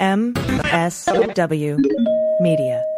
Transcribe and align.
MSW 0.00 1.74
Media. 2.40 2.97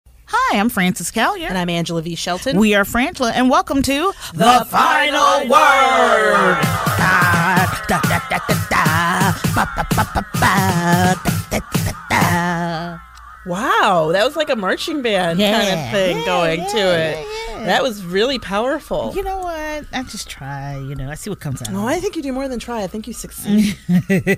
Hi, 0.33 0.57
I'm 0.59 0.69
Frances 0.69 1.11
Callier. 1.11 1.47
And 1.49 1.57
I'm 1.57 1.69
Angela 1.69 2.01
V. 2.01 2.15
Shelton. 2.15 2.57
We 2.57 2.73
are 2.73 2.83
Frangela, 2.85 3.31
and 3.33 3.49
welcome 3.49 3.81
to 3.81 4.13
The 4.33 4.65
Final 4.69 5.41
Word. 5.49 6.57
Da, 6.97 7.65
da, 7.87 7.99
da, 8.01 8.19
da, 8.29 8.39
da, 8.47 8.55
da. 8.69 9.33
Ba, 9.55 9.69
ba, 9.75 9.85
ba, 9.95 10.09
ba, 10.13 10.25
ba. 10.33 11.15
Da, 11.23 11.59
da, 11.59 11.59
da, 11.83 11.91
da. 12.09 12.99
Wow, 13.45 14.11
that 14.13 14.23
was 14.23 14.35
like 14.35 14.49
a 14.49 14.55
marching 14.55 15.01
band 15.01 15.39
kind 15.39 15.79
of 15.79 15.91
thing 15.91 16.17
Yeah, 16.19 16.25
going 16.25 16.59
to 16.69 16.77
yeah, 16.77 16.95
it. 16.95 17.27
yeah, 17.49 17.57
yeah. 17.59 17.65
That 17.65 17.81
was 17.83 18.05
really 18.05 18.37
powerful. 18.39 19.11
You 19.15 19.23
know 19.23 19.39
what? 19.39 19.85
I 19.91 20.03
just 20.03 20.29
try. 20.29 20.77
You 20.77 20.95
know, 20.95 21.09
I 21.09 21.15
see 21.15 21.29
what 21.29 21.39
comes 21.39 21.61
out. 21.61 21.71
No, 21.71 21.87
I 21.87 21.99
think 21.99 22.15
you 22.15 22.21
do 22.21 22.31
more 22.31 22.47
than 22.47 22.59
try. 22.59 22.83
I 22.83 22.87
think 22.87 23.07
you 23.07 23.13
succeed. 23.13 23.77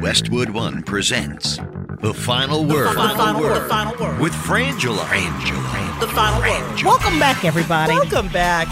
Westwood 0.00 0.50
One 0.50 0.82
presents 0.82 1.58
The 2.02 2.12
Final 2.12 2.64
Word. 2.64 2.88
The 2.88 2.94
final 2.94 3.40
word. 3.40 3.62
The 3.62 3.68
final 3.68 3.96
word. 4.00 4.18
With 4.20 4.32
Frangela. 4.32 4.98
Frangela. 5.04 6.00
the 6.00 6.08
final 6.08 6.40
word. 6.40 6.82
Welcome 6.82 7.18
back, 7.20 7.44
everybody. 7.44 7.92
Welcome 7.92 8.28
back. 8.28 8.66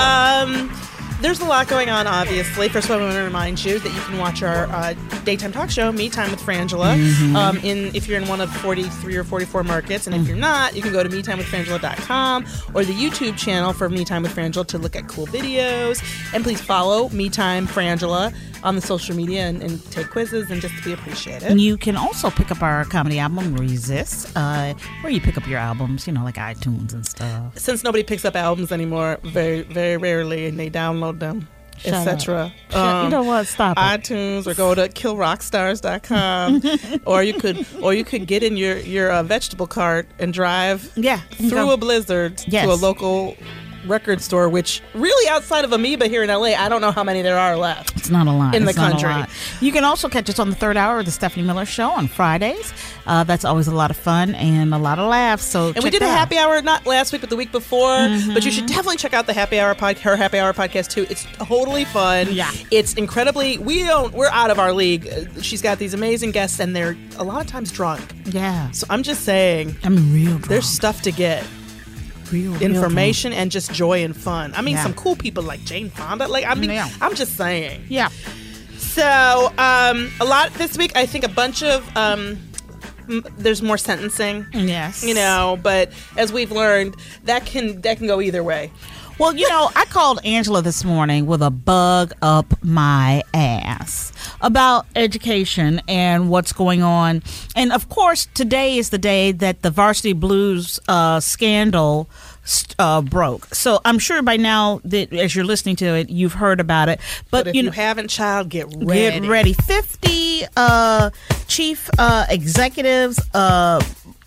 Um, 0.00 0.72
there's 1.20 1.40
a 1.40 1.44
lot 1.44 1.66
going 1.68 1.90
on, 1.90 2.06
obviously. 2.06 2.68
First 2.68 2.86
of 2.88 2.92
all, 2.92 3.00
I 3.00 3.02
want 3.02 3.16
to 3.16 3.22
remind 3.22 3.62
you 3.64 3.78
that 3.80 3.92
you 3.92 4.00
can 4.02 4.18
watch 4.18 4.42
our 4.44 4.66
uh, 4.68 4.94
daytime 5.24 5.50
talk 5.52 5.68
show, 5.68 5.90
Me 5.92 6.08
Time 6.08 6.30
with 6.30 6.40
Frangela, 6.40 6.96
Mm-hmm. 6.96 7.36
um, 7.36 7.56
in 7.58 7.94
if 7.94 8.06
you're 8.08 8.18
in 8.20 8.28
one 8.28 8.40
of 8.40 8.50
43 8.58 9.16
or 9.16 9.24
44 9.24 9.64
markets. 9.64 10.06
And 10.06 10.14
if 10.14 10.26
you're 10.28 10.36
not, 10.36 10.74
you 10.76 10.80
can 10.80 10.92
go 10.92 11.02
to 11.02 11.08
metimewithfrangela.com 11.08 12.46
or 12.74 12.84
the 12.84 12.94
YouTube 12.94 13.36
channel 13.36 13.72
for 13.72 13.88
Me 13.90 14.04
Time 14.04 14.22
with 14.22 14.34
Frangela 14.34 14.66
to 14.68 14.78
look 14.78 14.94
at 14.94 15.08
cool 15.08 15.26
videos. 15.26 16.00
And 16.32 16.44
please 16.44 16.60
follow 16.60 17.08
Me 17.10 17.28
Time 17.28 17.66
Frangela 17.66 18.32
on 18.62 18.74
the 18.76 18.80
social 18.80 19.14
media 19.16 19.42
and, 19.46 19.62
and 19.62 19.84
take 19.90 20.10
quizzes 20.10 20.50
and 20.50 20.60
just 20.60 20.76
to 20.76 20.82
be 20.84 20.92
appreciated. 20.92 21.44
And 21.48 21.60
you 21.60 21.76
can 21.76 21.96
also 21.96 22.30
pick 22.30 22.50
up 22.50 22.62
our 22.62 22.84
comedy 22.84 23.18
album, 23.18 23.54
Resist, 23.56 24.32
uh, 24.36 24.74
where 25.00 25.12
you 25.12 25.20
pick 25.20 25.36
up 25.36 25.46
your 25.46 25.58
albums, 25.58 26.06
you 26.06 26.12
know, 26.12 26.24
like 26.24 26.36
iTunes 26.36 26.92
and 26.92 27.06
stuff. 27.06 27.58
Since 27.58 27.84
nobody 27.84 28.02
picks 28.04 28.24
up 28.24 28.36
albums 28.36 28.72
anymore, 28.72 29.18
very, 29.22 29.62
very 29.62 29.96
rarely, 29.96 30.46
and 30.46 30.58
they 30.58 30.68
download 30.70 31.18
them, 31.20 31.48
etc. 31.84 32.52
Shut- 32.70 33.04
you 33.04 33.10
know 33.10 33.22
what? 33.22 33.46
Stop 33.46 33.76
it. 33.78 33.80
iTunes 33.80 34.46
or 34.46 34.54
go 34.54 34.74
to 34.74 34.88
killrockstars.com 34.88 36.62
or 37.06 37.22
you 37.22 37.34
could 37.34 37.66
or 37.82 37.94
you 37.94 38.04
could 38.04 38.26
get 38.26 38.42
in 38.42 38.56
your 38.56 38.76
your 38.78 39.10
uh, 39.10 39.22
vegetable 39.22 39.66
cart 39.66 40.06
and 40.18 40.32
drive 40.32 40.90
Yeah. 40.96 41.18
through 41.32 41.50
go. 41.50 41.72
a 41.72 41.76
blizzard 41.76 42.42
Yes. 42.46 42.66
to 42.66 42.72
a 42.72 42.74
local 42.74 43.36
record 43.90 44.20
store 44.22 44.48
which 44.48 44.80
really 44.94 45.28
outside 45.28 45.64
of 45.64 45.72
Amoeba 45.72 46.06
here 46.06 46.22
in 46.22 46.28
LA 46.30 46.54
I 46.54 46.68
don't 46.68 46.80
know 46.80 46.90
how 46.92 47.04
many 47.04 47.20
there 47.22 47.38
are 47.38 47.56
left. 47.56 47.96
It's 47.96 48.08
not 48.10 48.26
a 48.26 48.32
lot. 48.32 48.54
in 48.54 48.64
the 48.64 48.70
It's 48.70 48.78
a 48.78 48.80
country. 48.80 49.08
lot. 49.10 49.28
You 49.60 49.72
can 49.72 49.84
also 49.84 50.08
catch 50.08 50.28
us 50.30 50.38
on 50.38 50.48
the 50.50 50.56
third 50.56 50.76
hour 50.76 51.00
of 51.00 51.04
the 51.04 51.10
Stephanie 51.10 51.44
Miller 51.46 51.64
Show 51.66 51.90
on 51.90 52.08
Fridays. 52.08 52.72
Uh, 53.06 53.24
that's 53.24 53.44
always 53.44 53.66
a 53.66 53.74
lot 53.74 53.90
of 53.90 53.96
fun 53.96 54.34
and 54.36 54.72
a 54.72 54.78
lot 54.78 54.98
of 54.98 55.08
laughs. 55.08 55.44
So 55.44 55.72
And 55.74 55.82
we 55.82 55.90
did 55.90 56.02
a 56.02 56.06
happy 56.08 56.38
hour 56.38 56.62
not 56.62 56.86
last 56.86 57.12
week 57.12 57.20
but 57.20 57.30
the 57.30 57.36
week 57.36 57.50
before, 57.52 57.96
but 58.32 58.44
you 58.44 58.50
should 58.50 58.66
definitely 58.66 58.96
check 58.96 59.12
out 59.14 59.26
the 59.26 59.32
happy 59.32 59.58
hour 59.58 59.74
pod 59.74 59.98
her 59.98 60.16
happy 60.16 60.38
hour 60.38 60.52
podcast 60.52 60.88
too. 60.90 61.06
It's 61.10 61.26
totally 61.34 61.84
fun. 61.84 62.28
Yeah. 62.30 62.50
It's 62.70 62.94
incredibly 62.94 63.58
we 63.58 63.82
don't 63.82 64.12
we're 64.14 64.28
out 64.30 64.50
of 64.50 64.58
our 64.58 64.72
league. 64.72 65.08
Uh, 65.08 65.40
She's 65.42 65.62
got 65.62 65.78
these 65.78 65.94
amazing 65.94 66.30
guests 66.30 66.60
and 66.60 66.74
they're 66.76 66.96
a 67.18 67.24
lot 67.24 67.40
of 67.40 67.46
times 67.48 67.72
drunk. 67.72 68.02
Yeah. 68.26 68.70
So 68.70 68.86
I'm 68.90 69.02
just 69.02 69.24
saying 69.24 69.76
I 69.82 69.88
mean, 69.88 70.12
real 70.14 70.30
drunk. 70.32 70.46
there's 70.48 70.68
stuff 70.68 71.02
to 71.02 71.10
get. 71.12 71.44
Real, 72.32 72.52
real 72.52 72.62
information 72.62 73.32
and 73.32 73.50
just 73.50 73.72
joy 73.72 74.02
and 74.04 74.16
fun. 74.16 74.52
I 74.56 74.62
mean, 74.62 74.74
Yeah. 74.76 74.82
some 74.82 74.94
cool 74.94 75.16
people 75.16 75.42
like 75.42 75.64
Jane 75.64 75.90
Fonda. 75.90 76.28
Like, 76.28 76.44
I 76.46 76.54
mean, 76.54 76.70
Yeah. 76.70 76.88
I'm 77.00 77.14
just 77.14 77.36
saying. 77.36 77.84
Yeah. 77.88 78.08
So, 78.78 79.52
um, 79.58 80.10
a 80.20 80.24
lot 80.24 80.52
this 80.54 80.76
week. 80.76 80.92
I 80.96 81.06
think 81.06 81.24
a 81.24 81.28
bunch 81.28 81.62
of 81.62 81.84
um, 81.96 82.38
m- 83.08 83.24
there's 83.38 83.62
more 83.62 83.78
sentencing. 83.78 84.46
Yes. 84.52 85.04
You 85.04 85.14
know, 85.14 85.58
but 85.62 85.92
as 86.16 86.32
we've 86.32 86.50
learned, 86.50 86.96
that 87.24 87.46
can 87.46 87.80
that 87.82 87.98
can 87.98 88.06
go 88.06 88.20
either 88.20 88.42
way. 88.42 88.70
Well, 89.20 89.36
you 89.36 89.46
know, 89.50 89.70
I 89.76 89.84
called 89.84 90.18
Angela 90.24 90.62
this 90.62 90.82
morning 90.82 91.26
with 91.26 91.42
a 91.42 91.50
bug 91.50 92.14
up 92.22 92.54
my 92.64 93.22
ass 93.34 94.14
about 94.40 94.86
education 94.96 95.82
and 95.86 96.30
what's 96.30 96.54
going 96.54 96.82
on. 96.82 97.22
And 97.54 97.70
of 97.70 97.90
course, 97.90 98.28
today 98.32 98.78
is 98.78 98.88
the 98.88 98.96
day 98.96 99.32
that 99.32 99.60
the 99.60 99.70
Varsity 99.70 100.14
Blues 100.14 100.80
uh, 100.88 101.20
scandal 101.20 102.08
uh, 102.78 103.02
broke. 103.02 103.54
So 103.54 103.82
I'm 103.84 103.98
sure 103.98 104.22
by 104.22 104.38
now 104.38 104.80
that 104.84 105.12
as 105.12 105.36
you're 105.36 105.44
listening 105.44 105.76
to 105.76 105.96
it, 105.96 106.08
you've 106.08 106.32
heard 106.32 106.58
about 106.58 106.88
it. 106.88 106.98
But, 107.30 107.44
But 107.44 107.46
if 107.48 107.54
you 107.54 107.62
you, 107.64 107.66
know, 107.66 107.72
haven't, 107.72 108.08
child, 108.08 108.48
get 108.48 108.68
ready. 108.74 109.20
Get 109.20 109.28
ready. 109.28 109.52
50 109.52 110.44
uh, 110.56 111.10
chief 111.46 111.90
uh, 111.98 112.24
executives, 112.30 113.20
uh, 113.34 113.84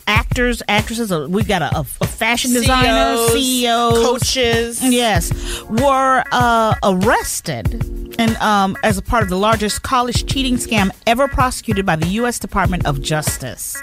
actors, 0.07 0.61
actresses. 0.67 1.11
uh, 1.11 1.27
We've 1.29 1.47
got 1.47 1.61
a, 1.61 1.79
a, 1.79 1.83
fashion 1.83 2.53
designer, 2.53 3.17
CEOs, 3.17 3.33
CEOs, 3.33 4.05
coaches. 4.05 4.83
Yes, 4.83 5.61
were 5.63 6.23
uh, 6.31 6.75
arrested 6.83 8.03
and 8.19 8.35
um, 8.37 8.77
as 8.83 8.97
a 8.97 9.01
part 9.01 9.23
of 9.23 9.29
the 9.29 9.37
largest 9.37 9.83
college 9.83 10.25
cheating 10.25 10.55
scam 10.55 10.91
ever 11.07 11.27
prosecuted 11.27 11.85
by 11.85 11.95
the 11.95 12.07
U.S. 12.07 12.39
Department 12.39 12.85
of 12.85 13.01
Justice. 13.01 13.81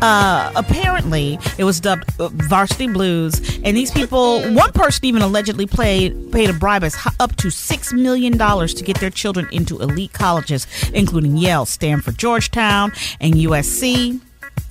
Uh, 0.00 0.52
apparently, 0.54 1.38
it 1.58 1.64
was 1.64 1.80
dubbed 1.80 2.04
uh, 2.20 2.28
Varsity 2.28 2.88
Blues, 2.88 3.58
and 3.64 3.76
these 3.76 3.90
people, 3.90 4.42
one 4.52 4.72
person 4.72 5.04
even 5.04 5.22
allegedly 5.22 5.66
played, 5.66 6.32
paid 6.32 6.50
a 6.50 6.52
bribe 6.52 6.84
as 6.84 6.96
up 7.20 7.36
to 7.36 7.50
six 7.50 7.92
million 7.92 8.36
dollars 8.36 8.74
to 8.74 8.84
get 8.84 8.98
their 8.98 9.10
children 9.10 9.48
into 9.52 9.80
elite 9.80 10.12
colleges, 10.12 10.66
including 10.94 11.36
Yale, 11.36 11.66
Stanford, 11.66 12.18
Georgetown, 12.18 12.92
and 13.20 13.34
USC. 13.34 14.20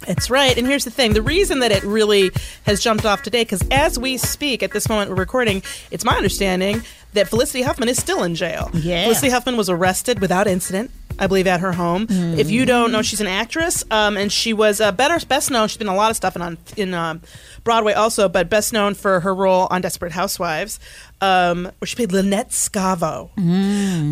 That's 0.07 0.29
right. 0.29 0.57
And 0.57 0.65
here's 0.65 0.83
the 0.83 0.91
thing 0.91 1.13
the 1.13 1.21
reason 1.21 1.59
that 1.59 1.71
it 1.71 1.83
really 1.83 2.31
has 2.65 2.81
jumped 2.81 3.05
off 3.05 3.21
today, 3.21 3.43
because 3.43 3.63
as 3.69 3.99
we 3.99 4.17
speak 4.17 4.63
at 4.63 4.71
this 4.71 4.89
moment 4.89 5.11
we're 5.11 5.17
recording, 5.17 5.61
it's 5.91 6.03
my 6.03 6.15
understanding 6.15 6.81
that 7.13 7.27
Felicity 7.29 7.61
Huffman 7.61 7.89
is 7.89 7.97
still 7.97 8.23
in 8.23 8.35
jail. 8.35 8.69
Yeah. 8.73 9.03
Felicity 9.03 9.29
Huffman 9.29 9.57
was 9.57 9.69
arrested 9.69 10.19
without 10.19 10.47
incident. 10.47 10.91
I 11.19 11.27
believe 11.27 11.45
at 11.45 11.59
her 11.59 11.71
home. 11.73 12.07
If 12.09 12.49
you 12.49 12.65
don't 12.65 12.91
know, 12.91 13.03
she's 13.03 13.21
an 13.21 13.27
actress, 13.27 13.83
um, 13.91 14.17
and 14.17 14.31
she 14.31 14.53
was 14.53 14.81
uh, 14.81 14.91
better 14.91 15.23
best 15.27 15.51
known. 15.51 15.67
She's 15.67 15.77
been 15.77 15.87
in 15.87 15.93
a 15.93 15.97
lot 15.97 16.09
of 16.09 16.15
stuff 16.17 16.35
in 16.35 16.41
on 16.41 16.57
in 16.77 16.95
um, 16.95 17.21
Broadway 17.63 17.93
also, 17.93 18.27
but 18.27 18.49
best 18.49 18.73
known 18.73 18.95
for 18.95 19.19
her 19.19 19.35
role 19.35 19.67
on 19.69 19.81
Desperate 19.81 20.13
Housewives, 20.13 20.79
um, 21.19 21.65
where 21.77 21.85
she 21.85 21.95
played 21.95 22.11
Lynette 22.11 22.49
Scavo. 22.49 23.29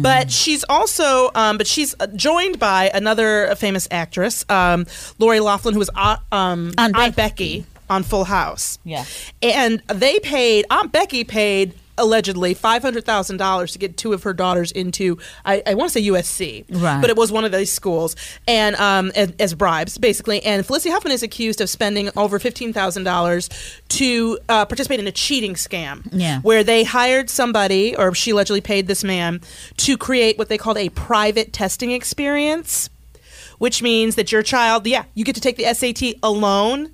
But 0.04 0.30
she's 0.30 0.64
also, 0.70 1.32
um, 1.34 1.58
but 1.58 1.66
she's 1.66 1.96
uh, 2.00 2.08
joined 2.08 2.60
by 2.60 2.92
another 2.94 3.56
famous 3.56 3.88
actress, 3.90 4.46
um, 4.50 4.86
Lori 5.18 5.40
Laughlin, 5.40 5.74
who 5.74 5.80
was 5.80 5.90
uh, 5.96 6.18
um, 6.32 6.74
Aunt 6.78 6.96
Aunt 6.96 7.16
Becky 7.16 7.66
on 7.90 8.04
Full 8.04 8.26
House. 8.26 8.78
Yeah. 8.84 9.06
and 9.42 9.82
they 9.88 10.20
paid 10.20 10.66
Aunt 10.70 10.92
Becky 10.92 11.24
paid 11.24 11.74
allegedly 12.00 12.54
five 12.54 12.82
hundred 12.82 13.06
thousand 13.06 13.38
dollars 13.38 13.74
to 13.74 13.80
get 13.80 13.98
two 13.98 14.14
of 14.14 14.24
her 14.24 14.34
daughters 14.34 14.72
into 14.72 15.18
I, 15.46 15.62
I 15.68 15.74
want 15.76 15.92
to 15.92 15.94
say 16.02 16.08
USC, 16.08 16.66
Right. 16.70 17.02
But 17.02 17.10
it 17.10 17.16
was 17.18 17.32
one 17.32 17.46
of 17.46 17.52
these 17.52 17.72
schools, 17.72 18.16
and 18.48 18.76
um, 18.78 19.12
as, 19.16 19.34
as 19.40 19.54
bribes 19.54 19.98
basically. 19.98 20.44
And 20.44 20.66
Felicity 20.66 20.92
Huffman 20.92 21.14
is 21.14 21.22
accused 21.24 21.62
of 21.62 21.70
spending 21.70 22.10
over 22.18 22.40
fifteen 22.40 22.74
thousand 22.74 23.04
dollars 23.04 23.50
to 23.90 24.40
uh, 24.50 24.66
participate 24.66 25.00
in 25.00 25.08
a 25.08 25.12
cheating 25.12 25.54
scam. 25.54 26.08
Yeah. 26.12 26.40
where 26.42 26.64
they 26.64 26.84
hired 26.84 27.30
somebody, 27.30 27.96
or 27.96 28.14
she 28.16 28.32
allegedly 28.32 28.62
paid 28.62 28.88
this 28.88 29.04
man 29.04 29.42
to 29.78 29.98
create 29.98 30.38
what 30.38 30.50
they 30.50 30.58
called 30.58 30.78
a 30.78 30.90
private 30.90 31.54
testing 31.54 31.92
experience 31.92 32.90
which 33.60 33.82
means 33.82 34.16
that 34.16 34.32
your 34.32 34.42
child, 34.42 34.88
yeah, 34.88 35.04
you 35.14 35.26
get 35.26 35.36
to 35.36 35.42
take 35.42 35.58
the 35.58 35.66
SAT 35.74 36.16
alone 36.24 36.90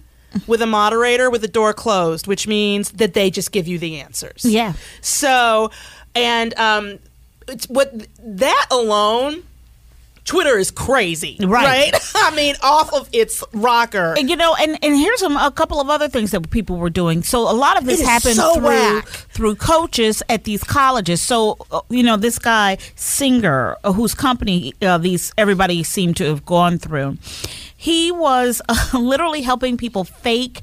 with 0.48 0.62
a 0.62 0.68
moderator 0.68 1.30
with 1.30 1.42
the 1.42 1.48
door 1.48 1.74
closed, 1.74 2.28
which 2.28 2.48
means 2.48 2.92
that 2.92 3.14
they 3.14 3.30
just 3.30 3.52
give 3.52 3.68
you 3.68 3.80
the 3.80 4.00
answers. 4.00 4.46
Yeah. 4.46 4.74
So, 5.02 5.72
and 6.14 6.58
um, 6.58 7.00
it's 7.48 7.68
what 7.68 8.08
that 8.20 8.66
alone. 8.72 9.44
Twitter 10.26 10.58
is 10.58 10.72
crazy, 10.72 11.38
Right. 11.40 11.92
right? 11.94 12.12
I 12.16 12.36
mean, 12.36 12.56
off 12.64 12.92
of 12.94 13.08
its 13.14 13.44
rocker. 13.54 14.16
And, 14.18 14.28
you 14.30 14.36
know, 14.36 14.56
and, 14.60 14.78
and 14.84 14.96
here's 14.98 15.22
a, 15.22 15.28
a 15.30 15.52
couple 15.52 15.80
of 15.80 15.90
other 15.90 16.08
things 16.10 16.32
that 16.32 16.50
people 16.50 16.78
were 16.78 16.90
doing. 16.90 17.22
So 17.24 17.42
a 17.50 17.54
lot 17.54 17.78
of 17.78 17.86
this 17.86 18.02
happened 18.02 18.36
so 18.36 18.56
through 18.56 18.64
whack. 18.66 19.06
through 19.06 19.56
coaches 19.56 20.24
at 20.28 20.44
these 20.44 20.64
colleges. 20.64 21.22
So 21.22 21.58
uh, 21.72 21.82
you 21.90 22.02
know, 22.04 22.18
this 22.18 22.40
guy 22.40 22.78
Singer, 22.96 23.78
uh, 23.84 23.94
whose 23.94 24.16
company 24.16 24.74
uh, 24.82 24.98
these 24.98 25.32
everybody 25.38 25.84
seemed 25.84 26.18
to 26.18 26.26
have 26.26 26.44
gone 26.46 26.80
through, 26.80 27.18
he 27.78 28.12
was 28.12 28.62
uh, 28.68 28.76
literally 28.98 29.44
helping 29.44 29.78
people 29.78 30.04
fake 30.04 30.62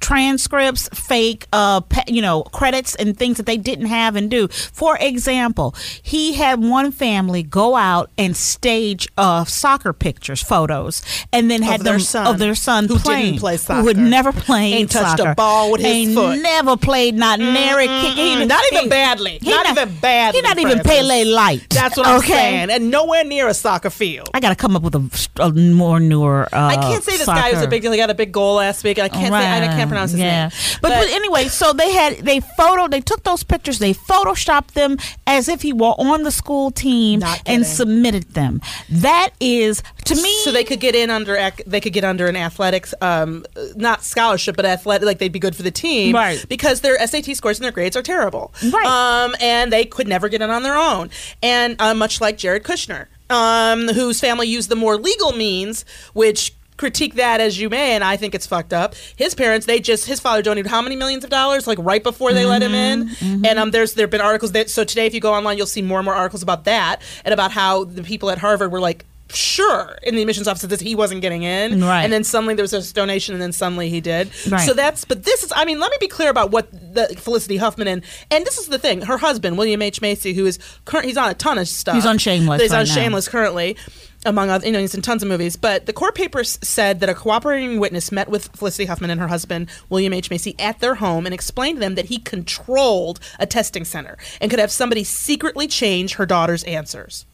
transcripts 0.00 0.88
fake 0.94 1.46
uh 1.52 1.80
pa- 1.80 2.04
you 2.06 2.22
know 2.22 2.42
credits 2.44 2.94
and 2.94 3.16
things 3.16 3.36
that 3.36 3.46
they 3.46 3.56
didn't 3.56 3.86
have 3.86 4.16
and 4.16 4.30
do 4.30 4.46
for 4.48 4.96
example 5.00 5.74
he 6.02 6.34
had 6.34 6.60
one 6.62 6.92
family 6.92 7.42
go 7.42 7.74
out 7.76 8.10
and 8.16 8.36
stage 8.36 9.08
uh 9.18 9.44
soccer 9.44 9.92
pictures 9.92 10.42
photos 10.42 11.02
and 11.32 11.50
then 11.50 11.62
had 11.62 11.80
their 11.80 11.94
them 11.94 12.00
son, 12.00 12.26
of 12.26 12.38
their 12.38 12.54
son 12.54 12.84
who 12.84 12.94
didn't 12.94 13.02
playing 13.02 13.38
play 13.38 13.56
who 13.56 13.86
had 13.88 13.96
never 13.98 14.32
played 14.32 14.74
Ain't 14.74 14.90
touched 14.90 15.20
a 15.20 15.34
ball 15.34 15.72
with 15.72 15.80
his 15.80 15.90
Ain't 15.90 16.14
foot. 16.14 16.40
never 16.40 16.76
played 16.76 17.14
not 17.14 17.38
nary 17.38 17.86
kick 17.86 18.14
he- 18.14 18.44
not 18.46 18.64
even 18.72 18.84
he- 18.84 18.88
badly. 18.88 19.38
he 19.42 19.50
Not 19.50 19.66
even 19.70 19.94
badly, 20.00 20.38
he 20.40 20.42
not 20.42 20.58
even. 20.58 20.80
Pele 20.80 21.24
light 21.24 21.66
That's 21.70 21.96
what 21.96 22.06
I'm 22.06 22.20
saying. 22.20 22.70
And 22.70 22.90
nowhere 22.90 23.24
near 23.24 23.48
a 23.48 23.54
soccer 23.54 23.90
field. 23.90 24.28
I 24.34 24.40
gotta 24.40 24.56
come 24.56 24.74
up 24.76 24.82
with 24.82 24.94
a, 24.94 25.28
a 25.42 25.52
more 25.52 26.00
newer. 26.00 26.48
Uh, 26.52 26.66
I 26.66 26.76
can't 26.76 27.02
say 27.04 27.16
this 27.16 27.26
guy 27.26 27.52
was 27.52 27.62
a 27.62 27.68
big 27.68 27.82
deal. 27.82 27.92
He 27.92 27.98
got 27.98 28.10
a 28.10 28.14
big 28.14 28.32
goal 28.32 28.56
last 28.56 28.82
week. 28.82 28.98
I 28.98 29.08
can't 29.08 29.32
say 29.32 29.36
I 29.38 29.66
can't 29.68 29.79
pronounce 29.88 30.10
his 30.12 30.20
yeah. 30.20 30.48
name. 30.48 30.50
But, 30.82 30.88
but 30.90 31.08
anyway, 31.08 31.48
so 31.48 31.72
they 31.72 31.92
had 31.92 32.18
they 32.18 32.40
photo 32.40 32.88
they 32.88 33.00
took 33.00 33.22
those 33.24 33.42
pictures, 33.42 33.78
they 33.78 33.94
photoshopped 33.94 34.72
them 34.72 34.98
as 35.26 35.48
if 35.48 35.62
he 35.62 35.72
were 35.72 35.94
on 35.98 36.22
the 36.22 36.30
school 36.30 36.70
team 36.70 37.22
and 37.46 37.64
submitted 37.66 38.34
them. 38.34 38.60
That 38.88 39.30
is 39.40 39.82
to 40.06 40.14
me 40.14 40.34
so 40.42 40.52
they 40.52 40.64
could 40.64 40.80
get 40.80 40.94
in 40.94 41.10
under 41.10 41.50
they 41.66 41.80
could 41.80 41.92
get 41.92 42.04
under 42.04 42.26
an 42.26 42.36
athletics 42.36 42.94
um 43.00 43.44
not 43.76 44.02
scholarship 44.04 44.56
but 44.56 44.64
athletic 44.64 45.06
like 45.06 45.18
they'd 45.18 45.32
be 45.32 45.38
good 45.38 45.54
for 45.56 45.62
the 45.62 45.70
team 45.70 46.14
Right. 46.14 46.44
because 46.48 46.80
their 46.80 46.98
SAT 47.06 47.36
scores 47.36 47.58
and 47.58 47.64
their 47.64 47.72
grades 47.72 47.96
are 47.96 48.02
terrible 48.02 48.52
Right. 48.62 48.86
um 48.86 49.34
and 49.40 49.72
they 49.72 49.84
could 49.84 50.08
never 50.08 50.28
get 50.28 50.42
in 50.42 50.50
on 50.50 50.62
their 50.62 50.76
own 50.76 51.10
and 51.42 51.80
uh, 51.80 51.94
much 51.94 52.20
like 52.20 52.38
Jared 52.38 52.64
Kushner 52.64 53.06
um 53.28 53.88
whose 53.88 54.20
family 54.20 54.48
used 54.48 54.68
the 54.68 54.76
more 54.76 54.96
legal 54.96 55.32
means 55.32 55.84
which 56.12 56.54
critique 56.80 57.16
that 57.16 57.42
as 57.42 57.60
you 57.60 57.68
may 57.68 57.92
and 57.92 58.02
i 58.02 58.16
think 58.16 58.34
it's 58.34 58.46
fucked 58.46 58.72
up. 58.72 58.94
His 59.14 59.34
parents 59.34 59.66
they 59.66 59.80
just 59.80 60.06
his 60.06 60.18
father 60.18 60.40
donated 60.40 60.70
how 60.70 60.80
many 60.80 60.96
millions 60.96 61.24
of 61.24 61.30
dollars 61.30 61.66
like 61.66 61.78
right 61.78 62.02
before 62.02 62.32
they 62.32 62.46
let 62.46 62.62
him 62.62 62.72
in? 62.72 63.08
Mm-hmm, 63.10 63.44
and 63.44 63.58
um 63.58 63.70
there's 63.70 63.92
there 63.92 64.04
have 64.04 64.10
been 64.10 64.22
articles 64.22 64.52
that 64.52 64.70
so 64.70 64.82
today 64.82 65.04
if 65.04 65.12
you 65.12 65.20
go 65.20 65.34
online 65.34 65.58
you'll 65.58 65.66
see 65.66 65.82
more 65.82 65.98
and 65.98 66.06
more 66.06 66.14
articles 66.14 66.42
about 66.42 66.64
that 66.64 67.02
and 67.26 67.34
about 67.34 67.52
how 67.52 67.84
the 67.84 68.02
people 68.02 68.30
at 68.30 68.38
harvard 68.38 68.72
were 68.72 68.80
like 68.80 69.04
sure 69.28 69.98
in 70.02 70.14
the 70.16 70.22
admissions 70.22 70.48
office 70.48 70.62
that 70.62 70.80
he 70.80 70.94
wasn't 70.94 71.20
getting 71.20 71.42
in. 71.42 71.82
Right. 71.84 72.02
and 72.02 72.12
then 72.12 72.24
suddenly 72.24 72.54
there 72.54 72.64
was 72.64 72.70
this 72.72 72.92
donation 72.92 73.34
and 73.34 73.42
then 73.42 73.52
suddenly 73.52 73.90
he 73.90 74.00
did. 74.00 74.30
Right. 74.50 74.66
so 74.66 74.72
that's 74.72 75.04
but 75.04 75.24
this 75.24 75.44
is 75.44 75.52
i 75.54 75.66
mean 75.66 75.78
let 75.80 75.90
me 75.90 75.98
be 76.00 76.08
clear 76.08 76.30
about 76.30 76.50
what 76.50 76.72
the 76.72 77.06
felicity 77.18 77.58
huffman 77.58 77.88
and 77.88 78.02
and 78.30 78.46
this 78.46 78.56
is 78.56 78.68
the 78.68 78.78
thing 78.78 79.02
her 79.02 79.18
husband 79.18 79.58
william 79.58 79.82
h. 79.82 80.00
Macy 80.00 80.32
who 80.32 80.46
is 80.46 80.58
current 80.86 81.04
he's 81.04 81.18
on 81.18 81.28
a 81.30 81.34
ton 81.34 81.58
of 81.58 81.68
stuff. 81.68 81.94
He's 81.94 82.06
on 82.06 82.16
Shameless 82.16 82.62
he's 82.62 82.70
right 82.70 82.80
on 82.80 82.86
now. 82.86 82.94
shameless 82.94 83.28
currently 83.28 83.76
among 84.26 84.50
other, 84.50 84.66
you 84.66 84.72
know, 84.72 84.78
he's 84.80 84.94
in 84.94 85.02
tons 85.02 85.22
of 85.22 85.28
movies. 85.28 85.56
But 85.56 85.86
the 85.86 85.92
court 85.92 86.14
papers 86.14 86.58
said 86.62 87.00
that 87.00 87.08
a 87.08 87.14
cooperating 87.14 87.80
witness 87.80 88.12
met 88.12 88.28
with 88.28 88.48
Felicity 88.54 88.86
Huffman 88.86 89.10
and 89.10 89.20
her 89.20 89.28
husband, 89.28 89.70
William 89.88 90.12
H. 90.12 90.30
Macy, 90.30 90.54
at 90.58 90.80
their 90.80 90.96
home 90.96 91.26
and 91.26 91.34
explained 91.34 91.76
to 91.76 91.80
them 91.80 91.94
that 91.94 92.06
he 92.06 92.18
controlled 92.18 93.20
a 93.38 93.46
testing 93.46 93.84
center 93.84 94.18
and 94.40 94.50
could 94.50 94.60
have 94.60 94.70
somebody 94.70 95.04
secretly 95.04 95.66
change 95.66 96.14
her 96.14 96.26
daughter's 96.26 96.64
answers. 96.64 97.24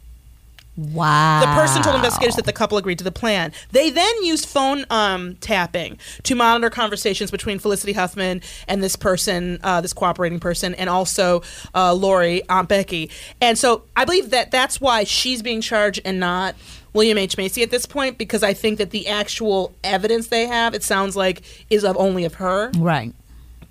wow. 0.77 1.41
The 1.41 1.47
person 1.61 1.83
told 1.83 1.97
investigators 1.97 2.37
that 2.37 2.45
the 2.45 2.53
couple 2.53 2.79
agreed 2.79 2.99
to 2.99 3.05
the 3.05 3.13
plan. 3.13 3.53
They 3.73 3.91
then 3.91 4.23
used 4.23 4.47
phone 4.47 4.85
um, 4.91 5.37
tapping 5.37 5.99
to 6.25 6.35
monitor 6.35 6.71
conversations 6.71 7.31
between 7.31 7.59
Felicity 7.59 7.95
Huffman 7.95 8.43
and 8.69 8.83
this 8.83 8.95
person, 8.95 9.59
uh, 9.65 9.81
this 9.81 9.93
cooperating 9.93 10.39
person, 10.39 10.75
and 10.75 10.89
also 10.89 11.43
uh, 11.75 11.95
Lori, 11.95 12.47
Aunt 12.49 12.69
Becky. 12.69 13.11
And 13.41 13.59
so 13.59 13.83
I 13.97 14.05
believe 14.05 14.31
that 14.31 14.51
that's 14.51 14.81
why 14.81 15.05
she's 15.05 15.43
being 15.43 15.61
charged 15.61 16.01
and 16.05 16.21
not 16.21 16.55
William 16.97 17.19
H. 17.19 17.37
Macy 17.37 17.63
at 17.63 17.71
this 17.71 17.87
point, 17.87 18.19
because 18.19 18.43
I 18.43 18.55
think 18.55 18.79
that 18.79 18.91
the 18.91 19.07
actual 19.09 19.73
evidence 19.85 20.29
they 20.29 20.47
have, 20.47 20.75
it 20.75 20.83
sounds 20.83 21.15
like, 21.15 21.43
is 21.71 21.85
of 21.85 21.97
only 21.97 22.25
of 22.25 22.35
her. 22.35 22.71
right. 22.79 23.13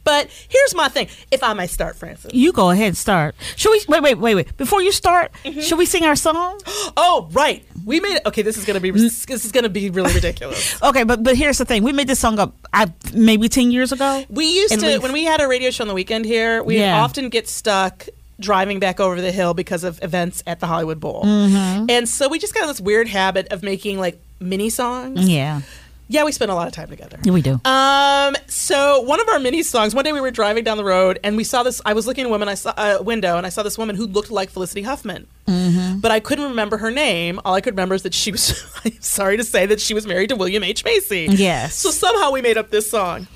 But 0.04 0.28
here's 0.50 0.76
my 0.76 0.88
thing. 0.88 1.08
If 1.32 1.42
I 1.42 1.54
may 1.56 1.66
start, 1.66 1.96
Frances. 1.96 2.32
You 2.32 2.52
go 2.52 2.70
ahead 2.70 2.90
and 2.90 2.98
start. 2.98 3.34
Should 3.56 3.72
we 3.72 3.82
wait, 3.88 4.04
wait, 4.04 4.18
wait, 4.20 4.36
wait. 4.36 4.56
Before 4.56 4.80
you 4.80 4.92
start, 4.92 5.32
Mm-hmm. 5.44 5.62
should 5.62 5.80
we 5.80 5.88
sing 5.88 6.04
our 6.06 6.16
song? 6.16 6.62
Oh, 6.96 7.28
right. 7.32 7.66
We 7.86 8.00
made 8.00 8.18
it. 8.18 8.22
Okay, 8.28 8.44
this 8.44 8.56
is 8.56 8.66
gonna 8.66 8.80
be 8.80 8.92
this 8.92 9.26
is 9.28 9.52
gonna 9.52 9.68
be 9.68 9.90
really 9.90 10.14
ridiculous. 10.14 10.80
Okay, 10.90 11.04
but 11.04 11.24
but 11.24 11.36
here's 11.36 11.58
the 11.58 11.66
thing. 11.66 11.82
We 11.82 11.92
made 11.92 12.08
this 12.08 12.20
song 12.20 12.38
up 12.38 12.54
I 12.72 12.94
maybe 13.16 13.50
ten 13.50 13.72
years 13.72 13.92
ago. 13.92 14.24
We 14.30 14.46
used 14.46 14.80
to 14.80 14.86
we've- 14.86 15.00
when 15.00 15.12
we 15.12 15.24
had 15.24 15.42
a 15.42 15.48
radio 15.48 15.72
show 15.72 15.84
on 15.84 15.88
the 15.88 15.96
weekend 15.96 16.26
here. 16.26 16.62
We 16.62 16.78
Yeah. 16.78 17.02
often 17.04 17.30
get 17.30 17.50
stuck 17.50 18.08
driving 18.40 18.80
back 18.80 19.00
over 19.00 19.20
the 19.22 19.32
hill 19.32 19.54
because 19.54 19.84
of 19.84 20.02
events 20.04 20.44
at 20.48 20.60
the 20.60 20.68
Hollywood 20.68 21.00
Bowl, 21.00 21.24
Mm-hmm. 21.24 21.86
and 21.90 22.08
so 22.10 22.28
we 22.30 22.40
just 22.40 22.54
got 22.54 22.68
this 22.68 22.82
weird 22.82 23.08
habit 23.08 23.48
of 23.52 23.64
making 23.64 24.00
like 24.00 24.20
mini 24.40 24.70
songs. 24.70 25.28
Yeah. 25.30 25.62
Yeah, 26.08 26.24
we 26.24 26.32
spent 26.32 26.52
a 26.52 26.54
lot 26.54 26.68
of 26.68 26.74
time 26.74 26.88
together. 26.90 27.18
Yeah, 27.24 27.32
we 27.32 27.42
do. 27.42 27.60
Um, 27.66 28.36
so 28.46 29.02
one 29.02 29.20
of 29.20 29.28
our 29.28 29.40
mini 29.40 29.64
songs. 29.64 29.96
One 29.96 30.06
day 30.06 30.14
we 30.14 30.22
were 30.22 30.30
driving 30.30 30.64
down 30.64 30.78
the 30.78 30.84
road 30.84 31.18
and 31.24 31.36
we 31.36 31.44
saw 31.44 31.64
this. 31.64 31.82
I 31.84 31.94
was 31.94 32.06
looking 32.06 32.22
in 32.26 32.28
a 32.28 32.30
woman. 32.30 32.48
I 32.48 32.54
saw 32.54 32.74
a 32.78 33.02
window 33.02 33.38
and 33.38 33.46
I 33.46 33.50
saw 33.50 33.64
this 33.64 33.76
woman 33.76 33.96
who 33.96 34.06
looked 34.06 34.30
like 34.30 34.52
Felicity 34.52 34.84
Huffman, 34.84 35.26
Mm-hmm. 35.48 36.02
but 36.02 36.12
I 36.12 36.20
couldn't 36.20 36.46
remember 36.50 36.78
her 36.78 36.92
name. 36.92 37.40
All 37.44 37.56
I 37.56 37.62
could 37.62 37.74
remember 37.74 37.96
is 37.96 38.04
that 38.04 38.14
she 38.14 38.32
was. 38.32 38.64
I'm 38.86 39.02
sorry 39.02 39.38
to 39.38 39.44
say 39.44 39.66
that 39.66 39.82
she 39.82 39.96
was 39.96 40.06
married 40.06 40.30
to 40.30 40.36
William 40.36 40.64
H 40.64 40.86
Macy. 40.86 41.26
Yes. 41.32 41.74
So 41.76 41.90
somehow 41.90 42.30
we 42.32 42.42
made 42.44 42.58
up 42.60 42.70
this 42.70 42.88
song. 42.88 43.28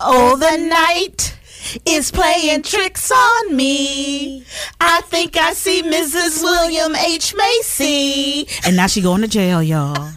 Oh, 0.00 0.36
the 0.36 0.56
night 0.56 1.35
is 1.84 2.10
playing 2.10 2.62
tricks 2.62 3.10
on 3.10 3.56
me. 3.56 4.44
I 4.80 5.00
think 5.02 5.36
I 5.36 5.52
see 5.52 5.82
Mrs. 5.82 6.42
William 6.42 6.94
H. 6.96 7.34
Macy. 7.36 8.48
And 8.64 8.76
now 8.76 8.86
she 8.86 9.00
going 9.00 9.22
to 9.22 9.28
jail, 9.28 9.62
y'all. 9.62 9.94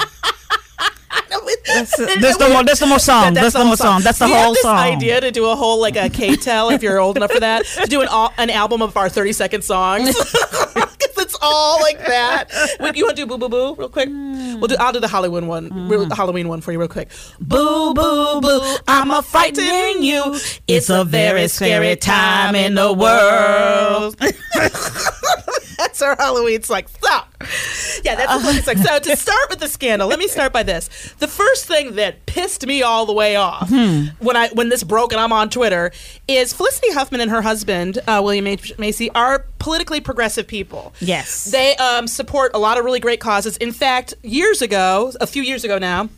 I 1.11 1.21
know 1.31 1.39
it- 1.47 1.59
That's, 1.65 1.97
that's 1.97 2.37
the 2.37 2.49
more. 2.49 2.63
That's 2.63 2.79
the 2.79 2.85
more 2.87 2.99
song. 2.99 3.33
That's, 3.33 3.53
the 3.53 3.65
more 3.65 3.75
song. 3.77 4.01
That's 4.01 4.19
the 4.19 4.25
we 4.25 4.33
whole 4.33 4.53
this 4.53 4.61
song. 4.61 4.77
idea 4.77 5.19
to 5.21 5.31
do 5.31 5.45
a 5.47 5.55
whole 5.55 5.79
like 5.81 5.95
a 5.95 6.09
K-tel 6.09 6.69
if 6.69 6.83
you're 6.83 6.99
old 6.99 7.17
enough 7.17 7.31
for 7.31 7.39
that. 7.39 7.65
To 7.81 7.87
do 7.87 8.01
an 8.01 8.07
an 8.37 8.49
album 8.49 8.81
of 8.81 8.95
our 8.97 9.09
30 9.09 9.33
second 9.33 9.63
songs. 9.63 10.15
it's 11.29 11.37
all 11.43 11.79
like 11.79 11.99
that. 11.99 12.49
Wait, 12.79 12.95
you 12.95 13.05
want 13.05 13.15
to 13.15 13.21
do 13.21 13.27
boo 13.27 13.37
boo 13.37 13.49
boo 13.49 13.75
real 13.75 13.89
quick? 13.89 14.09
Hmm. 14.09 14.59
We'll 14.59 14.67
do. 14.67 14.75
I'll 14.79 14.91
do 14.91 14.99
the 14.99 15.07
Halloween 15.07 15.45
one, 15.45 15.67
hmm. 15.67 15.87
real, 15.87 16.05
the 16.07 16.15
Halloween 16.15 16.47
one 16.47 16.59
for 16.61 16.71
you 16.71 16.79
real 16.79 16.87
quick. 16.87 17.09
Boo 17.39 17.93
boo 17.93 18.41
boo, 18.41 18.77
I'm 18.87 19.11
a 19.11 19.21
frightening 19.21 20.01
you. 20.01 20.39
It's 20.67 20.89
a 20.89 21.03
very 21.05 21.47
scary 21.47 21.95
time 21.97 22.55
in 22.55 22.73
the 22.73 22.91
world. 22.91 24.17
That's 25.77 26.01
our 26.01 26.15
Halloween 26.15 26.55
It's 26.55 26.69
like 26.69 26.89
So, 26.89 27.19
yeah, 28.03 28.15
that's 28.15 28.33
the 28.33 28.39
Halloween 28.39 28.61
song. 28.63 28.77
So 28.77 28.99
to 28.99 29.15
start 29.15 29.49
with 29.49 29.59
the 29.59 29.69
scandal, 29.69 30.07
let 30.09 30.19
me 30.19 30.27
start 30.27 30.51
by 30.51 30.63
this. 30.63 30.89
The 31.19 31.27
first 31.27 31.65
thing 31.67 31.95
that 31.95 32.25
pissed 32.25 32.65
me 32.65 32.81
all 32.81 33.05
the 33.05 33.13
way 33.13 33.35
off 33.37 33.69
when 33.71 34.35
I 34.35 34.49
when 34.49 34.69
this 34.69 34.83
broke 34.83 35.13
and 35.13 35.21
I'm 35.21 35.31
on 35.31 35.49
Twitter 35.49 35.91
is 36.27 36.51
Felicity 36.51 36.91
Huffman 36.91 37.21
and 37.21 37.31
her 37.31 37.41
husband 37.41 37.99
uh, 38.07 38.19
William 38.23 38.47
H. 38.47 38.77
Macy 38.77 39.09
are 39.11 39.45
politically 39.59 40.01
progressive 40.01 40.47
people. 40.47 40.93
Yes. 40.99 41.45
They 41.45 41.75
um, 41.77 42.07
support 42.07 42.51
a 42.53 42.59
lot 42.59 42.77
of 42.77 42.83
really 42.83 42.99
great 42.99 43.21
causes. 43.21 43.55
In 43.57 43.71
fact, 43.71 44.13
years 44.23 44.61
ago, 44.61 45.13
a 45.21 45.27
few 45.27 45.43
years 45.43 45.63
ago 45.63 45.77
now, 45.77 46.09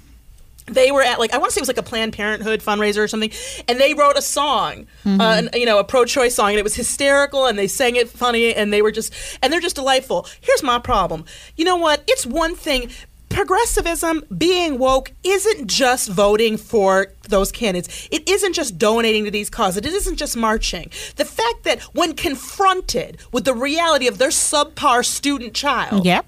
they 0.72 0.92
were 0.92 1.04
at 1.04 1.20
like 1.20 1.34
I 1.34 1.38
want 1.38 1.50
to 1.50 1.54
say 1.54 1.60
it 1.60 1.62
was 1.62 1.68
like 1.68 1.78
a 1.78 1.84
Planned 1.84 2.14
Parenthood 2.14 2.62
fundraiser 2.62 2.98
or 2.98 3.08
something, 3.08 3.32
and 3.68 3.80
they 3.80 3.94
wrote 3.94 4.18
a 4.18 4.22
song, 4.22 4.88
uh, 5.06 5.18
an, 5.22 5.50
you 5.54 5.66
know, 5.66 5.80
a 5.80 5.84
pro-choice 5.84 6.36
song, 6.36 6.50
and 6.50 6.58
it 6.60 6.64
was 6.64 6.76
hysterical, 6.76 7.46
and 7.46 7.58
they 7.60 7.68
sang 7.68 7.96
it 7.96 8.10
funny, 8.10 8.54
and 8.54 8.72
they 8.74 8.82
were 8.82 8.92
just 8.92 9.14
and 9.42 9.52
they're 9.52 9.60
just 9.60 9.76
delightful. 9.76 10.28
Here's 10.42 10.64
my 10.64 10.80
problem. 10.80 11.26
You 11.56 11.66
know 11.66 11.76
what? 11.78 12.04
It's 12.08 12.26
one 12.26 12.56
thing. 12.56 12.90
Progressivism, 13.30 14.24
being 14.38 14.78
woke, 14.78 15.14
isn't 15.24 15.68
just 15.68 16.10
voting 16.10 16.58
for 16.58 17.08
those 17.30 17.50
candidates. 17.50 18.10
It 18.12 18.28
isn't 18.30 18.54
just 18.54 18.78
donating 18.78 19.24
to 19.24 19.32
these 19.32 19.50
causes. 19.50 19.78
It 19.78 19.86
isn't 19.86 20.18
just 20.18 20.36
marching. 20.36 20.92
The 21.16 21.24
fact 21.24 21.64
that 21.64 21.80
when 21.94 22.14
confronted 22.14 23.20
with 23.32 23.46
the 23.46 23.54
reality 23.54 24.08
of 24.08 24.18
their 24.18 24.30
subpar 24.30 25.06
student 25.06 25.54
child, 25.54 26.06
Yep. 26.06 26.26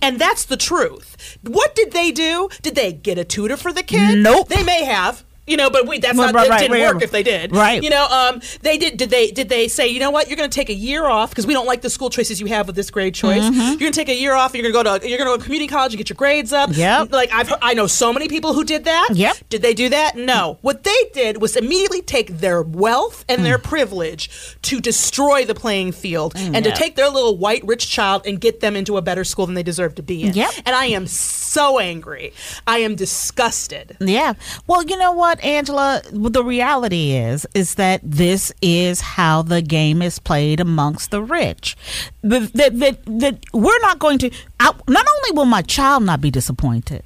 And 0.00 0.18
that's 0.20 0.44
the 0.44 0.56
truth. 0.56 1.38
What 1.42 1.74
did 1.74 1.92
they 1.92 2.10
do? 2.10 2.48
Did 2.62 2.74
they 2.74 2.92
get 2.92 3.18
a 3.18 3.24
tutor 3.24 3.56
for 3.56 3.72
the 3.72 3.82
kid? 3.82 4.18
Nope. 4.18 4.48
They 4.48 4.62
may 4.64 4.84
have. 4.84 5.24
You 5.50 5.56
know, 5.56 5.68
but 5.70 5.86
we, 5.88 5.98
that's 5.98 6.16
Right, 6.16 6.26
not. 6.26 6.34
right, 6.34 6.46
it 6.46 6.50
right, 6.50 6.60
didn't 6.60 6.80
right, 6.80 6.94
work 6.94 7.02
if 7.02 7.10
they 7.10 7.22
did. 7.22 7.54
right. 7.54 7.82
You 7.82 7.90
know, 7.90 8.06
um, 8.06 8.40
they 8.62 8.78
did. 8.78 8.96
Did 8.96 9.10
they? 9.10 9.30
Did 9.30 9.48
they 9.48 9.68
say, 9.68 9.88
you 9.88 9.98
know 10.00 10.10
what? 10.10 10.28
You're 10.28 10.36
going 10.36 10.50
to 10.50 10.54
take 10.54 10.68
a 10.70 10.74
year 10.74 11.06
off 11.06 11.30
because 11.30 11.46
we 11.46 11.52
don't 11.54 11.66
like 11.66 11.82
the 11.82 11.90
school 11.90 12.08
choices 12.10 12.40
you 12.40 12.46
have 12.46 12.66
with 12.66 12.76
this 12.76 12.90
grade 12.90 13.14
choice. 13.14 13.42
Mm-hmm. 13.42 13.58
You're 13.60 13.76
going 13.78 13.92
to 13.92 13.98
take 13.98 14.08
a 14.08 14.14
year 14.14 14.34
off. 14.34 14.54
And 14.54 14.62
you're 14.62 14.70
going 14.72 14.84
to 14.84 14.90
go 14.92 14.98
to. 14.98 15.08
You're 15.08 15.18
going 15.18 15.28
to 15.30 15.34
go 15.34 15.38
to 15.38 15.44
community 15.44 15.68
college 15.68 15.92
and 15.92 15.98
get 15.98 16.08
your 16.08 16.16
grades 16.16 16.52
up. 16.52 16.70
Yeah. 16.72 17.04
Like 17.10 17.32
I've. 17.32 17.52
I 17.62 17.74
know 17.74 17.86
so 17.86 18.12
many 18.12 18.28
people 18.28 18.54
who 18.54 18.64
did 18.64 18.84
that. 18.84 19.08
Yep. 19.12 19.36
Did 19.48 19.62
they 19.62 19.74
do 19.74 19.88
that? 19.88 20.16
No. 20.16 20.58
What 20.62 20.84
they 20.84 21.10
did 21.12 21.40
was 21.42 21.56
immediately 21.56 22.02
take 22.02 22.38
their 22.38 22.62
wealth 22.62 23.24
and 23.28 23.40
Mm. 23.40 23.44
their 23.44 23.58
privilege 23.58 24.28
to 24.62 24.80
destroy 24.80 25.44
the 25.44 25.54
playing 25.54 25.92
field 25.92 26.34
and 26.36 26.62
to 26.64 26.70
take 26.72 26.94
their 26.96 27.08
little 27.08 27.36
white 27.38 27.64
rich 27.66 27.88
child 27.88 28.26
and 28.26 28.40
get 28.40 28.60
them 28.60 28.76
into 28.76 28.96
a 28.96 29.02
better 29.02 29.24
school 29.24 29.46
than 29.46 29.54
they 29.54 29.62
deserve 29.62 29.94
to 29.96 30.02
be 30.02 30.22
in. 30.22 30.34
Yep. 30.34 30.50
And 30.66 30.76
I 30.76 30.86
am 30.86 31.06
so 31.06 31.39
angry. 31.56 32.32
I 32.66 32.78
am 32.78 32.94
disgusted. 32.94 33.96
Yeah. 34.00 34.34
Well, 34.66 34.82
you 34.84 34.96
know 34.96 35.12
what, 35.12 35.42
Angela? 35.42 36.02
The 36.10 36.44
reality 36.44 37.12
is, 37.12 37.46
is 37.54 37.74
that 37.76 38.00
this 38.04 38.52
is 38.62 39.00
how 39.00 39.42
the 39.42 39.62
game 39.62 40.02
is 40.02 40.18
played 40.18 40.60
amongst 40.60 41.10
the 41.10 41.22
rich. 41.22 41.76
That 42.22 42.52
that 42.54 42.78
that, 42.78 43.04
that 43.06 43.44
we're 43.52 43.80
not 43.80 43.98
going 43.98 44.18
to. 44.18 44.30
I, 44.58 44.72
not 44.88 45.06
only 45.16 45.36
will 45.36 45.46
my 45.46 45.62
child 45.62 46.04
not 46.04 46.20
be 46.20 46.30
disappointed, 46.30 47.02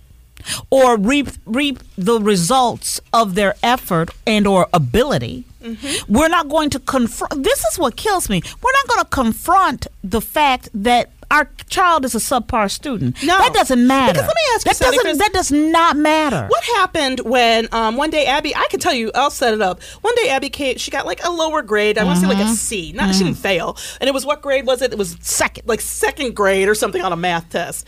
or 0.71 0.97
reap 0.97 1.29
reap 1.45 1.79
the 1.97 2.21
results 2.21 3.01
of 3.13 3.35
their 3.35 3.55
effort 3.63 4.11
and 4.27 4.47
or 4.47 4.69
ability. 4.73 5.45
Mm-hmm. 5.63 6.13
We're 6.13 6.29
not 6.29 6.49
going 6.49 6.71
to 6.71 6.81
confront. 6.81 7.43
This 7.43 7.65
is 7.65 7.79
what 7.79 7.97
kills 7.97 8.29
me. 8.29 8.43
We're 8.63 8.73
not 8.73 8.89
going 8.89 9.05
to 9.05 9.11
confront 9.11 9.87
the 10.03 10.21
fact 10.21 10.69
that 10.75 11.11
our 11.35 11.51
child 11.69 12.05
is 12.05 12.15
a 12.15 12.19
subpar 12.19 12.71
student. 12.71 13.21
No. 13.23 13.37
that 13.37 13.53
doesn't 13.53 13.85
matter. 13.87 14.13
Because 14.13 14.27
let 14.29 14.37
me 14.37 14.55
ask 14.55 14.67
you 14.67 14.71
that 14.71 14.77
something, 14.77 15.01
doesn't. 15.03 15.19
That 15.19 15.33
does 15.33 15.51
not 15.51 15.97
matter. 15.97 16.47
What 16.47 16.65
happened 16.77 17.21
when 17.21 17.69
um, 17.73 17.97
one 17.97 18.11
day 18.11 18.27
Abby? 18.27 18.55
I 18.55 18.69
can 18.71 18.79
tell 18.79 18.95
you. 18.95 19.11
I'll 19.15 19.31
set 19.31 19.53
it 19.53 19.61
up. 19.61 19.83
One 19.83 20.15
day 20.15 20.29
Abby 20.29 20.49
came. 20.49 20.79
She 20.79 20.93
got 20.93 21.07
like 21.07 21.25
a 21.25 21.31
lower 21.31 21.63
grade. 21.63 21.99
I 21.99 22.05
want 22.05 22.21
to 22.21 22.27
say 22.27 22.33
like 22.33 22.45
a 22.45 22.49
C. 22.49 22.93
Not 22.93 23.15
she 23.15 23.25
didn't 23.25 23.39
fail. 23.39 23.77
And 24.01 24.09
it 24.09 24.15
was 24.15 24.25
what 24.25 24.43
grade 24.43 24.65
was 24.65 24.81
it? 24.81 24.93
It 24.93 24.99
was 24.99 25.17
second, 25.21 25.67
like 25.67 25.81
second 25.81 26.37
grade 26.37 26.69
or 26.69 26.75
something 26.75 27.03
on 27.03 27.13
a 27.13 27.17
math 27.17 27.51
test. 27.51 27.87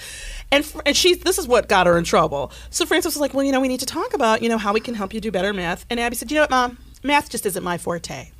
And 0.51 0.71
and 0.85 0.97
she 0.97 1.15
this 1.15 1.39
is 1.39 1.47
what 1.47 1.69
got 1.69 1.87
her 1.87 1.97
in 1.97 2.05
trouble. 2.05 2.51
So 2.71 2.85
Frances 2.85 3.15
was 3.15 3.21
like, 3.21 3.33
well, 3.33 3.45
you 3.45 3.53
know, 3.53 3.61
we 3.61 3.69
need 3.69 3.81
to 3.81 3.87
talk 3.87 4.13
about 4.13 4.43
you 4.43 4.49
know 4.49 4.59
how 4.59 4.73
we 4.73 4.81
can 4.81 4.95
help 4.95 5.15
you 5.15 5.21
do 5.21 5.31
better 5.31 5.53
math. 5.53 5.87
And 5.89 6.01
Abby 6.01 6.17
said, 6.17 6.31
you 6.33 6.35
know 6.35 6.43
what, 6.43 6.51
mom, 6.51 6.79
math 7.05 7.31
just 7.31 7.47
isn't 7.47 7.63
my 7.63 7.79
forte. 7.79 8.31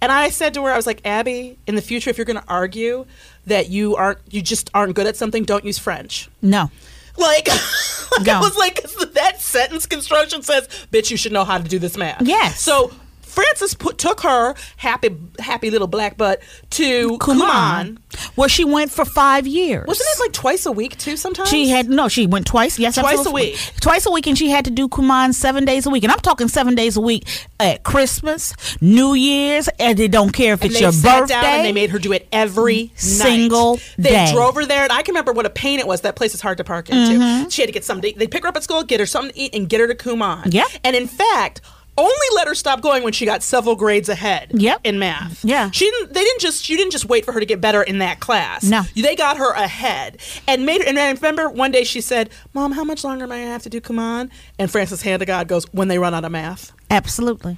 And 0.00 0.12
I 0.12 0.28
said 0.28 0.54
to 0.54 0.62
her, 0.64 0.70
I 0.70 0.76
was 0.76 0.86
like, 0.86 1.00
Abby, 1.06 1.58
in 1.66 1.74
the 1.74 1.82
future, 1.82 2.10
if 2.10 2.18
you're 2.18 2.24
going 2.26 2.40
to 2.40 2.48
argue 2.48 3.06
that 3.46 3.68
you 3.70 3.96
aren't, 3.96 4.18
you 4.30 4.42
just 4.42 4.70
aren't 4.74 4.94
good 4.94 5.06
at 5.06 5.16
something, 5.16 5.44
don't 5.44 5.64
use 5.64 5.78
French. 5.78 6.28
No. 6.42 6.70
Like, 7.16 7.48
like 8.18 8.26
No. 8.26 8.34
I 8.34 8.40
was 8.40 8.56
like, 8.56 8.82
that 9.14 9.40
sentence 9.40 9.86
construction 9.86 10.42
says, 10.42 10.68
"Bitch, 10.92 11.10
you 11.10 11.16
should 11.16 11.32
know 11.32 11.44
how 11.44 11.56
to 11.58 11.64
do 11.64 11.78
this 11.78 11.96
math." 11.96 12.20
Yes. 12.22 12.60
So 12.60 12.92
Frances 13.36 13.74
put 13.74 13.98
took 13.98 14.20
her 14.22 14.54
happy, 14.78 15.14
happy 15.38 15.70
little 15.70 15.86
black 15.86 16.16
butt 16.16 16.40
to 16.70 17.16
Kumon. 17.18 17.98
Where 18.34 18.48
she 18.48 18.64
went 18.64 18.90
for 18.90 19.04
five 19.04 19.46
years. 19.46 19.86
Wasn't 19.86 20.08
it 20.14 20.20
like 20.20 20.32
twice 20.32 20.64
a 20.64 20.72
week 20.72 20.96
too? 20.96 21.16
Sometimes 21.18 21.50
She 21.50 21.68
had 21.68 21.88
no. 21.90 22.08
She 22.08 22.26
went 22.26 22.46
twice. 22.46 22.78
Yes, 22.78 22.94
Twice 22.96 23.26
a 23.26 23.30
week. 23.30 23.58
Twice 23.80 24.06
a 24.06 24.10
week, 24.10 24.26
and 24.26 24.38
she 24.38 24.48
had 24.48 24.64
to 24.64 24.70
do 24.70 24.88
Kumon 24.88 25.34
seven 25.34 25.66
days 25.66 25.84
a 25.84 25.90
week. 25.90 26.02
And 26.02 26.10
I'm 26.10 26.18
talking 26.20 26.48
seven 26.48 26.74
days 26.74 26.96
a 26.96 27.00
week 27.02 27.28
at 27.60 27.82
Christmas, 27.82 28.54
New 28.80 29.12
Year's, 29.12 29.68
and 29.78 29.98
they 29.98 30.08
don't 30.08 30.32
care 30.32 30.54
if 30.54 30.62
And 30.62 30.70
it's 30.70 30.78
they 30.78 30.84
your 30.84 30.92
sat 30.92 31.20
birthday. 31.20 31.34
down 31.34 31.44
and 31.44 31.64
they 31.66 31.72
made 31.72 31.90
her 31.90 31.98
do 31.98 32.12
it 32.12 32.26
every 32.32 32.90
Single 32.96 33.74
night. 33.74 33.94
They 33.98 34.32
drove 34.32 34.54
her 34.54 34.64
there, 34.64 34.82
and 34.84 34.92
I 34.92 35.02
can 35.02 35.12
remember 35.14 35.32
what 35.32 35.44
a 35.44 35.50
pain 35.50 35.78
it 35.78 35.86
was. 35.86 36.00
That 36.00 36.16
place 36.16 36.34
is 36.34 36.40
hard 36.40 36.56
to 36.58 36.64
park 36.64 36.88
into. 36.88 37.12
Mm-hmm. 37.22 37.48
She 37.50 37.60
had 37.60 37.66
to 37.66 37.72
get 37.72 37.84
something. 37.84 38.14
They 38.16 38.26
pick 38.26 38.44
her 38.44 38.48
up 38.48 38.56
at 38.56 38.62
school, 38.62 38.82
get 38.82 38.98
her 39.00 39.06
something 39.06 39.32
to 39.34 39.38
eat, 39.38 39.54
and 39.54 39.68
get 39.68 39.80
her 39.80 39.86
to 39.86 39.94
Kumon. 39.94 40.54
Yeah. 40.54 40.64
And 40.82 40.96
in 40.96 41.06
fact. 41.06 41.60
Only 41.98 42.26
let 42.34 42.46
her 42.46 42.54
stop 42.54 42.82
going 42.82 43.02
when 43.02 43.12
she 43.12 43.24
got 43.24 43.42
several 43.42 43.74
grades 43.74 44.08
ahead. 44.08 44.50
Yep. 44.52 44.80
In 44.84 44.98
math. 44.98 45.44
Yeah. 45.44 45.70
She 45.70 45.90
didn't. 45.90 46.12
They 46.12 46.22
didn't 46.22 46.40
just. 46.40 46.68
You 46.68 46.76
didn't 46.76 46.92
just 46.92 47.06
wait 47.06 47.24
for 47.24 47.32
her 47.32 47.40
to 47.40 47.46
get 47.46 47.60
better 47.60 47.82
in 47.82 47.98
that 47.98 48.20
class. 48.20 48.64
No. 48.64 48.82
They 48.94 49.16
got 49.16 49.38
her 49.38 49.52
ahead 49.52 50.18
and 50.46 50.66
made 50.66 50.82
her. 50.82 50.88
And 50.88 50.98
I 50.98 51.10
remember 51.10 51.48
one 51.48 51.70
day 51.72 51.84
she 51.84 52.00
said, 52.00 52.30
"Mom, 52.52 52.72
how 52.72 52.84
much 52.84 53.02
longer 53.04 53.24
am 53.24 53.32
I 53.32 53.38
gonna 53.38 53.50
have 53.50 53.62
to 53.62 53.70
do 53.70 53.80
Kumon?" 53.80 54.30
And 54.58 54.70
Frances, 54.70 55.02
hand 55.02 55.20
to 55.20 55.26
God, 55.26 55.48
goes, 55.48 55.64
"When 55.72 55.88
they 55.88 55.98
run 55.98 56.12
out 56.14 56.24
of 56.24 56.32
math." 56.32 56.72
Absolutely. 56.90 57.56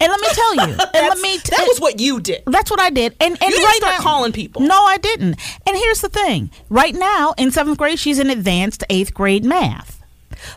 And 0.00 0.10
let 0.10 0.20
me 0.20 0.28
tell 0.32 0.54
you. 0.56 0.62
and 0.94 1.08
let 1.08 1.18
me. 1.18 1.38
T- 1.38 1.54
that 1.56 1.66
was 1.68 1.80
what 1.80 2.00
you 2.00 2.20
did. 2.20 2.42
That's 2.46 2.70
what 2.70 2.80
I 2.80 2.90
did. 2.90 3.14
And 3.20 3.32
and 3.32 3.40
You 3.42 3.48
didn't 3.50 3.64
right 3.64 3.76
start 3.76 3.98
now, 3.98 4.02
calling 4.02 4.32
people. 4.32 4.62
No, 4.62 4.82
I 4.82 4.96
didn't. 4.96 5.36
And 5.66 5.76
here's 5.76 6.00
the 6.00 6.08
thing. 6.08 6.50
Right 6.70 6.94
now, 6.94 7.34
in 7.38 7.50
seventh 7.50 7.78
grade, 7.78 7.98
she's 7.98 8.18
in 8.18 8.30
advanced 8.30 8.84
eighth 8.90 9.14
grade 9.14 9.44
math. 9.44 10.00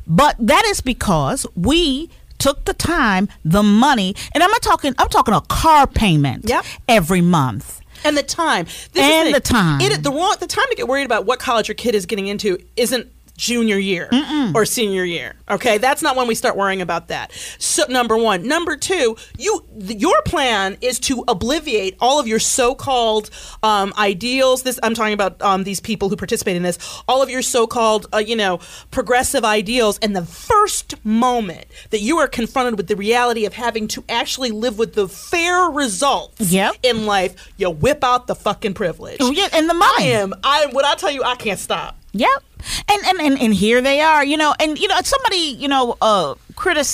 But 0.08 0.36
that 0.40 0.66
is 0.66 0.82
because 0.82 1.46
we 1.56 2.10
took 2.46 2.66
the 2.66 2.76
time, 2.76 3.28
the 3.44 3.64
money, 3.64 4.16
and 4.34 4.44
I'm 4.44 4.52
not 4.52 4.62
talking. 4.62 4.94
I'm 5.00 5.10
talking 5.10 5.34
a 5.34 5.42
car 5.42 5.88
payment. 5.88 6.48
Yep. 6.48 6.64
Every 6.88 7.22
month. 7.22 7.82
and 8.04 8.16
the 8.16 8.22
time. 8.22 8.66
This 8.94 9.04
And 9.04 9.30
is 9.30 9.34
the 9.34 9.40
time. 9.40 9.82
It, 9.82 10.04
the 10.04 10.12
wrong 10.12 10.36
the 10.40 10.46
time 10.46 10.66
to 10.70 10.76
get 10.76 10.88
worried 10.88 11.06
about 11.06 11.26
what 11.26 11.40
college 11.40 11.68
your 11.68 11.74
kid 11.76 11.96
is 11.96 12.06
getting 12.06 12.28
into 12.28 12.60
isn't 12.76 13.12
junior 13.38 13.78
year 13.78 14.10
or 14.56 14.66
senior 14.66 15.04
year. 15.04 15.36
Okay, 15.50 15.78
that's 15.78 16.02
not 16.02 16.16
when 16.16 16.28
we 16.28 16.36
start 16.36 16.56
worrying 16.56 16.82
about 16.82 17.10
that. 17.10 17.32
So 17.60 17.84
number 17.90 18.18
one, 18.18 18.48
number 18.48 18.78
two, 18.78 19.18
you 19.38 19.64
your 19.80 20.22
plan 20.24 20.78
is 20.82 21.00
to 21.02 21.24
obliviate 21.28 21.96
all 22.00 22.20
of 22.20 22.28
your 22.28 22.40
so-called 22.40 23.30
um, 23.62 23.94
ideals. 23.98 24.64
This 24.64 24.80
I'm 24.82 24.94
talking 24.94 25.14
about 25.14 25.42
um, 25.42 25.64
these 25.64 25.80
people 25.80 26.10
who 26.10 26.16
participate 26.16 26.56
in 26.56 26.64
this. 26.64 26.78
All 27.08 27.22
of 27.22 27.30
your 27.30 27.42
so-called 27.42 28.08
uh, 28.14 28.18
you 28.18 28.36
know 28.36 28.60
progressive 28.92 29.44
ideals, 29.46 30.00
and 30.00 30.16
the 30.16 30.26
first 30.26 30.96
moment 31.06 31.66
that 31.90 32.00
you 32.00 32.18
are 32.18 32.28
confronted 32.28 32.78
with 32.78 32.88
the 32.88 32.96
reality 32.96 33.46
of 33.46 33.54
having 33.54 33.88
to 33.90 34.04
actually 34.10 34.52
live 34.52 34.78
with 34.78 34.94
the 34.94 35.08
fair 35.08 35.66
results 35.70 36.40
Yep. 36.40 36.76
in 36.84 37.06
life, 37.06 37.52
you 37.58 37.70
whip 37.70 38.04
out 38.04 38.28
the 38.28 38.36
fucking 38.36 38.74
privilege. 38.74 39.18
Oh, 39.20 39.32
yeah, 39.32 39.48
and 39.54 39.70
the 39.70 39.74
I 39.76 40.04
am. 40.04 40.34
I 40.44 40.68
when 40.72 40.86
I 40.86 40.96
tell 40.96 41.12
you, 41.12 41.24
I 41.24 41.36
can't 41.36 41.60
stop. 41.60 41.98
Yep. 42.16 42.44
And, 42.90 43.06
and 43.06 43.20
and 43.20 43.42
and 43.42 43.54
here 43.54 43.82
they 43.82 44.00
are, 44.00 44.24
you 44.24 44.38
know, 44.38 44.56
and 44.58 44.80
you 44.80 44.88
know, 44.88 44.96
somebody, 45.04 45.58
you 45.60 45.68
know, 45.68 45.98
uh 46.02 46.36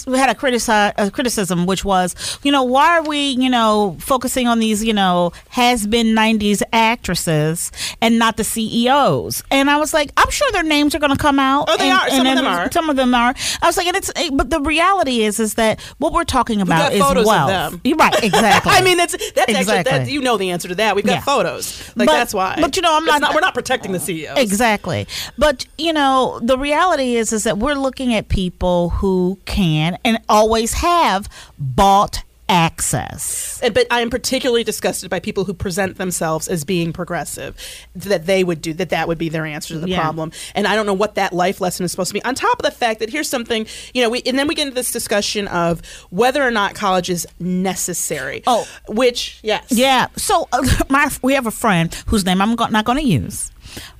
we 0.07 0.17
had 0.17 0.29
a, 0.29 0.35
critici- 0.35 0.93
a 0.97 1.11
criticism, 1.11 1.65
which 1.65 1.83
was, 1.85 2.39
you 2.43 2.51
know, 2.51 2.63
why 2.63 2.97
are 2.97 3.03
we, 3.03 3.29
you 3.31 3.49
know, 3.49 3.95
focusing 3.99 4.47
on 4.47 4.59
these, 4.59 4.83
you 4.83 4.93
know, 4.93 5.31
has 5.49 5.87
been 5.87 6.07
'90s 6.07 6.61
actresses 6.73 7.71
and 8.01 8.17
not 8.19 8.37
the 8.37 8.43
CEOs? 8.43 9.43
And 9.51 9.69
I 9.69 9.77
was 9.77 9.93
like, 9.93 10.11
I'm 10.17 10.29
sure 10.29 10.49
their 10.51 10.63
names 10.63 10.95
are 10.95 10.99
going 10.99 11.11
to 11.11 11.17
come 11.17 11.39
out. 11.39 11.65
Oh, 11.69 11.77
they 11.77 11.89
and- 11.89 11.99
are. 11.99 12.09
Some 12.09 12.27
of 12.27 12.35
them 12.35 12.45
are. 12.45 12.71
Some 12.71 12.89
of 12.89 12.95
them 12.95 13.15
are. 13.15 13.33
I 13.61 13.65
was 13.67 13.77
like, 13.77 13.87
and 13.87 13.97
it's, 13.97 14.11
but 14.33 14.49
the 14.49 14.61
reality 14.61 15.21
is, 15.23 15.39
is 15.39 15.55
that 15.55 15.81
what 15.97 16.13
we're 16.13 16.23
talking 16.23 16.61
about 16.61 16.93
is 16.93 17.01
photos 17.01 17.27
of 17.27 17.47
them. 17.47 17.81
You're 17.83 17.97
right, 17.97 18.23
exactly. 18.23 18.71
I 18.71 18.81
mean, 18.81 18.97
that's 18.97 19.13
that's 19.13 19.37
actually 19.39 19.55
Exactly. 19.61 19.97
that, 19.99 20.09
you 20.09 20.21
know 20.21 20.37
the 20.37 20.51
answer 20.51 20.67
to 20.67 20.75
that. 20.75 20.95
We've 20.95 21.05
got 21.05 21.13
Yeah. 21.13 21.21
photos. 21.21 21.91
Like 21.95 22.07
But- 22.07 22.13
that's 22.13 22.33
why. 22.33 22.57
but, 22.59 22.75
you 22.75 22.81
know, 22.81 22.95
I'm 22.95 23.07
It's 23.07 23.19
not- 23.19 23.33
We're 23.35 23.41
not 23.41 23.53
protecting 23.53 23.91
the 23.91 23.99
CEOs. 23.99 24.37
Exactly. 24.37 25.07
But, 25.37 25.65
you 25.77 25.93
know, 25.93 26.39
the 26.41 26.57
reality 26.57 27.15
is 27.15 27.31
is 27.33 27.43
that 27.43 27.57
we're 27.57 27.75
looking 27.75 28.13
at 28.13 28.29
people 28.29 28.89
who 28.89 29.37
can 29.51 29.97
and 30.05 30.19
always 30.29 30.73
have 30.73 31.27
bought 31.59 32.23
access. 32.47 33.61
But 33.73 33.87
I 33.89 34.01
am 34.01 34.09
particularly 34.09 34.63
disgusted 34.65 35.09
by 35.09 35.19
people 35.21 35.45
who 35.45 35.53
present 35.53 35.97
themselves 35.97 36.49
as 36.49 36.65
being 36.65 36.91
progressive. 36.91 37.55
That 37.95 38.25
they 38.25 38.43
would 38.43 38.61
do 38.61 38.73
that. 38.73 38.89
That 38.89 39.07
would 39.07 39.17
be 39.17 39.29
their 39.29 39.45
answer 39.45 39.73
to 39.75 39.79
the 39.79 39.87
Yeah. 39.89 40.01
problem. 40.01 40.31
And 40.53 40.67
I 40.67 40.75
don't 40.75 40.85
know 40.85 40.93
what 40.93 41.15
that 41.15 41.31
life 41.31 41.61
lesson 41.61 41.85
is 41.85 41.91
supposed 41.91 42.09
to 42.09 42.13
be. 42.13 42.23
On 42.23 42.35
top 42.35 42.59
of 42.59 42.63
the 42.65 42.71
fact 42.71 42.99
that 42.99 43.09
here's 43.09 43.29
something 43.29 43.65
you 43.93 44.01
know, 44.03 44.09
we, 44.09 44.21
and 44.25 44.37
then 44.37 44.47
we 44.47 44.55
get 44.55 44.63
into 44.63 44.75
this 44.75 44.91
discussion 44.91 45.47
of 45.47 45.81
whether 46.09 46.43
or 46.45 46.51
not 46.51 46.75
college 46.75 47.09
is 47.09 47.25
necessary. 47.39 48.43
Oh. 48.47 48.67
which 48.89 49.39
yes, 49.43 49.65
Yeah. 49.69 50.07
So 50.17 50.47
uh, 50.51 50.61
my 50.89 51.09
we 51.21 51.33
have 51.33 51.47
a 51.47 51.51
friend 51.51 51.93
whose 52.07 52.25
name 52.25 52.41
I'm 52.41 52.55
not 52.55 52.83
going 52.85 52.97
to 52.97 53.05
use. 53.07 53.51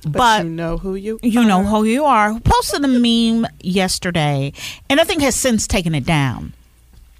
But, 0.02 0.12
But, 0.12 0.44
you 0.44 0.50
know 0.50 0.78
who 0.78 0.94
you 0.94 1.18
you 1.22 1.44
know 1.44 1.64
who 1.64 1.84
you 1.84 2.04
are. 2.04 2.32
Who 2.32 2.40
posted 2.40 2.84
a 2.84 2.88
meme 2.88 3.46
yesterday, 3.60 4.52
and 4.88 5.00
I 5.00 5.04
think 5.04 5.22
has 5.22 5.36
since 5.36 5.66
taken 5.66 5.94
it 5.94 6.04
down. 6.04 6.52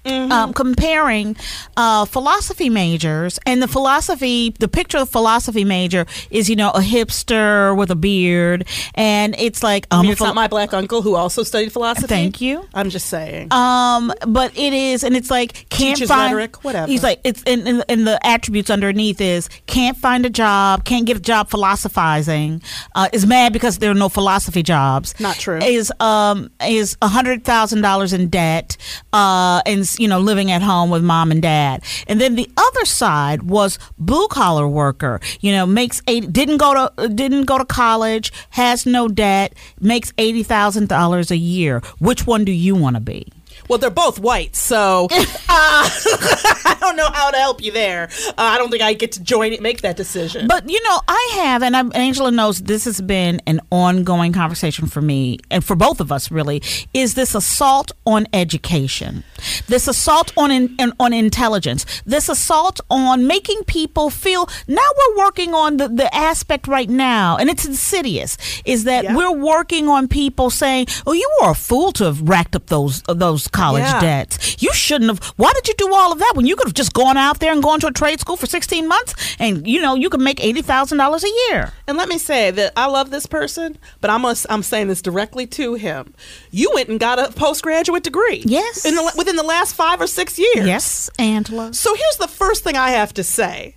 Um, 0.05 0.53
comparing 0.53 1.37
uh, 1.77 2.03
philosophy 2.05 2.69
majors 2.69 3.39
and 3.45 3.61
the 3.61 3.69
philosophy, 3.69 4.53
the 4.59 4.67
picture 4.67 4.97
of 4.97 5.07
the 5.07 5.11
philosophy 5.11 5.63
major 5.63 6.05
is 6.29 6.49
you 6.49 6.57
know 6.57 6.71
a 6.71 6.79
hipster 6.81 7.75
with 7.75 7.89
a 7.89 7.95
beard, 7.95 8.67
and 8.95 9.33
it's 9.37 9.63
like 9.63 9.87
I 9.91 9.97
um, 9.97 10.01
mean, 10.01 10.11
it's 10.11 10.21
not 10.21 10.35
my 10.35 10.47
black 10.47 10.73
uncle 10.73 11.01
who 11.01 11.15
also 11.15 11.43
studied 11.43 11.71
philosophy. 11.71 12.07
Thank 12.07 12.41
you. 12.41 12.67
I'm 12.73 12.89
just 12.89 13.07
saying. 13.07 13.53
Um, 13.53 14.11
but 14.27 14.57
it 14.57 14.73
is, 14.73 15.03
and 15.05 15.15
it's 15.15 15.31
like 15.31 15.69
can't 15.69 15.95
Teaches 15.95 16.09
find 16.09 16.35
rhetoric, 16.35 16.63
whatever. 16.65 16.87
He's 16.91 17.03
like 17.03 17.21
it's 17.23 17.41
in, 17.43 17.65
in 17.65 17.83
in 17.87 18.03
the 18.03 18.19
attributes 18.25 18.69
underneath 18.69 19.21
is 19.21 19.47
can't 19.67 19.97
find 19.97 20.25
a 20.25 20.29
job, 20.29 20.83
can't 20.83 21.05
get 21.05 21.15
a 21.15 21.21
job 21.21 21.49
philosophizing, 21.49 22.61
uh, 22.95 23.07
is 23.13 23.25
mad 23.25 23.53
because 23.53 23.77
there 23.77 23.91
are 23.91 23.95
no 23.95 24.09
philosophy 24.09 24.63
jobs. 24.63 25.17
Not 25.19 25.37
true. 25.37 25.59
Is 25.59 25.93
um 25.99 26.49
is 26.65 26.97
a 27.01 27.07
hundred 27.07 27.45
thousand 27.45 27.81
dollars 27.81 28.11
in 28.11 28.27
debt, 28.27 28.75
uh, 29.13 29.61
and 29.65 29.87
you 29.99 30.07
know 30.07 30.19
living 30.19 30.51
at 30.51 30.61
home 30.61 30.89
with 30.89 31.03
mom 31.03 31.31
and 31.31 31.41
dad. 31.41 31.83
And 32.07 32.19
then 32.19 32.35
the 32.35 32.49
other 32.57 32.85
side 32.85 33.43
was 33.43 33.79
blue 33.97 34.27
collar 34.27 34.67
worker. 34.67 35.19
You 35.41 35.51
know 35.51 35.65
makes 35.65 36.01
eight 36.07 36.31
didn't 36.33 36.57
go 36.57 36.73
to 36.97 37.09
didn't 37.09 37.45
go 37.45 37.57
to 37.57 37.65
college, 37.65 38.31
has 38.51 38.85
no 38.85 39.07
debt, 39.07 39.53
makes 39.79 40.13
eighty 40.17 40.43
thousand 40.43 40.89
dollars 40.89 41.31
a 41.31 41.37
year. 41.37 41.81
Which 41.99 42.25
one 42.27 42.45
do 42.45 42.51
you 42.51 42.75
want 42.75 42.95
to 42.95 43.01
be? 43.01 43.27
Well, 43.69 43.79
they're 43.79 43.89
both 43.89 44.19
white, 44.19 44.55
so 44.55 45.07
uh, 45.11 45.17
I 45.49 46.77
don't 46.79 46.95
know 46.95 47.09
how 47.11 47.31
to 47.31 47.37
help 47.37 47.63
you 47.63 47.71
there. 47.71 48.09
Uh, 48.29 48.33
I 48.37 48.57
don't 48.57 48.69
think 48.69 48.83
I 48.83 48.93
get 48.93 49.13
to 49.13 49.23
join 49.23 49.53
it, 49.53 49.61
make 49.61 49.81
that 49.81 49.95
decision. 49.97 50.47
But 50.47 50.69
you 50.69 50.81
know, 50.83 50.99
I 51.07 51.31
have, 51.43 51.63
and 51.63 51.75
I'm, 51.75 51.91
Angela 51.95 52.31
knows 52.31 52.59
this 52.61 52.85
has 52.85 53.01
been 53.01 53.41
an 53.47 53.61
ongoing 53.71 54.33
conversation 54.33 54.87
for 54.87 55.01
me 55.01 55.39
and 55.49 55.63
for 55.63 55.75
both 55.75 55.99
of 55.99 56.11
us. 56.11 56.31
Really, 56.31 56.61
is 56.93 57.13
this 57.15 57.35
assault 57.35 57.91
on 58.05 58.27
education, 58.33 59.23
this 59.67 59.87
assault 59.87 60.31
on 60.37 60.51
in, 60.51 60.75
on- 60.79 60.93
on 60.99 61.13
intelligence, 61.13 61.85
this 62.05 62.29
assault 62.29 62.79
on 62.89 63.27
making 63.27 63.63
people 63.65 64.09
feel. 64.09 64.47
Now 64.67 64.81
we're 64.97 65.17
working 65.25 65.53
on 65.53 65.77
the, 65.77 65.87
the 65.87 66.13
aspect 66.15 66.67
right 66.67 66.89
now, 66.89 67.37
and 67.37 67.49
it's 67.49 67.65
insidious. 67.65 68.37
Is 68.65 68.83
that 68.85 69.03
Yeah. 69.05 69.15
we're 69.15 69.31
working 69.33 69.87
on 69.87 70.07
people 70.07 70.49
saying, 70.49 70.87
"Oh, 71.07 71.13
you 71.13 71.29
were 71.41 71.51
a 71.51 71.55
fool 71.55 71.91
to 71.93 72.05
have 72.05 72.21
racked 72.27 72.55
up 72.55 72.67
those 72.67 73.01
those 73.07 73.42
college 73.47 73.83
Yeah. 73.83 73.99
debts. 73.99 74.61
You 74.61 74.73
shouldn't 74.73 75.09
have. 75.09 75.33
Why 75.37 75.51
did 75.53 75.67
you 75.67 75.73
do 75.77 75.93
all 75.93 76.11
of 76.11 76.19
that 76.19 76.33
when 76.35 76.45
you 76.45 76.55
could 76.55 76.67
have 76.67 76.73
just 76.73 76.93
gone 76.93 77.17
out 77.17 77.39
there 77.39 77.51
and 77.51 77.61
gone 77.61 77.79
to 77.81 77.87
a 77.87 77.91
trade 77.91 78.19
school 78.19 78.37
for 78.37 78.45
16 78.45 78.87
months 78.87 79.15
and 79.39 79.67
you 79.67 79.81
know 79.81 79.95
you 79.95 80.09
could 80.09 80.21
make 80.21 80.37
$80,000 80.39 81.23
a 81.23 81.51
year? 81.51 81.73
And 81.87 81.97
let 81.97 82.09
me 82.09 82.17
say 82.17 82.51
that 82.51 82.73
I 82.77 82.85
love 82.87 83.09
this 83.09 83.25
person, 83.25 83.77
but 84.01 84.09
I'm 84.09 84.21
gonna, 84.23 84.37
I'm 84.49 84.63
saying 84.63 84.87
this 84.87 85.01
directly 85.01 85.45
to 85.47 85.75
him. 85.75 86.13
You 86.51 86.71
went 86.73 86.89
and 86.89 86.99
got 86.99 87.19
a 87.19 87.31
postgraduate 87.31 88.03
degree. 88.03 88.43
Yes. 88.45 88.85
In 88.85 88.95
the, 88.95 89.13
within 89.17 89.35
the 89.35 89.43
last 89.43 89.75
five 89.75 89.99
or 90.01 90.07
six 90.07 90.37
years. 90.39 90.65
Yes, 90.67 91.09
Angela. 91.19 91.73
So 91.73 91.93
here's 91.95 92.17
the 92.17 92.27
first 92.27 92.63
thing 92.63 92.75
I 92.77 92.91
have 92.91 93.13
to 93.15 93.23
say. 93.23 93.75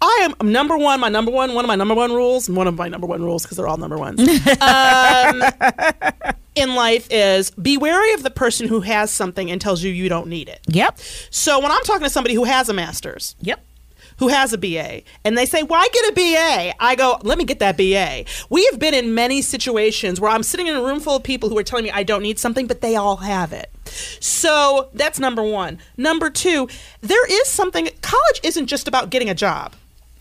I 0.00 0.28
am 0.40 0.50
number 0.52 0.76
one. 0.76 1.00
My 1.00 1.08
number 1.08 1.30
one, 1.30 1.54
one 1.54 1.64
of 1.64 1.68
my 1.68 1.76
number 1.76 1.94
one 1.94 2.12
rules, 2.12 2.48
and 2.48 2.56
one 2.56 2.66
of 2.66 2.76
my 2.76 2.88
number 2.88 3.06
one 3.06 3.22
rules 3.22 3.42
because 3.44 3.56
they're 3.56 3.68
all 3.68 3.76
number 3.78 3.96
ones. 3.96 4.20
um, 4.60 5.42
in 6.54 6.74
life 6.74 7.08
is 7.10 7.50
be 7.52 7.76
wary 7.76 8.12
of 8.14 8.22
the 8.22 8.30
person 8.30 8.68
who 8.68 8.80
has 8.80 9.10
something 9.10 9.50
and 9.50 9.60
tells 9.60 9.82
you 9.82 9.90
you 9.92 10.08
don't 10.08 10.28
need 10.28 10.48
it. 10.48 10.60
Yep. 10.68 10.98
So 11.30 11.58
when 11.60 11.70
I'm 11.70 11.82
talking 11.84 12.04
to 12.04 12.10
somebody 12.10 12.34
who 12.34 12.44
has 12.44 12.68
a 12.68 12.72
master's, 12.72 13.34
Yep. 13.40 13.60
who 14.18 14.28
has 14.28 14.52
a 14.52 14.58
BA 14.58 15.02
and 15.24 15.36
they 15.36 15.46
say, 15.46 15.62
Why 15.62 15.88
get 15.92 16.10
a 16.10 16.12
BA? 16.14 16.74
I 16.82 16.94
go, 16.94 17.18
Let 17.22 17.38
me 17.38 17.44
get 17.44 17.58
that 17.58 17.76
BA. 17.76 18.24
We 18.50 18.64
have 18.66 18.78
been 18.78 18.94
in 18.94 19.14
many 19.14 19.42
situations 19.42 20.20
where 20.20 20.30
I'm 20.30 20.42
sitting 20.42 20.66
in 20.68 20.76
a 20.76 20.82
room 20.82 21.00
full 21.00 21.16
of 21.16 21.22
people 21.22 21.48
who 21.48 21.58
are 21.58 21.62
telling 21.64 21.84
me 21.84 21.90
I 21.90 22.02
don't 22.04 22.22
need 22.22 22.38
something, 22.38 22.66
but 22.66 22.80
they 22.80 22.96
all 22.96 23.16
have 23.18 23.52
it. 23.52 23.70
So 24.20 24.90
that's 24.94 25.18
number 25.18 25.42
one. 25.42 25.78
Number 25.96 26.30
two, 26.30 26.68
there 27.00 27.26
is 27.26 27.48
something, 27.48 27.88
college 28.02 28.40
isn't 28.42 28.66
just 28.66 28.88
about 28.88 29.10
getting 29.10 29.28
a 29.30 29.34
job. 29.34 29.74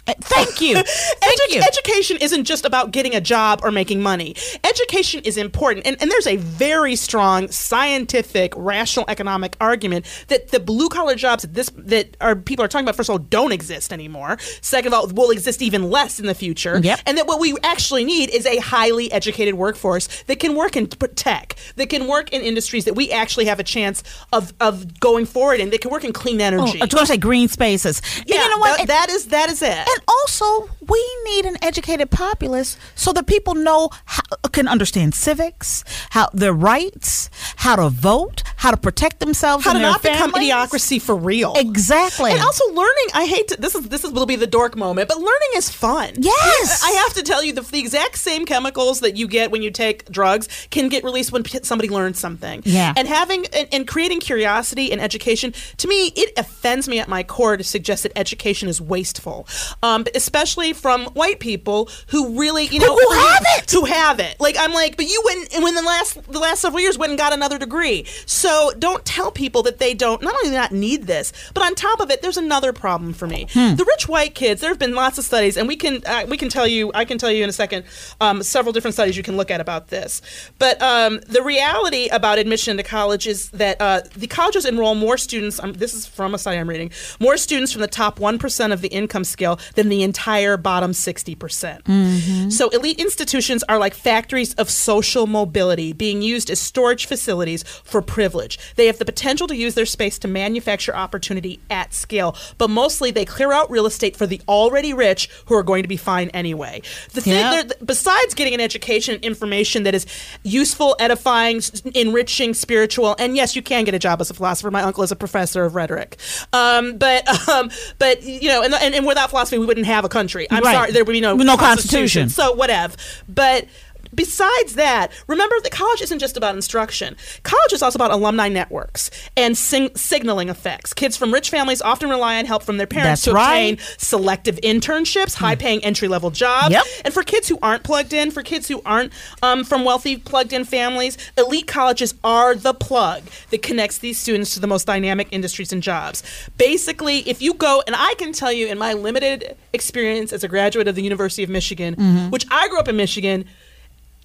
Uh, 0.08 0.14
Thank 0.20 0.62
you. 0.62 0.76
Thank 0.86 1.42
Edu- 1.42 1.56
you. 1.56 1.62
Education 1.62 2.18
isn't 2.20 2.44
just 2.44 2.66
about 2.66 2.92
getting 2.92 3.16
a 3.16 3.22
job 3.22 3.62
or 3.64 3.72
making 3.72 4.02
money. 4.02 4.36
Education 4.64 5.22
is 5.24 5.38
important. 5.38 5.88
And, 5.88 5.96
and 6.02 6.12
there's 6.12 6.28
a 6.28 6.36
very 6.36 6.96
strong 6.96 7.50
scientific, 7.50 8.54
rational 8.56 9.06
economic 9.08 9.56
argument 9.62 10.06
that 10.28 10.50
the 10.50 10.60
blue 10.60 10.90
collar 10.90 11.16
jobs 11.16 11.44
that 11.44 11.54
this 11.54 11.70
that 11.78 12.16
are 12.22 12.36
people 12.36 12.64
are 12.66 12.68
talking 12.68 12.86
about, 12.86 12.96
first 12.96 13.10
of 13.10 13.14
all, 13.14 13.20
don't 13.20 13.52
exist 13.52 13.94
anymore. 13.94 14.38
Second 14.62 14.94
of 14.94 15.00
all, 15.00 15.08
will 15.08 15.32
exist 15.32 15.62
even 15.62 15.90
less 15.90 16.20
in 16.20 16.26
the 16.26 16.36
future. 16.36 16.80
Yep. 16.84 17.00
And 17.06 17.18
that 17.18 17.28
what 17.28 17.40
we 17.40 17.56
actually 17.64 18.04
need 18.04 18.30
is 18.30 18.46
a 18.46 18.58
highly 18.58 19.12
educated 19.12 19.56
workforce 19.56 20.24
that 20.24 20.40
can 20.40 20.56
work 20.56 20.76
in 20.76 20.88
tech, 20.88 21.56
that 21.78 21.90
can 21.90 22.08
work 22.08 22.32
in 22.34 22.42
industries 22.42 22.86
that 22.86 22.94
we 22.96 23.12
actually 23.12 23.46
have 23.46 23.60
a 23.60 23.64
chance 23.64 24.04
of, 24.32 24.54
of 24.60 25.00
going 25.00 25.26
forward 25.26 25.60
in, 25.60 25.70
that 25.70 25.82
can 25.82 25.92
work 25.92 26.04
in 26.04 26.12
clean 26.12 26.42
Oh, 26.42 26.46
energy. 26.46 26.82
I 26.82 26.86
was 26.86 26.94
going 26.94 27.06
to 27.06 27.06
say 27.06 27.18
green 27.18 27.48
spaces. 27.48 28.02
Yeah, 28.26 28.44
you 28.44 28.50
know 28.50 28.58
what? 28.58 28.88
that 28.88 29.10
is 29.10 29.28
that 29.28 29.50
is 29.50 29.62
it. 29.62 29.88
And 29.94 30.04
also, 30.08 30.70
we 30.88 31.18
need 31.26 31.46
an 31.46 31.58
educated 31.62 32.12
populace 32.12 32.78
so 32.96 33.12
that 33.14 33.28
people 33.28 33.56
know 33.56 33.90
how, 34.06 34.22
can 34.52 34.68
understand 34.68 35.16
civics, 35.16 35.84
how 36.12 36.30
their 36.34 36.54
rights, 36.54 37.30
how 37.58 37.76
to 37.76 37.90
vote, 37.90 38.44
how 38.58 38.72
to 38.72 38.78
protect 38.78 39.20
themselves, 39.20 39.66
how 39.66 39.74
to 39.74 39.80
not 39.80 40.02
become 40.02 40.32
families. 40.32 40.52
idiocracy 40.52 41.02
for 41.02 41.16
real. 41.16 41.54
Exactly. 41.56 42.32
And 42.32 42.40
also 42.40 42.66
learning, 42.74 43.08
I 43.14 43.26
hate 43.26 43.48
to 43.50 43.60
this 43.60 43.76
is 43.76 43.90
this 43.90 44.04
is 44.04 44.12
will 44.12 44.26
be 44.26 44.36
the 44.36 44.48
dork 44.48 44.76
moment, 44.76 45.08
but 45.08 45.18
learning 45.18 45.50
is 45.56 45.70
fun. 45.70 46.14
Yes. 46.18 46.84
I 46.84 46.92
have 46.92 47.14
to 47.16 47.24
tell 47.24 47.44
you 47.44 47.54
the, 47.54 47.62
the 47.62 47.80
exact 47.80 48.18
same 48.18 48.46
chemicals 48.46 49.00
that 49.02 49.18
you 49.18 49.28
get 49.28 49.52
when 49.52 49.62
you 49.62 49.72
take 49.72 50.10
drugs 50.10 50.48
can 50.70 50.90
get 50.90 51.04
released 51.04 51.32
when 51.32 51.46
somebody 51.64 51.90
learns 51.90 52.20
something. 52.20 52.62
Yeah. 52.66 52.94
And 52.96 53.08
having 53.08 53.46
and, 53.48 53.68
and 53.72 53.88
creating 53.88 54.20
curiosity 54.20 54.92
and 54.92 55.02
education, 55.02 55.54
to 55.78 55.88
me, 55.88 56.08
it 56.16 56.34
offends 56.38 56.88
me 56.88 57.00
at 57.00 57.08
my 57.08 57.24
core 57.24 57.58
to 57.58 57.64
suggest 57.64 58.04
that 58.04 58.12
education 58.16 58.70
is 58.70 58.80
wasteful. 58.80 59.48
Um, 59.82 60.06
especially 60.16 60.73
from 60.74 61.06
white 61.08 61.40
people 61.40 61.90
who 62.08 62.40
really, 62.40 62.66
you 62.66 62.80
know, 62.80 62.96
who 62.96 63.12
have 63.14 63.44
it. 63.58 63.72
who 63.72 63.86
have 63.86 64.20
it. 64.20 64.40
Like 64.40 64.56
I'm 64.60 64.74
like, 64.74 64.98
but 64.98 65.06
you 65.06 65.22
went 65.26 65.54
and 65.54 65.64
when 65.64 65.76
the 65.76 65.82
last 65.82 66.32
the 66.32 66.40
last 66.40 66.62
several 66.62 66.82
years 66.82 66.98
went 66.98 67.12
and 67.12 67.20
got 67.20 67.34
another 67.34 67.58
degree. 67.58 68.06
So 68.26 68.72
don't 68.80 69.06
tell 69.06 69.32
people 69.32 69.64
that 69.64 69.80
they 69.80 69.94
don't 69.94 70.22
not 70.22 70.36
only 70.44 70.56
not 70.56 70.72
need 70.72 71.08
this, 71.08 71.34
but 71.54 71.64
on 71.64 71.76
top 71.76 72.00
of 72.00 72.12
it, 72.12 72.22
there's 72.22 72.38
another 72.38 72.74
problem 72.74 73.14
for 73.14 73.28
me. 73.28 73.48
Hmm. 73.54 73.76
The 73.76 73.86
rich 73.86 74.08
white 74.08 74.36
kids. 74.36 74.62
There 74.62 74.70
have 74.70 74.80
been 74.80 74.96
lots 74.96 75.18
of 75.18 75.26
studies, 75.26 75.58
and 75.58 75.68
we 75.68 75.76
can 75.76 76.02
uh, 76.06 76.26
we 76.28 76.38
can 76.38 76.50
tell 76.50 76.68
you. 76.68 76.92
I 76.94 77.06
can 77.06 77.18
tell 77.18 77.32
you 77.32 77.44
in 77.44 77.50
a 77.50 77.54
second. 77.54 77.86
Um, 78.22 78.44
several 78.44 78.74
different 78.74 78.94
studies 78.94 79.18
you 79.18 79.24
can 79.24 79.38
look 79.38 79.52
at 79.52 79.62
about 79.62 79.88
this. 79.88 80.22
But 80.60 80.82
um, 80.82 81.20
the 81.28 81.42
reality 81.44 82.08
about 82.10 82.38
admission 82.38 82.78
to 82.78 82.84
college 82.84 83.28
is 83.28 83.50
that 83.52 83.78
uh, 83.82 84.02
the 84.16 84.28
colleges 84.28 84.66
enroll 84.66 84.96
more 84.96 85.18
students. 85.18 85.60
Um, 85.62 85.74
this 85.74 85.94
is 85.94 86.06
from 86.06 86.34
a 86.34 86.38
study 86.38 86.58
I'm 86.58 86.70
reading. 86.70 86.92
More 87.20 87.38
students 87.38 87.72
from 87.72 87.82
the 87.82 87.88
top 87.88 88.20
one 88.20 88.38
percent 88.40 88.74
of 88.74 88.82
the 88.82 88.90
income 88.90 89.24
scale 89.24 89.60
than 89.76 89.90
the 89.90 90.04
entire 90.04 90.58
bottom 90.64 90.92
60%. 90.92 92.52
So 92.52 92.70
elite 92.70 93.00
institutions 93.00 93.64
are 93.70 93.78
like 93.78 93.94
factories 93.94 94.54
of 94.56 94.70
social 94.70 95.28
mobility 95.28 95.94
being 95.94 96.22
used 96.22 96.50
as 96.50 96.60
storage 96.60 97.06
facilities 97.06 97.64
for 97.64 98.02
privilege. 98.02 98.58
They 98.76 98.88
have 98.88 98.98
the 98.98 99.06
potential 99.06 99.48
to 99.48 99.56
use 99.56 99.76
their 99.76 99.86
space 99.86 100.18
to 100.20 100.28
manufacture 100.28 100.96
opportunity 100.96 101.60
at 101.70 101.94
scale, 101.94 102.36
but 102.58 102.70
mostly 102.70 103.12
they 103.12 103.26
clear 103.26 103.52
out 103.52 103.70
real 103.70 103.86
estate 103.86 104.16
for 104.16 104.26
the 104.26 104.42
already 104.48 104.94
rich 104.94 105.30
who 105.46 105.56
are 105.56 105.64
going 105.64 105.84
to 105.84 105.90
be 105.90 105.98
fine 105.98 106.30
anyway. 106.30 106.82
The 107.14 107.22
thing 107.22 107.34
there- 107.52 107.78
besides 107.86 108.34
getting 108.34 108.54
an 108.54 108.62
education 108.62 109.16
and 109.16 109.24
information 109.24 109.84
that 109.84 109.94
is 109.96 110.06
useful, 110.44 110.96
edifying, 111.00 111.62
enriching, 111.94 112.54
spiritual, 112.54 113.16
and 113.20 113.36
yes, 113.36 113.56
you 113.56 113.62
can 113.62 113.84
get 113.84 113.94
a 113.94 114.00
job 114.00 114.22
as 114.22 114.30
a 114.30 114.34
philosopher. 114.34 114.72
My 114.72 114.82
uncle 114.82 115.04
is 115.04 115.12
a 115.12 115.16
professor 115.16 115.66
of 115.66 115.76
rhetoric, 115.76 116.18
um, 116.54 116.98
but 116.98 117.28
um, 117.50 117.70
but 118.00 118.24
you 118.24 118.48
know, 118.50 118.62
and, 118.64 118.74
and, 118.74 118.96
and 118.96 119.06
without 119.06 119.30
philosophy, 119.30 119.58
we 119.58 119.66
wouldn't 119.66 119.86
have 119.88 120.06
a 120.06 120.10
country. 120.10 120.48
I'm 120.58 120.64
Right. 120.64 120.74
sorry, 120.74 120.92
there 120.92 121.04
would 121.04 121.14
be 121.14 121.22
no 121.22 121.36
No 121.36 121.58
constitution. 121.58 122.30
So 122.30 122.54
whatever, 122.54 122.96
but. 123.28 123.68
Besides 124.16 124.76
that, 124.76 125.12
remember 125.28 125.56
that 125.64 125.72
college 125.72 126.02
isn't 126.02 126.20
just 126.20 126.38
about 126.38 126.56
instruction. 126.56 127.16
College 127.44 127.74
is 127.74 127.82
also 127.82 127.98
about 127.98 128.12
alumni 128.12 128.48
networks 128.50 129.10
and 129.36 129.58
sing- 129.58 129.96
signaling 129.96 130.50
effects. 130.50 130.94
Kids 130.94 131.18
from 131.18 131.34
rich 131.34 131.50
families 131.50 131.82
often 131.82 132.10
rely 132.10 132.38
on 132.40 132.46
help 132.46 132.64
from 132.64 132.78
their 132.78 132.88
parents 132.88 133.26
That's 133.26 133.36
to 133.36 133.42
obtain 133.42 133.76
right. 133.76 133.96
selective 133.98 134.58
internships, 134.62 135.36
high 135.36 135.56
paying 135.56 135.84
entry 135.84 136.08
level 136.08 136.32
jobs. 136.32 136.72
Yep. 136.74 136.84
And 137.06 137.14
for 137.14 137.24
kids 137.24 137.48
who 137.48 137.58
aren't 137.62 137.84
plugged 137.84 138.14
in, 138.14 138.32
for 138.32 138.44
kids 138.44 138.68
who 138.68 138.82
aren't 138.86 139.12
um, 139.42 139.64
from 139.64 139.84
wealthy, 139.86 140.18
plugged 140.18 140.54
in 140.54 140.66
families, 140.66 141.18
elite 141.38 141.68
colleges 141.68 142.14
are 142.24 142.56
the 142.56 142.74
plug 142.74 143.24
that 143.50 143.62
connects 143.62 143.98
these 144.00 144.20
students 144.20 144.54
to 144.54 144.60
the 144.60 144.68
most 144.68 144.86
dynamic 144.88 145.28
industries 145.32 145.74
and 145.74 145.82
jobs. 145.84 146.24
Basically, 146.58 147.20
if 147.30 147.42
you 147.42 147.54
go, 147.54 147.84
and 147.88 147.96
I 147.96 148.14
can 148.16 148.34
tell 148.34 148.52
you 148.52 148.68
in 148.68 148.78
my 148.78 148.94
limited 148.94 149.56
experience 149.74 150.32
as 150.32 150.44
a 150.44 150.48
graduate 150.48 150.88
of 150.88 150.96
the 150.96 151.04
University 151.04 151.44
of 151.44 151.50
Michigan, 151.50 151.96
Mm-hmm. 151.96 152.30
which 152.30 152.46
I 152.52 152.68
grew 152.70 152.80
up 152.80 152.88
in 152.88 152.96
Michigan. 152.96 153.46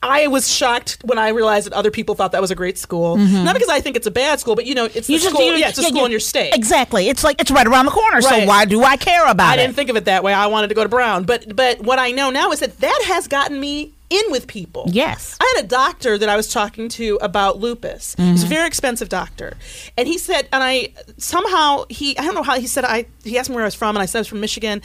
I 0.03 0.29
was 0.29 0.49
shocked 0.53 0.99
when 1.05 1.19
I 1.19 1.31
realized 1.31 1.67
that 1.67 1.73
other 1.73 1.91
people 1.91 2.15
thought 2.15 2.33
that 2.33 2.41
was 2.41 2.51
a 2.51 2.55
great 2.55 2.79
school. 2.79 3.17
Not 3.17 3.55
because 3.55 3.69
I 3.69 3.81
think 3.81 3.97
it's 3.97 4.07
a 4.07 4.11
bad 4.13 4.39
school, 4.41 4.55
but 4.55 4.65
you 4.67 4.75
know, 4.75 4.85
it's 4.85 5.07
the 5.09 5.19
school. 5.19 5.41
Mm-hmm. 5.41 5.55
you- 5.55 5.59
yeah, 5.59 5.69
it's 5.71 5.79
a 5.79 5.83
yeah, 5.83 5.89
school 5.89 6.01
you- 6.01 6.05
in 6.07 6.11
your 6.13 6.21
state. 6.21 6.55
Exactly. 6.55 7.09
It's 7.09 7.25
like 7.25 7.41
it's 7.41 7.51
right 7.51 7.67
around 7.67 7.87
the 7.87 7.91
corner. 7.91 8.21
So 8.23 8.45
why 8.47 8.65
do 8.65 8.85
I 8.85 8.97
care 8.97 9.27
about 9.27 9.49
I 9.49 9.53
it? 9.53 9.55
I 9.55 9.57
didn't 9.63 9.77
think 9.77 9.91
of 9.91 9.97
it 9.97 10.05
that 10.05 10.23
way. 10.23 10.33
I 10.33 10.47
wanted 10.47 10.69
to 10.69 10.75
go 10.75 10.83
to 10.85 10.89
Brown, 10.89 11.25
but 11.25 11.55
but 11.57 11.81
what 11.81 11.99
I 11.99 12.11
know 12.13 12.31
now 12.31 12.53
is 12.53 12.61
that 12.61 12.79
that 12.79 13.03
has 13.07 13.27
gotten 13.27 13.59
me 13.59 13.93
in 14.11 14.23
with 14.31 14.47
people. 14.47 14.85
Yes. 14.89 15.37
I 15.41 15.55
had 15.57 15.65
a 15.65 15.69
doctor 15.69 16.17
that 16.17 16.29
I 16.31 16.37
was 16.37 16.51
talking 16.51 16.89
to 16.91 17.19
about 17.21 17.59
lupus. 17.59 18.15
He's 18.17 18.45
a 18.45 18.47
very 18.47 18.67
expensive 18.67 19.09
doctor, 19.11 19.57
and 19.99 20.09
he 20.09 20.17
said, 20.17 20.49
and 20.53 20.63
I 20.65 20.93
somehow 21.19 21.85
he 21.91 22.17
I 22.17 22.23
don't 22.25 22.35
know 22.35 22.43
how 22.43 22.59
he 22.59 22.67
said 22.67 22.85
I 22.85 23.07
he 23.25 23.37
asked 23.39 23.51
me 23.51 23.57
where 23.57 23.65
I 23.65 23.67
was 23.67 23.75
from, 23.75 23.97
and 23.97 24.03
I 24.03 24.07
said 24.07 24.19
I 24.19 24.21
was 24.21 24.29
from 24.29 24.41
Michigan. 24.41 24.81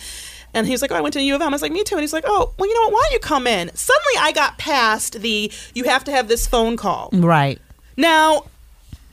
And 0.54 0.66
he 0.68 0.72
was 0.72 0.82
like, 0.82 0.92
"Oh, 0.92 0.96
I 0.96 1.02
went 1.02 1.14
to 1.14 1.22
U 1.22 1.36
of 1.36 1.42
M." 1.42 1.48
I 1.48 1.52
was 1.52 1.62
like, 1.62 1.72
"Me 1.72 1.84
too." 1.84 1.96
And 1.96 2.02
he's 2.02 2.14
like, 2.14 2.26
"Oh, 2.28 2.54
well, 2.58 2.68
you 2.70 2.76
know 2.76 2.82
what? 2.88 2.94
Why 2.94 3.02
don't 3.04 3.14
you 3.14 3.20
come 3.20 3.48
in?" 3.48 3.72
Suddenly, 3.76 4.14
I 4.20 4.32
got 4.32 4.58
past 4.58 5.22
the 5.22 5.52
you 5.74 5.84
have 5.86 6.04
to 6.06 6.12
have 6.12 6.28
this 6.28 6.48
phone 6.48 6.78
call. 6.78 7.10
right. 7.14 7.60
Now, 7.98 8.46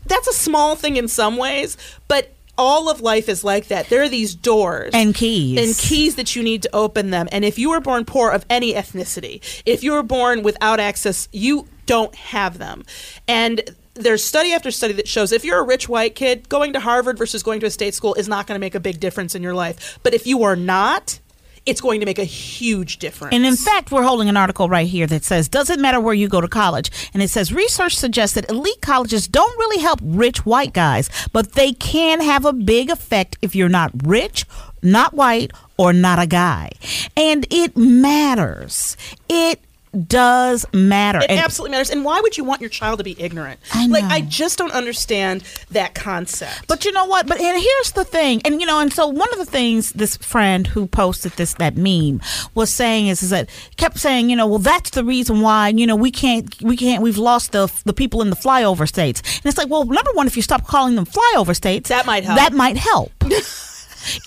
that's 0.07 0.29
a 0.29 0.33
small 0.33 0.77
thing 0.77 0.97
in 0.97 1.07
some 1.09 1.37
ways, 1.37 1.77
but 2.09 2.33
all 2.59 2.91
of 2.91 3.01
life 3.01 3.29
is 3.29 3.43
like 3.43 3.69
that. 3.69 3.89
There 3.89 4.03
are 4.03 4.09
these 4.09 4.35
doors 4.35 4.91
And 4.93 5.15
keys. 5.15 5.59
and 5.59 5.77
keys 5.79 6.17
that 6.17 6.37
you 6.37 6.43
need 6.43 6.63
to 6.63 6.71
open 6.75 7.11
them. 7.11 7.27
And 7.33 7.43
if 7.45 7.59
you 7.59 7.71
were 7.71 7.81
born 7.81 8.05
poor 8.05 8.31
of 8.31 8.45
any 8.51 8.75
ethnicity, 8.75 9.41
if 9.65 9.83
you 9.83 9.93
were 9.93 10.03
born 10.03 10.43
without 10.43 10.79
access, 10.81 11.29
you 11.33 11.67
don't 11.87 12.15
have 12.15 12.59
them. 12.59 12.85
And 13.27 13.63
there's 13.95 14.23
study 14.23 14.53
after 14.53 14.71
study 14.71 14.93
that 14.95 15.09
shows 15.09 15.33
if 15.33 15.45
you're 15.45 15.59
a 15.59 15.63
rich 15.63 15.89
white 15.89 16.15
kid, 16.15 16.49
going 16.51 16.73
to 16.75 16.81
Harvard 16.81 17.17
versus 17.19 17.43
going 17.43 17.61
to 17.61 17.67
a 17.67 17.71
state 17.71 17.95
school 17.95 18.15
is 18.15 18.29
not 18.29 18.47
going 18.47 18.57
to 18.57 18.61
make 18.61 18.75
a 18.75 18.81
big 18.81 19.01
difference 19.01 19.35
in 19.35 19.43
your 19.43 19.55
life. 19.55 19.99
But 20.03 20.13
if 20.15 20.27
you 20.27 20.43
are 20.43 20.57
not, 20.57 21.19
it's 21.67 21.81
going 21.81 22.01
to 22.01 22.07
make 22.07 22.19
a 22.19 22.25
huge 22.25 22.99
difference. 22.99 23.35
And 23.35 23.45
in 23.45 23.57
fact, 23.57 23.91
we're 23.91 24.03
holding 24.03 24.29
an 24.29 24.37
article 24.37 24.69
right 24.69 24.87
here 24.89 25.07
that 25.07 25.25
says, 25.25 25.49
doesn't 25.49 25.81
matter 25.81 26.01
where 26.01 26.15
you 26.15 26.29
go 26.29 26.41
to 26.41 26.49
college. 26.49 26.91
And 27.13 27.23
it 27.23 27.29
says, 27.29 27.53
research 27.53 27.97
suggests 27.97 28.35
that 28.35 28.51
elite 28.51 28.81
colleges 28.81 29.29
don't 29.29 29.59
really 29.59 29.83
help 29.83 30.01
rich 30.03 30.45
white 30.47 30.73
guys, 30.73 31.11
but 31.33 31.53
they 31.53 31.73
can 31.73 32.21
have 32.21 32.45
a 32.45 32.53
big 32.53 32.91
effect 32.91 33.37
if 33.43 33.55
you're 33.55 33.69
not 33.69 33.93
rich, 34.05 34.47
not 34.83 35.15
white, 35.15 35.53
or 35.77 35.93
not 35.93 36.19
a 36.19 36.27
guy. 36.27 36.71
And 37.17 37.47
it 37.51 37.77
matters. 37.77 38.97
It 39.29 39.61
does 40.07 40.65
matter. 40.73 41.19
It 41.19 41.31
And- 41.31 41.41
absolutely 41.41 41.73
matters. 41.73 41.91
And 41.91 42.05
why 42.05 42.21
would 42.21 42.37
you 42.37 42.45
want 42.45 42.61
your 42.61 42.71
child 42.71 42.99
to 42.99 43.05
be 43.05 43.17
ignorant? 43.21 43.61
I 43.73 43.87
Like. 43.87 44.05
I 44.05 44.21
just 44.21 44.59
don't 44.59 44.73
understand 44.73 45.43
that 45.71 45.95
concept. 45.95 46.67
But 46.69 46.85
you 46.85 46.93
know 46.93 47.05
what? 47.07 47.27
But 47.27 47.41
and 47.41 47.61
here's 47.61 47.93
the 47.93 48.05
thing, 48.05 48.41
and 48.45 48.61
you 48.61 48.67
know, 48.67 48.79
and 48.81 48.93
so 48.93 49.07
one 49.07 49.31
of 49.33 49.39
the 49.39 49.45
things 49.45 49.93
this 49.93 50.17
friend 50.17 50.67
who 50.67 50.87
posted 50.87 51.33
this 51.33 51.55
that 51.55 51.77
meme 51.77 52.21
was 52.55 52.71
saying 52.71 53.09
is, 53.09 53.23
is 53.23 53.31
that 53.31 53.49
kept 53.77 53.99
saying, 53.99 54.31
you 54.31 54.37
know, 54.37 54.47
well, 54.47 54.59
that's 54.59 54.91
the 54.91 55.05
reason 55.05 55.41
why 55.41 55.69
you 55.69 55.87
know 55.87 55.97
we 55.97 56.11
can't 56.11 56.61
we 56.63 56.77
can't 56.77 57.03
we've 57.03 57.19
lost 57.19 57.53
the 57.53 57.71
the 57.85 57.93
people 57.93 58.23
in 58.23 58.31
the 58.31 58.37
flyover 58.37 58.87
states, 58.87 59.23
and 59.39 59.47
it's 59.47 59.59
like, 59.59 59.69
well, 59.69 59.85
number 59.85 60.11
one, 60.13 60.27
if 60.27 60.37
you 60.37 60.43
stop 60.43 60.67
calling 60.67 60.95
them 60.95 61.07
flyover 61.07 61.55
states, 61.55 61.89
That 61.89 62.07
might 62.07 62.25
help. 62.25 62.39
That 62.39 62.53
might 62.53 62.77
help. 62.77 63.13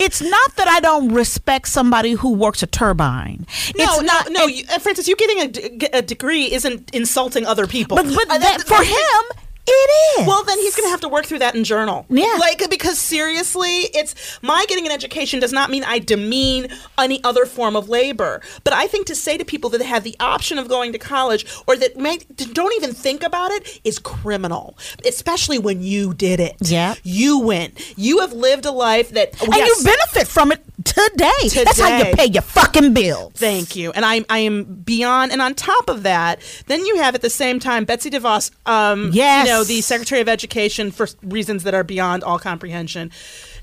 It's 0.00 0.20
not 0.20 0.56
that 0.56 0.68
I 0.68 0.80
don't 0.80 1.08
respect 1.12 1.68
somebody 1.68 2.12
who 2.12 2.32
works 2.32 2.62
a 2.62 2.66
turbine. 2.66 3.46
no, 3.76 3.84
it's 3.84 3.96
no, 3.96 4.02
not, 4.02 4.30
no, 4.30 4.46
you, 4.46 4.64
uh, 4.72 4.78
Frances, 4.78 5.08
you 5.08 5.16
getting 5.16 5.88
a 5.92 6.02
degree 6.02 6.52
isn't 6.52 6.90
insulting 6.94 7.46
other 7.46 7.66
people. 7.66 7.96
But, 7.96 8.06
but 8.06 8.30
Uh, 8.30 8.38
that- 8.38 8.62
for 8.66 8.82
him, 8.82 9.22
it 9.66 10.20
is. 10.20 10.26
Well, 10.26 10.44
then 10.44 10.58
he's 10.58 10.76
going 10.76 10.86
to 10.86 10.90
have 10.90 11.00
to 11.00 11.08
work 11.08 11.26
through 11.26 11.38
that 11.40 11.54
in 11.54 11.64
journal. 11.64 12.06
Yeah. 12.08 12.36
Like, 12.38 12.68
because 12.68 12.98
seriously, 12.98 13.88
it's 13.94 14.14
my 14.42 14.64
getting 14.68 14.86
an 14.86 14.92
education 14.92 15.40
does 15.40 15.52
not 15.52 15.70
mean 15.70 15.84
I 15.84 15.98
demean 15.98 16.68
any 16.98 17.22
other 17.24 17.46
form 17.46 17.76
of 17.76 17.88
labor. 17.88 18.40
But 18.62 18.74
I 18.74 18.86
think 18.86 19.06
to 19.06 19.14
say 19.14 19.38
to 19.38 19.44
people 19.44 19.70
that 19.70 19.82
have 19.82 20.04
the 20.04 20.16
option 20.20 20.58
of 20.58 20.68
going 20.68 20.92
to 20.92 20.98
college 20.98 21.46
or 21.66 21.76
that 21.76 21.96
may, 21.96 22.18
don't 22.18 22.74
even 22.74 22.92
think 22.92 23.22
about 23.22 23.50
it 23.52 23.80
is 23.84 23.98
criminal, 23.98 24.76
especially 25.06 25.58
when 25.58 25.82
you 25.82 26.14
did 26.14 26.40
it. 26.40 26.56
Yeah. 26.60 26.94
You 27.02 27.38
went. 27.38 27.98
You 27.98 28.20
have 28.20 28.32
lived 28.32 28.66
a 28.66 28.72
life 28.72 29.10
that. 29.10 29.34
oh, 29.40 29.46
and 29.46 29.54
yes, 29.54 29.78
you 29.78 29.84
benefit 29.84 30.28
from 30.28 30.52
it 30.52 30.62
today. 30.84 31.48
That's 31.64 31.80
how 31.80 31.98
you 31.98 32.14
pay 32.14 32.26
your 32.26 32.42
fucking 32.42 32.94
bills. 32.94 33.32
Thank 33.34 33.74
you. 33.76 33.90
And 33.92 34.04
I, 34.04 34.24
I 34.28 34.38
am 34.40 34.64
beyond. 34.64 35.32
And 35.32 35.40
on 35.42 35.54
top 35.54 35.88
of 35.88 36.02
that, 36.04 36.40
then 36.66 36.84
you 36.84 36.96
have 36.98 37.14
at 37.14 37.22
the 37.22 37.30
same 37.30 37.58
time 37.58 37.84
Betsy 37.84 38.10
DeVos, 38.10 38.50
um, 38.66 39.10
Yes. 39.12 39.46
you 39.46 39.52
know, 39.52 39.64
the 39.64 39.80
Secretary 39.80 40.20
of 40.20 40.28
Education 40.28 40.90
for 40.90 41.08
reasons 41.22 41.64
that 41.64 41.74
are 41.74 41.84
beyond 41.84 42.22
all 42.22 42.38
comprehension. 42.38 43.10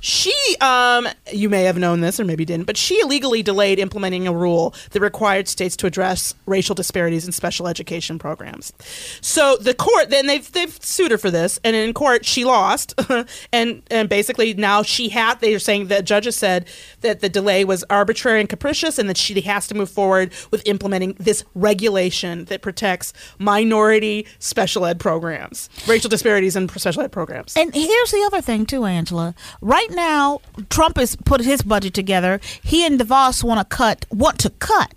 She, 0.01 0.33
um, 0.61 1.07
you 1.31 1.47
may 1.47 1.63
have 1.63 1.77
known 1.77 2.01
this 2.01 2.19
or 2.19 2.25
maybe 2.25 2.43
didn't, 2.43 2.65
but 2.65 2.75
she 2.75 2.99
illegally 3.01 3.43
delayed 3.43 3.77
implementing 3.77 4.27
a 4.27 4.33
rule 4.33 4.73
that 4.91 4.99
required 4.99 5.47
states 5.47 5.77
to 5.77 5.85
address 5.85 6.33
racial 6.47 6.73
disparities 6.73 7.25
in 7.25 7.31
special 7.31 7.67
education 7.67 8.17
programs. 8.17 8.73
So 9.21 9.57
the 9.57 9.75
court, 9.75 10.09
then 10.09 10.25
they've 10.25 10.51
they've 10.51 10.73
sued 10.83 11.11
her 11.11 11.19
for 11.19 11.29
this, 11.29 11.59
and 11.63 11.75
in 11.75 11.93
court 11.93 12.25
she 12.25 12.45
lost, 12.45 12.99
and 13.53 13.83
and 13.91 14.09
basically 14.09 14.55
now 14.55 14.81
she 14.81 15.09
had. 15.09 15.39
They 15.39 15.53
are 15.53 15.59
saying 15.59 15.87
the 15.87 16.01
judges 16.01 16.35
said 16.35 16.67
that 17.01 17.19
the 17.19 17.29
delay 17.29 17.63
was 17.63 17.83
arbitrary 17.89 18.39
and 18.39 18.49
capricious, 18.49 18.97
and 18.97 19.07
that 19.07 19.17
she 19.17 19.39
has 19.41 19.67
to 19.67 19.75
move 19.75 19.89
forward 19.89 20.33
with 20.49 20.63
implementing 20.65 21.15
this 21.19 21.43
regulation 21.53 22.45
that 22.45 22.63
protects 22.63 23.13
minority 23.37 24.25
special 24.39 24.85
ed 24.85 24.99
programs, 24.99 25.69
racial 25.87 26.09
disparities 26.09 26.55
in 26.55 26.67
special 26.69 27.03
ed 27.03 27.11
programs. 27.11 27.55
And 27.55 27.71
here's 27.75 28.11
the 28.11 28.23
other 28.25 28.41
thing 28.41 28.65
too, 28.65 28.85
Angela. 28.85 29.35
Right 29.61 29.90
now, 29.91 30.41
Trump 30.69 30.97
has 30.97 31.15
put 31.15 31.41
his 31.41 31.61
budget 31.61 31.93
together. 31.93 32.39
He 32.61 32.85
and 32.85 32.99
DeVos 32.99 33.43
want 33.43 33.59
to 33.59 33.75
cut 33.75 34.05
want 34.09 34.39
to 34.39 34.49
cut 34.49 34.93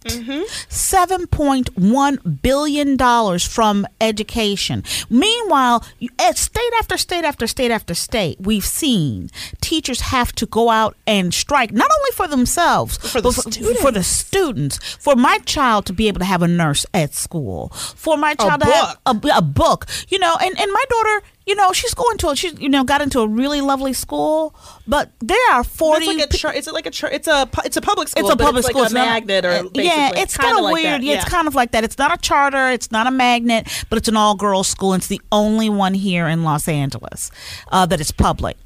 point 1.27 1.77
one 1.77 2.17
billion 2.43 2.97
dollars 2.97 3.47
from 3.47 3.87
education. 4.01 4.83
Meanwhile, 5.11 5.85
at 6.19 6.39
state 6.39 6.73
after 6.79 6.97
state 6.97 7.25
after 7.25 7.47
state 7.47 7.71
after 7.71 7.95
state, 7.95 8.41
we've 8.41 8.65
seen 8.65 9.31
teachers 9.61 10.01
have 10.01 10.33
to 10.37 10.47
go 10.47 10.71
out 10.71 10.97
and 11.07 11.33
strike 11.33 11.73
not 11.73 11.91
only 11.99 12.11
for 12.13 12.29
themselves, 12.29 12.97
For 12.97 13.21
the 13.21 13.31
but 13.31 13.55
for, 13.55 13.75
for 13.75 13.91
the 13.91 14.03
students. 14.03 14.79
For 14.99 15.17
my 15.17 15.39
child 15.39 15.87
to 15.87 15.93
be 15.93 16.09
able 16.09 16.21
to 16.21 16.25
have 16.25 16.43
a 16.43 16.49
nurse 16.49 16.87
at 16.95 17.15
school. 17.15 17.69
For 17.69 18.17
my 18.17 18.35
child 18.35 18.61
to 18.63 18.69
have 18.73 18.99
a, 19.07 19.29
a 19.37 19.43
book. 19.43 19.87
You 20.09 20.19
know, 20.19 20.37
and, 20.41 20.59
and 20.59 20.71
my 20.73 20.85
daughter, 20.89 21.27
you 21.47 21.55
know, 21.55 21.73
she's 21.73 21.93
going 21.95 22.17
to 22.19 22.31
a, 22.31 22.37
she's 22.37 22.59
you 22.59 22.69
know 22.69 22.85
got 22.85 23.03
into 23.03 23.21
a 23.21 23.29
really 23.29 23.61
lovely 23.61 23.93
school, 23.93 24.55
but 24.87 25.11
there 25.21 25.37
are 25.53 25.63
forty. 25.63 26.07
It's 26.07 26.19
like 26.19 26.31
a 26.31 26.37
char- 26.37 26.55
is 26.55 26.69
it 26.69 26.75
like 26.75 26.87
a 26.87 27.15
it's 27.15 27.29
a 27.29 27.49
it's 27.65 27.77
a 27.77 27.81
public 27.81 28.09
school. 28.09 28.25
It's 28.25 28.33
a 28.33 28.37
public 28.37 28.61
it's 28.61 28.69
school. 28.69 28.83
like 28.83 28.91
It's 28.91 28.93
a 28.93 28.97
magnet 28.97 29.45
or 29.45 29.51
uh, 29.51 29.69
yeah, 29.75 30.13
it's 30.15 30.37
Kinda 30.37 30.63
like 30.63 30.75
weird. 30.75 31.03
Yeah, 31.03 31.15
it's 31.15 31.29
kind 31.29 31.47
of 31.47 31.55
like 31.55 31.73
that. 31.73 31.85
It's 31.85 31.99
not 31.99 32.15
a 32.15 32.21
charter. 32.21 32.71
It's 32.71 32.91
not 32.91 33.07
a 33.07 33.11
magnet, 33.11 33.69
but 33.91 33.99
it's 33.99 34.09
an 34.09 34.17
all 34.17 34.35
girls 34.35 34.69
school. 34.69 34.95
And 34.95 35.01
it's 35.01 35.09
the 35.09 35.21
only 35.31 35.69
one 35.69 35.95
here 35.95 36.27
in 36.29 36.45
Los 36.45 36.67
Angeles 36.67 37.31
uh, 37.71 37.85
that 37.87 38.01
is 38.01 38.11
public. 38.11 38.57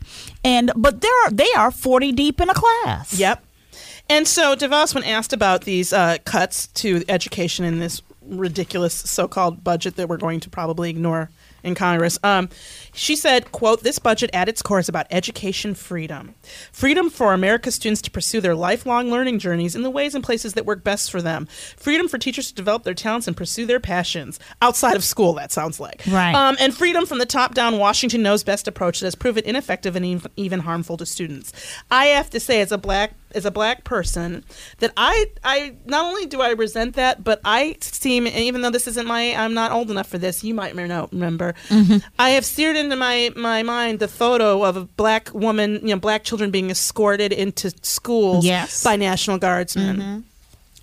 And 0.45 0.71
but 0.77 1.01
there 1.01 1.25
are 1.25 1.31
they 1.31 1.53
are 1.57 1.71
forty 1.71 2.13
deep 2.13 2.41
in 2.41 2.49
a 2.49 2.55
class. 2.55 3.19
Yep. 3.19 3.45
And 4.11 4.27
so 4.27 4.57
DeVos, 4.57 4.95
when 4.95 5.05
asked 5.05 5.33
about 5.33 5.65
these 5.65 5.93
uh, 5.93 6.19
cuts 6.25 6.69
to 6.69 7.03
education 7.09 7.65
in 7.65 7.79
this 7.79 8.03
ridiculous 8.23 8.95
so-called 8.95 9.65
budget 9.65 9.97
that 9.97 10.09
we're 10.09 10.17
going 10.17 10.41
to 10.41 10.51
probably 10.51 10.91
ignore 10.91 11.31
in 11.69 11.75
Congress. 11.75 12.19
Um, 12.25 12.49
she 12.99 13.17
said, 13.17 13.53
"quote 13.53 13.83
This 13.83 13.99
budget 13.99 14.31
at 14.33 14.49
its 14.49 14.63
core 14.63 14.79
is 14.79 14.89
about 14.89 15.07
education 15.11 15.75
freedom, 15.75 16.35
freedom 16.73 17.11
for 17.11 17.33
America's 17.33 17.75
students 17.75 18.03
to 18.03 18.11
pursue 18.11 18.41
their 18.41 18.55
lifelong 18.55 19.11
learning 19.11 19.39
journeys 19.39 19.75
in 19.75 19.83
the 19.83 19.91
ways 19.91 20.15
and 20.15 20.25
places 20.25 20.55
that 20.55 20.67
work 20.67 20.85
best 20.85 21.11
for 21.11 21.23
them, 21.23 21.47
freedom 21.77 22.09
for 22.09 22.19
teachers 22.19 22.49
to 22.49 22.55
develop 22.55 22.83
their 22.83 22.95
talents 22.95 23.27
and 23.27 23.37
pursue 23.37 23.67
their 23.67 23.81
passions 23.81 24.39
outside 24.61 24.97
of 24.97 25.05
school. 25.05 25.33
That 25.35 25.53
sounds 25.53 25.79
like 25.81 26.03
Right. 26.09 26.35
Um, 26.35 26.57
and 26.61 26.75
freedom 26.75 27.07
from 27.07 27.19
the 27.19 27.27
top-down 27.27 27.79
Washington 27.79 28.23
knows 28.23 28.43
best 28.43 28.69
approach 28.69 29.01
that 29.01 29.07
has 29.07 29.15
proven 29.15 29.45
ineffective 29.45 29.97
and 29.97 30.23
even 30.37 30.61
harmful 30.61 30.97
to 30.97 31.07
students. 31.07 31.53
I 31.91 32.07
have 32.07 32.31
to 32.31 32.41
say, 32.41 32.61
as 32.61 32.73
a 32.73 32.79
black 32.79 33.15
as 33.33 33.45
a 33.45 33.51
black 33.51 33.85
person, 33.85 34.43
that 34.79 34.93
I 34.97 35.27
I 35.45 35.75
not 35.85 36.05
only 36.05 36.27
do 36.27 36.41
I 36.41 36.51
resent 36.51 36.95
that, 36.95 37.23
but 37.23 37.41
I 37.45 37.77
seem 37.81 38.27
and 38.27 38.37
even 38.37 38.63
though 38.63 38.71
this 38.71 38.87
isn't 38.87 39.07
my 39.07 39.35
I'm 39.35 39.55
not 39.55 39.71
old 39.71 39.91
enough 39.91 40.09
for 40.09 40.19
this. 40.19 40.43
You 40.43 40.55
might 40.55 40.75
know 40.75 41.09
remember. 41.13 41.55
I 42.19 42.31
have 42.31 42.45
seared 42.45 42.77
into 42.93 42.97
my 42.97 43.31
my 43.37 43.63
mind 43.63 43.99
the 44.01 44.09
photo 44.09 44.65
of 44.65 44.77
a 44.77 44.85
black 44.85 45.33
woman, 45.35 45.81
you 45.83 45.89
know, 45.95 45.99
black 46.01 46.25
children 46.25 46.51
being 46.51 46.71
escorted 46.71 47.33
into 47.33 47.71
schools 47.83 48.45
Yes. 48.45 48.83
by 48.83 48.97
National 48.97 49.39
Guardsmen. 49.39 50.25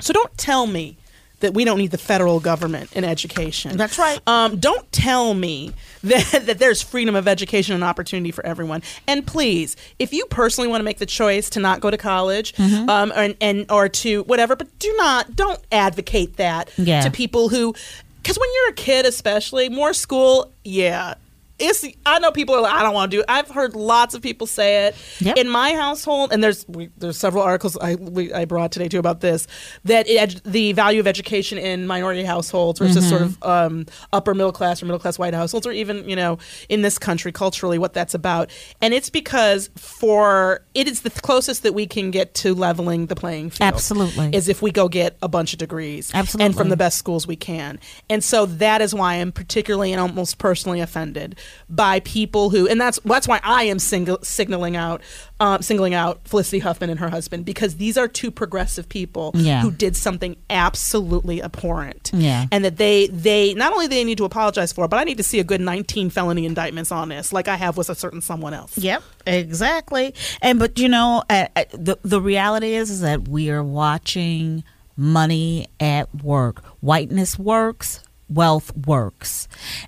So 0.02 0.13
don't 0.13 0.38
tell 0.38 0.68
me 0.68 0.98
that 1.41 1.54
we 1.54 1.65
don't 1.65 1.78
need 1.78 1.91
the 1.91 1.98
federal 1.98 2.39
government 2.39 2.91
in 2.96 3.04
education. 3.04 3.76
That's 3.78 3.98
right. 4.00 4.20
Um, 4.26 4.58
don't 4.58 4.89
tell 4.91 5.34
me 5.34 5.74
that, 6.04 6.44
that 6.46 6.60
there's 6.60 6.82
freedom 6.82 7.13
of 7.15 7.28
education 7.28 7.76
and 7.76 7.84
opportunity 7.84 8.32
for 8.32 8.46
everyone. 8.46 8.82
And 9.08 9.26
please, 9.28 9.76
if 10.00 10.13
you 10.13 10.26
personally 10.28 10.70
want 10.70 10.80
to 10.80 10.86
make 10.86 10.98
the 10.98 11.06
choice 11.06 11.50
to 11.52 11.60
not 11.60 11.82
go 11.82 11.91
to 11.91 11.98
college, 11.98 12.54
Mm-hmm. 12.56 12.89
um, 12.89 13.12
and, 13.15 13.36
and 13.41 13.70
or 13.70 13.89
to 13.89 14.24
whatever, 14.24 14.56
but 14.56 14.68
do 14.80 14.94
not 14.98 15.36
don't 15.36 15.60
advocate 15.72 16.38
that 16.38 16.70
Yeah. 16.78 17.02
to 17.02 17.12
people 17.12 17.50
who, 17.50 17.74
because 18.24 18.38
when 18.39 18.50
you're 18.56 18.70
a 18.70 18.74
kid, 18.76 19.06
especially 19.06 19.68
more 19.70 19.94
school, 19.94 20.52
yeah. 20.63 21.15
It's, 21.58 21.86
I 22.06 22.20
know 22.20 22.32
people 22.32 22.54
are 22.56 22.62
like, 22.62 22.74
I 22.74 22.84
don't 22.84 22.94
want 22.94 23.12
to 23.12 23.18
do 23.18 23.22
it. 23.22 23.26
I've 23.30 23.48
heard 23.50 23.76
lots 23.76 24.13
of 24.13 24.22
people 24.22 24.46
say 24.46 24.88
it 24.88 24.96
Yep. 25.20 25.38
in 25.38 25.48
my 25.48 25.74
household, 25.74 26.34
and 26.34 26.44
there's 26.44 26.68
we, 26.68 26.89
there's 26.98 27.18
several 27.18 27.44
articles 27.44 27.78
I 27.78 27.96
we, 27.96 28.34
I 28.34 28.44
brought 28.46 28.72
today 28.74 28.89
too 28.89 29.00
about 29.00 29.22
this 29.22 29.48
that 29.86 30.06
ed, 30.10 30.41
the 30.44 30.74
value 30.74 31.00
of 31.00 31.08
education 31.08 31.58
in 31.58 31.88
minority 31.88 32.24
households 32.24 32.80
versus 32.80 33.08
sort 33.08 33.22
of 33.22 33.41
um, 33.44 33.86
upper 34.12 34.34
middle 34.34 34.52
class 34.52 34.82
or 34.82 34.86
middle 34.86 35.00
class 35.00 35.18
white 35.18 35.34
households, 35.34 35.65
or 35.65 35.72
even 35.72 36.08
you 36.10 36.15
know 36.15 36.38
in 36.68 36.82
this 36.82 36.98
country 37.00 37.32
culturally 37.32 37.78
what 37.80 37.94
that's 37.94 38.13
about, 38.13 38.50
and 38.82 38.94
it's 38.94 39.10
because 39.10 39.70
for 39.78 40.65
it 40.74 40.88
is 40.89 41.02
the 41.02 41.10
closest 41.10 41.63
that 41.63 41.74
we 41.74 41.88
can 41.88 42.12
get 42.12 42.34
to 42.34 42.54
leveling 42.54 43.06
the 43.06 43.15
playing 43.15 43.50
field. 43.50 43.74
Absolutely. 43.74 44.30
is 44.34 44.50
if 44.50 44.62
we 44.62 44.72
go 44.72 44.89
get 44.89 45.15
a 45.22 45.30
bunch 45.30 45.54
of 45.54 45.60
degrees, 45.60 46.12
absolutely, 46.13 46.46
and 46.48 46.56
from 46.56 46.68
the 46.70 46.78
best 46.78 46.98
schools 46.98 47.26
we 47.26 47.38
can, 47.38 47.80
and 48.10 48.22
so 48.24 48.46
that 48.46 48.82
is 48.82 48.94
why 48.94 49.15
I'm 49.15 49.32
particularly 49.32 49.94
and 49.94 50.02
almost 50.02 50.38
personally 50.38 50.82
offended 50.82 51.38
by 51.69 51.99
people 52.01 52.49
who, 52.49 52.67
and 52.67 52.79
that's 52.79 52.99
that's 53.05 53.27
why 53.27 53.39
I 53.43 53.63
am 53.63 53.79
single, 53.79 54.19
signaling 54.21 54.75
out, 54.75 55.01
um, 55.39 55.62
singling 55.62 55.93
out 55.93 56.21
Felicity 56.27 56.60
Huffman 56.60 56.89
and 56.89 56.99
her 56.99 57.10
husband 57.10 57.45
because 57.45 57.75
these 57.75 57.97
are 57.97 58.08
two 58.08 58.31
progressive 58.31 58.88
people 58.89 59.31
Yeah. 59.34 59.62
who 59.62 59.71
did 59.71 59.95
something 59.95 60.36
absolutely 60.49 61.41
abhorrent, 61.41 62.12
Yeah. 62.13 62.45
and 62.51 62.63
that 62.65 62.77
they 62.77 63.08
they 63.08 63.53
not 63.53 63.73
only 63.73 63.88
they 63.88 64.03
need 64.03 64.17
to 64.19 64.25
apologize 64.25 64.71
for, 64.71 64.88
but 64.88 64.97
I 64.99 65.03
need 65.03 65.17
to 65.17 65.23
see 65.23 65.39
a 65.39 65.43
good 65.43 65.62
19 65.62 66.10
felony 66.10 66.45
indictments 66.45 66.91
on 66.91 67.10
this, 67.10 67.34
like 67.34 67.47
I 67.47 67.55
have 67.55 67.77
with 67.77 67.89
a 67.89 67.95
certain 67.95 68.21
someone 68.21 68.53
else. 68.53 68.77
Yep, 68.77 69.03
exactly. 69.25 70.13
And 70.41 70.60
but 70.60 70.77
you 70.79 70.89
know, 70.89 71.23
uh, 71.29 71.47
uh, 71.55 71.63
the 71.73 71.97
the 72.03 72.21
reality 72.21 72.73
is 72.75 72.89
is 72.89 73.01
that 73.01 73.27
we 73.27 73.49
are 73.49 73.63
watching 73.63 74.63
money 74.97 75.67
at 75.79 76.13
work. 76.23 76.63
Whiteness 76.81 77.38
works, 77.38 78.01
wealth 78.29 78.71
works, 78.88 79.47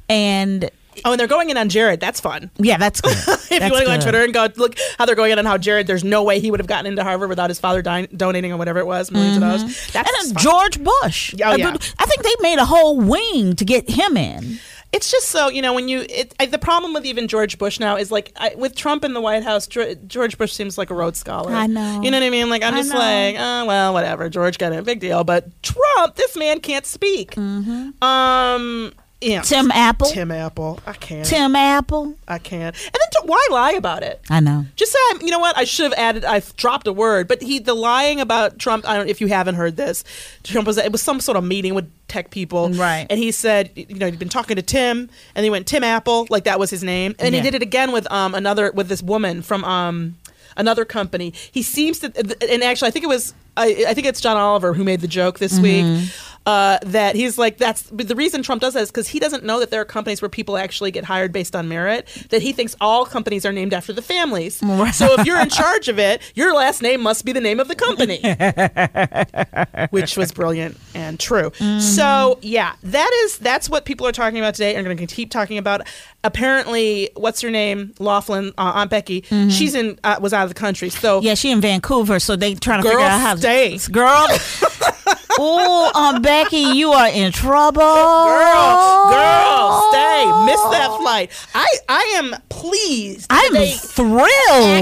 and 0.10 0.70
Oh, 1.06 1.12
and 1.12 1.20
they're 1.20 1.28
going 1.28 1.50
in 1.50 1.58
on 1.58 1.70
Jared. 1.70 2.00
That's 2.00 2.20
fun. 2.20 2.50
yeah, 2.58 2.78
that's 2.78 3.02
good. 3.02 3.12
if 3.28 3.52
you 3.52 3.60
want 3.72 3.80
to 3.80 3.86
go 3.86 3.92
on 3.92 4.00
Twitter 4.00 4.24
and 4.24 4.34
go 4.34 4.48
look 4.58 4.76
how 4.98 5.06
they're 5.06 5.16
going 5.16 5.32
in 5.32 5.40
on 5.40 5.46
how 5.46 5.58
Jared, 5.58 5.88
there's 5.88 6.04
no 6.04 6.24
way 6.24 6.40
he 6.40 6.52
would 6.52 6.60
have 6.60 6.68
gotten 6.68 6.86
into 6.86 7.04
Harvard 7.04 7.30
without 7.30 7.50
his 7.50 7.60
father 7.60 7.82
di- 7.82 8.08
donating 8.08 8.52
or 8.52 8.58
whatever 8.58 8.80
it 8.80 8.86
was, 8.88 9.10
1000000s 9.10 9.36
of 9.36 9.42
dollars. 9.42 9.62
That's 9.64 9.88
Mm-hmm. 9.92 9.98
and 9.98 10.08
fun. 10.08 10.34
then 10.34 10.44
George 10.44 10.84
Bush. 10.84 11.34
Oh, 11.44 11.56
yeah. 11.56 11.76
I 12.00 12.06
think 12.06 12.24
they 12.24 12.36
made 12.42 12.58
a 12.60 12.66
whole 12.66 13.00
wing 13.00 13.56
to 13.56 13.66
get 13.66 13.90
him 13.90 14.18
in. 14.18 14.60
It's 14.94 15.12
just 15.12 15.28
so 15.28 15.50
you 15.50 15.62
know 15.62 15.74
when 15.74 15.90
you 15.90 16.06
it, 16.10 16.34
I, 16.40 16.46
the 16.46 16.58
problem 16.58 16.94
with 16.94 17.06
even 17.06 17.28
George 17.28 17.58
Bush 17.58 17.78
now 17.78 17.98
is 17.98 18.10
like 18.10 18.32
I, 18.38 18.56
with 18.56 18.74
Trump 18.74 19.04
in 19.04 19.14
the 19.14 19.20
White 19.20 19.44
House, 19.44 19.68
George 19.68 20.38
Bush 20.38 20.54
seems 20.54 20.78
like 20.78 20.90
a 20.90 20.94
Rhodes 20.94 21.20
Scholar. 21.20 21.52
I 21.52 21.68
know. 21.68 22.02
You 22.02 22.10
know 22.10 22.18
what 22.20 22.26
I 22.26 22.30
mean? 22.30 22.50
Like 22.50 22.64
I'm 22.64 22.74
I 22.74 22.78
just 22.78 22.94
know. 22.94 22.98
like, 22.98 23.36
oh 23.38 23.66
well, 23.66 23.92
whatever. 23.92 24.30
George 24.30 24.58
got 24.58 24.72
it, 24.72 24.86
big 24.86 25.02
deal. 25.02 25.26
But 25.26 25.62
Trump, 25.62 26.16
this 26.16 26.38
man 26.38 26.62
can't 26.62 26.86
speak. 26.86 27.38
Um, 27.38 28.94
Tim 29.20 29.72
Apple. 29.72 30.08
Tim 30.10 30.32
Apple. 30.32 30.80
I 30.86 30.94
can't. 30.94 31.26
Tim 31.26 31.56
Apple. 31.56 32.16
I 32.28 32.38
can't. 32.38 32.76
And 32.76 32.94
then 32.94 33.10
t- 33.12 33.20
why 33.28 33.48
lie 33.50 33.72
about 33.72 34.04
it? 34.04 34.22
I 34.30 34.40
know. 34.40 34.66
Just 34.76 34.92
say, 34.92 35.00
I'm- 35.12 35.22
you 35.22 35.32
know 35.32 35.40
what? 35.40 35.58
I 35.58 35.64
should 35.64 35.86
have 35.86 35.94
added. 35.94 36.24
I've 36.24 36.56
dropped 36.56 36.86
a 36.88 36.94
word, 36.94 37.28
but 37.28 37.42
he 37.42 37.58
the 37.60 37.74
lying 37.74 38.20
about 38.22 38.60
Trump. 38.60 38.88
I 38.88 38.96
don't. 38.96 39.10
If 39.10 39.20
you 39.20 39.28
haven't 39.28 39.56
heard 39.56 39.76
this, 39.76 40.04
Trump 40.44 40.68
was 40.68 40.78
it 40.78 40.92
was 40.92 41.02
some 41.02 41.20
sort 41.20 41.36
of 41.38 41.44
meeting 41.44 41.74
with 41.74 41.90
tech 42.08 42.30
people, 42.30 42.70
Right. 42.70 43.06
And 43.10 43.20
he 43.20 43.32
said, 43.32 43.72
you 43.76 43.96
know, 43.96 44.06
he'd 44.06 44.20
been 44.20 44.30
talking 44.30 44.56
to 44.56 44.62
Tim, 44.62 45.10
and 45.36 45.44
he 45.44 45.50
went 45.50 45.68
Tim 45.68 45.84
Apple, 45.84 46.28
like 46.30 46.44
that 46.46 46.60
was 46.60 46.70
his 46.70 46.84
name, 46.84 47.16
and 47.20 47.34
Yeah. 47.34 47.42
he 47.42 47.44
did 47.50 47.56
it 47.56 47.62
again 47.64 47.92
with 47.92 48.10
um 48.12 48.36
another 48.36 48.72
with 48.72 48.88
this 48.88 49.02
woman 49.02 49.42
from 49.42 49.64
um 49.66 50.16
another 50.56 50.86
company. 50.86 51.34
He 51.52 51.62
seems 51.64 52.00
to, 52.00 52.08
and 52.50 52.64
actually, 52.64 52.88
I 52.88 52.92
think 52.92 53.04
it 53.04 53.10
was. 53.10 53.34
I, 53.60 53.86
I 53.88 53.94
think 53.96 54.06
it's 54.06 54.22
John 54.22 54.38
Oliver 54.38 54.74
who 54.74 54.84
made 54.84 55.02
the 55.02 55.08
joke 55.08 55.40
this 55.40 55.58
Mm-hmm. 55.60 55.64
week 56.04 56.12
uh, 56.48 56.80
that 56.84 57.16
he's 57.18 57.38
like 57.38 57.58
that's 57.58 57.82
the 57.92 58.16
reason 58.16 58.42
Trump 58.42 58.62
does 58.62 58.74
that 58.74 58.84
is 58.84 58.90
because 58.90 59.10
he 59.10 59.20
doesn't 59.20 59.44
know 59.44 59.60
that 59.60 59.70
there 59.70 59.82
are 59.82 59.86
companies 59.86 60.22
where 60.22 60.30
people 60.30 60.58
actually 60.58 60.92
get 60.92 61.04
hired 61.04 61.34
based 61.34 61.58
on 61.58 61.68
merit. 61.68 62.08
That 62.30 62.42
he 62.42 62.54
thinks 62.54 62.74
all 62.80 63.06
companies 63.06 63.46
are 63.46 63.52
named 63.52 63.74
after 63.74 63.92
the 63.92 64.02
families. 64.02 64.62
So 64.94 65.20
if 65.20 65.26
you're 65.26 65.40
in 65.42 65.50
charge 65.50 65.90
of 65.90 66.00
it, 66.00 66.22
your 66.34 66.56
last 66.56 66.82
name 66.82 67.02
must 67.02 67.26
be 67.26 67.34
the 67.34 67.42
name 67.42 67.60
of 67.60 67.68
the 67.68 67.76
company, 67.76 68.20
which 69.90 70.16
was 70.16 70.32
brilliant 70.32 70.78
and 70.96 71.20
true. 71.20 71.52
So 71.80 72.40
yeah, 72.42 72.74
that 72.82 73.12
is 73.26 73.38
that's 73.40 73.70
what 73.70 73.84
people 73.86 74.08
are 74.08 74.12
talking 74.14 74.40
about 74.40 74.56
today 74.56 74.76
and 74.76 74.88
are 74.88 74.96
going 74.96 75.06
to 75.06 75.14
keep 75.14 75.30
talking 75.30 75.58
about. 75.58 75.82
Apparently, 76.24 77.10
what's 77.16 77.42
her 77.42 77.52
name, 77.52 77.94
Laughlin, 78.00 78.54
uh, 78.58 78.72
Aunt 78.76 78.90
Becky, 78.90 79.24
she's 79.50 79.76
in 79.76 80.00
uh, 80.04 80.18
was 80.22 80.34
out 80.34 80.44
of 80.44 80.50
the 80.50 80.56
country. 80.56 80.90
So 80.90 81.22
Yeah, 81.22 81.36
she 81.36 81.52
in 81.52 81.60
Vancouver, 81.60 82.20
so 82.20 82.36
they 82.38 82.56
trying 82.56 82.80
to 82.80 82.84
Girl, 82.84 82.94
figure 82.94 83.06
out 83.06 83.20
how 83.20 83.34
to 83.34 83.40
stay. 83.40 83.78
girl. 83.92 84.28
oh, 85.40 85.92
Aunt 85.96 86.24
Becky, 86.24 86.37
you 86.52 86.92
are 86.92 87.08
in 87.10 87.32
trouble, 87.32 87.82
girl, 87.82 89.10
girl, 89.10 89.92
stay. 89.92 90.26
Miss 90.46 90.62
that 90.72 90.98
flight. 91.02 91.32
I 91.54 91.68
I 91.90 92.02
am 92.16 92.36
pleased. 92.50 93.28
I'm 93.30 93.54
they 93.54 93.72
thrilled. 93.74 94.30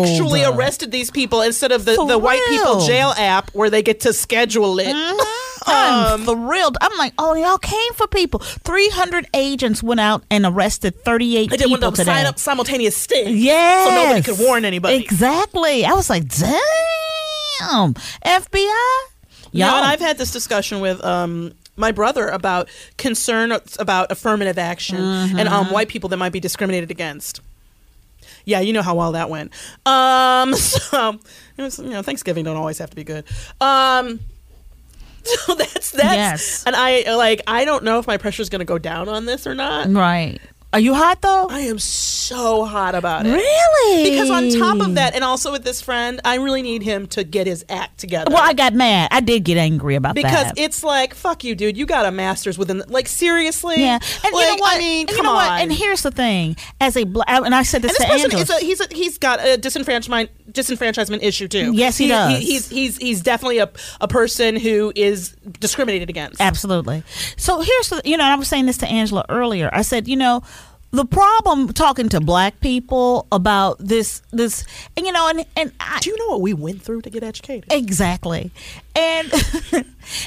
actually 0.06 0.44
arrested 0.44 0.92
these 0.92 1.12
people 1.12 1.42
instead 1.42 1.72
of 1.72 1.86
the, 1.86 1.96
the 2.06 2.18
white 2.18 2.42
people 2.50 2.66
Thrilled. 2.76 2.88
jail 2.88 3.14
app 3.18 3.50
where 3.54 3.70
they 3.70 3.82
get 3.84 4.02
to 4.02 4.14
schedule 4.14 4.80
it. 4.80 4.88
Mm-hmm. 4.96 5.42
I'm 5.68 6.22
um, 6.22 6.26
thrilled. 6.26 6.78
I'm 6.80 6.96
like, 7.00 7.14
oh, 7.18 7.34
y'all 7.34 7.58
came 7.58 7.94
for 7.94 8.06
people. 8.08 8.40
300 8.40 9.28
agents 9.34 9.82
went 9.82 10.00
out 10.00 10.24
and 10.30 10.46
arrested 10.46 11.04
38 11.04 11.50
They 11.50 11.58
did 11.58 11.72
one 11.72 11.80
people 11.80 11.90
of 11.90 11.96
today. 11.96 12.06
sign 12.12 12.26
up 12.28 12.38
simultaneous 12.38 12.96
sting. 12.96 13.36
Yes. 13.38 13.88
So 13.90 13.96
nobody 13.96 14.22
could 14.22 14.46
warn 14.46 14.64
anybody. 14.64 14.98
Exactly. 14.98 15.84
I 15.84 15.94
was 15.94 16.08
like, 16.10 16.28
damn. 16.28 17.94
FBI? 18.24 18.96
Know, 19.60 19.76
and 19.78 19.86
I've 19.86 20.00
had 20.00 20.18
this 20.18 20.32
discussion 20.32 20.80
with 20.82 21.04
um, 21.04 21.54
my 21.78 21.92
brother 21.92 22.28
about 22.28 22.70
concern 22.98 23.52
about 23.80 24.12
affirmative 24.12 24.58
action 24.58 24.98
and 24.98 25.38
Mm-hmm. 25.40 25.54
um, 25.54 25.72
white 25.72 25.88
people 25.90 26.10
that 26.10 26.18
might 26.18 26.32
be 26.34 26.40
discriminated 26.40 26.92
against. 26.92 27.42
Yeah, 28.46 28.60
you 28.60 28.74
know 28.74 28.82
how 28.84 28.96
well 28.96 29.14
that 29.14 29.30
went. 29.30 29.52
Um, 29.86 30.54
so 30.56 31.20
it 31.58 31.62
was, 31.62 31.80
you 31.80 31.90
know, 31.90 32.02
Thanksgiving 32.02 32.46
don't 32.46 32.58
always 32.58 32.78
have 32.78 32.90
to 32.92 32.96
be 32.96 33.04
good. 33.04 33.24
Um, 33.60 34.20
so 35.24 35.56
that's 35.56 35.92
that's 35.92 36.16
Yes. 36.16 36.64
and 36.68 36.76
I 36.76 37.16
like 37.16 37.42
I 37.48 37.66
don't 37.66 37.84
know 37.84 37.98
if 38.00 38.06
my 38.06 38.18
pressure 38.18 38.44
is 38.44 38.50
going 38.50 38.60
to 38.60 38.66
go 38.66 38.78
down 38.78 39.10
on 39.10 39.26
this 39.26 39.48
or 39.48 39.56
not. 39.56 39.88
Right. 39.90 40.40
Are 40.74 40.80
you 40.80 40.94
hot 40.94 41.22
though? 41.22 41.48
I 41.50 41.62
am 41.62 41.80
so 41.80 42.66
hot 42.66 42.96
about 42.96 43.26
it. 43.26 43.32
Really? 43.32 44.10
Because 44.10 44.30
on 44.30 44.50
top 44.50 44.86
of 44.86 44.96
that, 44.96 45.16
and 45.16 45.24
also 45.24 45.54
with 45.54 45.64
this 45.64 45.80
friend, 45.82 46.20
I 46.26 46.36
really 46.36 46.62
need 46.62 46.84
him 46.84 47.08
to 47.08 47.24
get 47.24 47.48
his 47.48 47.64
act 47.70 47.98
together. 47.98 48.30
Well, 48.34 48.44
I 48.44 48.52
got 48.52 48.74
mad. 48.74 49.08
I 49.12 49.22
did 49.22 49.46
get 49.46 49.58
angry 49.58 49.96
about 49.96 50.16
because 50.16 50.32
that. 50.34 50.56
Because 50.56 50.66
it's 50.66 50.84
like 50.84 51.14
fuck 51.14 51.46
you, 51.46 51.56
dude. 51.56 51.78
You 51.78 51.86
got 51.86 52.06
a 52.06 52.12
master's 52.12 52.58
within 52.58 52.84
like 52.88 53.08
seriously. 53.08 53.80
yeah, 53.80 53.96
and 53.96 54.02
you 54.24 54.32
know 54.32 54.56
what? 54.56 54.76
I 54.76 54.80
mean, 54.80 55.00
and 55.08 55.10
come 55.10 55.18
you 55.18 55.24
know 55.24 55.30
on. 55.30 55.36
what? 55.36 55.62
And 55.62 55.72
here's 55.72 56.02
the 56.02 56.12
thing: 56.12 56.58
as 56.82 56.98
a 56.98 57.06
black, 57.06 57.30
and 57.30 57.56
I 57.56 57.64
said 57.64 57.82
this, 57.82 57.98
And 57.98 58.12
this 58.12 58.24
to 58.24 58.30
person 58.30 58.40
Angela. 58.40 58.58
is 58.58 58.64
a, 58.64 58.66
he's 58.66 58.82
a, 58.82 58.88
he's 58.94 59.18
got 59.18 59.40
a 59.40 59.58
disenfranchisement 59.58 60.28
disenfranchisement 60.56 61.22
issue 61.22 61.48
too. 61.48 61.72
Yes, 61.74 61.98
he 61.98 62.08
does. 62.08 62.40
he's 62.40 62.70
he's 62.70 62.98
he's 62.98 63.22
definitely 63.22 63.60
a 63.60 63.70
a 64.02 64.08
person 64.08 64.56
who 64.56 64.92
is 64.96 65.32
discriminated 65.60 66.10
against. 66.10 66.42
Absolutely. 66.42 67.04
So 67.38 67.62
here's 67.62 67.90
the, 67.90 68.02
you 68.06 68.18
know, 68.18 68.24
I 68.24 68.36
was 68.36 68.48
saying 68.48 68.66
this 68.66 68.78
to 68.80 68.88
Angela 68.88 69.26
earlier. 69.30 69.70
I 69.74 69.82
said, 69.84 70.08
you 70.08 70.16
know, 70.16 70.42
the 70.92 71.06
problem 71.06 71.74
talking 71.74 72.10
to 72.10 72.22
black 72.22 72.60
people 72.62 73.28
about 73.32 73.78
this, 73.80 74.22
this, 74.32 74.66
and 74.96 75.06
you 75.06 75.12
know, 75.12 75.28
and 75.28 75.46
and 75.58 75.72
I, 75.80 76.00
Do 76.00 76.10
you 76.10 76.18
know 76.18 76.28
what 76.30 76.42
we 76.42 76.54
went 76.54 76.82
through 76.82 77.02
to 77.02 77.10
get 77.10 77.22
educated? 77.24 77.72
exactly, 77.72 78.52
and 78.96 79.32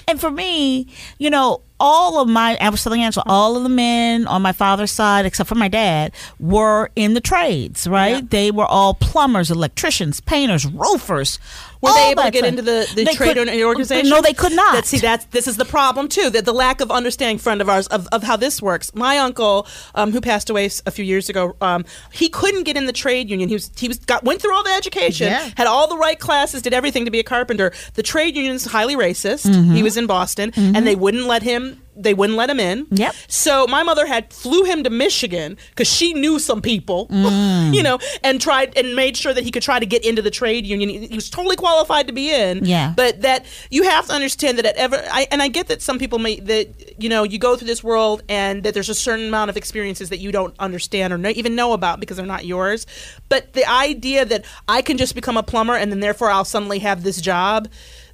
and 0.09 0.21
for 0.21 0.31
me, 0.31 0.89
you 1.19 1.31
know, 1.31 1.63
all 1.81 2.21
of 2.21 2.29
my 2.29 2.57
I 2.61 2.69
was 2.71 2.83
telling 2.83 3.03
Angela, 3.03 3.25
all 3.27 3.57
of 3.57 3.63
the 3.63 3.69
men 3.69 4.27
on 4.27 4.43
my 4.43 4.53
father's 4.53 4.91
side, 4.91 5.27
except 5.27 5.49
for 5.49 5.55
my 5.55 5.69
dad, 5.69 6.13
were 6.41 6.91
in 6.97 7.15
the 7.15 7.21
trades. 7.21 7.87
Right? 7.87 8.29
They 8.29 8.51
were 8.51 8.67
all 8.67 8.95
plumbers, 8.95 9.51
electricians, 9.51 10.21
painters, 10.21 10.67
roofers. 10.67 11.39
Were 11.81 11.93
they 11.93 12.11
able 12.11 12.25
to 12.25 12.31
get 12.33 12.39
stuff. 12.41 12.49
into 12.49 12.63
the, 12.63 12.91
the 12.97 13.05
They 13.05 13.15
trade 13.15 13.37
could- 13.37 13.63
organization? 13.65 14.11
No, 14.11 14.21
they 14.21 14.33
could 14.33 14.51
not. 14.51 14.75
That, 14.75 14.85
see, 14.87 14.99
that's 14.99 15.27
this 15.27 15.47
is 15.47 15.59
the 15.59 15.65
problem 15.65 16.09
too. 16.09 16.29
That 16.29 16.45
the 16.45 16.53
lack 16.53 16.81
of 16.81 16.91
understanding, 16.91 17.39
friend 17.39 17.61
of 17.61 17.69
ours, 17.69 17.87
of, 17.87 18.09
of 18.11 18.25
how 18.25 18.37
this 18.37 18.61
works. 18.61 18.93
My 18.97 19.19
uncle, 19.19 19.65
um, 19.95 20.11
who 20.11 20.21
passed 20.21 20.51
away 20.51 20.69
a 20.87 20.91
few 20.91 21.05
years 21.05 21.29
ago, 21.29 21.55
um, 21.61 21.85
he 22.11 22.29
couldn't 22.29 22.65
get 22.65 22.77
in 22.77 22.87
the 22.87 22.93
trade 22.93 23.31
union. 23.31 23.49
He 23.49 23.55
was 23.55 23.71
he 23.77 23.87
was 23.87 23.99
got 23.99 24.25
went 24.25 24.43
through 24.43 24.55
all 24.57 24.65
the 24.65 24.73
education, 24.73 25.29
Yeah. 25.29 25.51
had 25.57 25.69
all 25.69 25.87
the 25.87 25.97
right 25.97 26.19
classes, 26.19 26.63
did 26.63 26.75
everything 26.75 27.05
to 27.05 27.13
be 27.13 27.21
a 27.21 27.25
carpenter. 27.25 27.73
The 27.95 28.03
trade 28.03 28.35
highly 28.65 28.97
racist. 28.97 29.47
Mm-hmm. 29.47 29.75
He 29.75 29.83
was 29.83 29.97
in 29.97 30.07
Boston, 30.07 30.53
and 30.57 30.87
they 30.87 30.97
wouldn't 30.97 31.25
let 31.25 31.43
him. 31.43 31.83
They 32.01 32.15
wouldn't 32.15 32.39
let 32.39 32.49
him 32.49 32.61
in. 32.61 32.87
Yep. 32.93 33.13
So 33.27 33.67
my 33.67 33.83
mother 33.83 34.07
had 34.07 34.33
flew 34.33 34.63
him 34.63 34.85
to 34.85 34.91
Michigan 34.91 35.57
because 35.71 35.93
she 35.93 36.15
knew 36.15 36.39
some 36.39 36.63
people, 36.63 37.09
Mm. 37.11 37.75
you 37.75 37.83
know, 37.83 37.99
and 38.23 38.41
tried 38.41 38.77
and 38.79 38.95
made 38.95 39.17
sure 39.17 39.35
that 39.35 39.43
he 39.43 39.51
could 39.51 39.65
try 39.65 39.81
to 39.81 39.87
get 39.87 40.05
into 40.05 40.23
the 40.23 40.31
trade 40.31 40.65
union. 40.65 40.89
He, 40.91 41.09
he 41.09 41.15
was 41.17 41.29
totally 41.29 41.57
qualified 41.57 42.07
to 42.07 42.13
be 42.13 42.33
in. 42.33 42.65
Yeah. 42.65 42.93
But 42.97 43.23
that 43.23 43.47
you 43.73 43.83
have 43.83 44.07
to 44.07 44.13
understand 44.13 44.59
that 44.59 44.67
at 44.67 44.77
ever, 44.77 45.03
I, 45.11 45.27
and 45.33 45.43
I 45.43 45.49
get 45.49 45.67
that 45.67 45.83
some 45.83 45.99
people 45.99 46.21
may 46.21 46.39
that 46.39 46.95
you 47.03 47.09
know 47.09 47.25
you 47.25 47.37
go 47.37 47.57
through 47.57 47.67
this 47.67 47.83
world 47.83 48.23
and 48.29 48.63
that 48.63 48.75
there's 48.75 48.89
a 48.89 48.95
certain 48.95 49.27
amount 49.27 49.51
of 49.51 49.57
experiences 49.57 50.09
that 50.11 50.19
you 50.19 50.31
don't 50.31 50.55
understand 50.61 51.13
or 51.13 51.19
know, 51.19 51.31
even 51.31 51.57
know 51.57 51.73
about 51.73 51.99
because 51.99 52.17
they're 52.17 52.27
not 52.27 52.45
yours. 52.47 52.87
But 53.29 53.55
the 53.55 53.69
idea 53.69 54.25
that 54.25 54.45
I 54.69 54.83
can 54.83 54.99
just 54.99 55.17
become 55.17 55.37
a 55.37 55.43
plumber 55.43 55.75
and 55.75 55.91
then 55.91 55.99
therefore 55.99 56.31
I'll 56.31 56.45
suddenly 56.45 56.79
have 56.79 57.03
this 57.03 57.21
job 57.21 57.67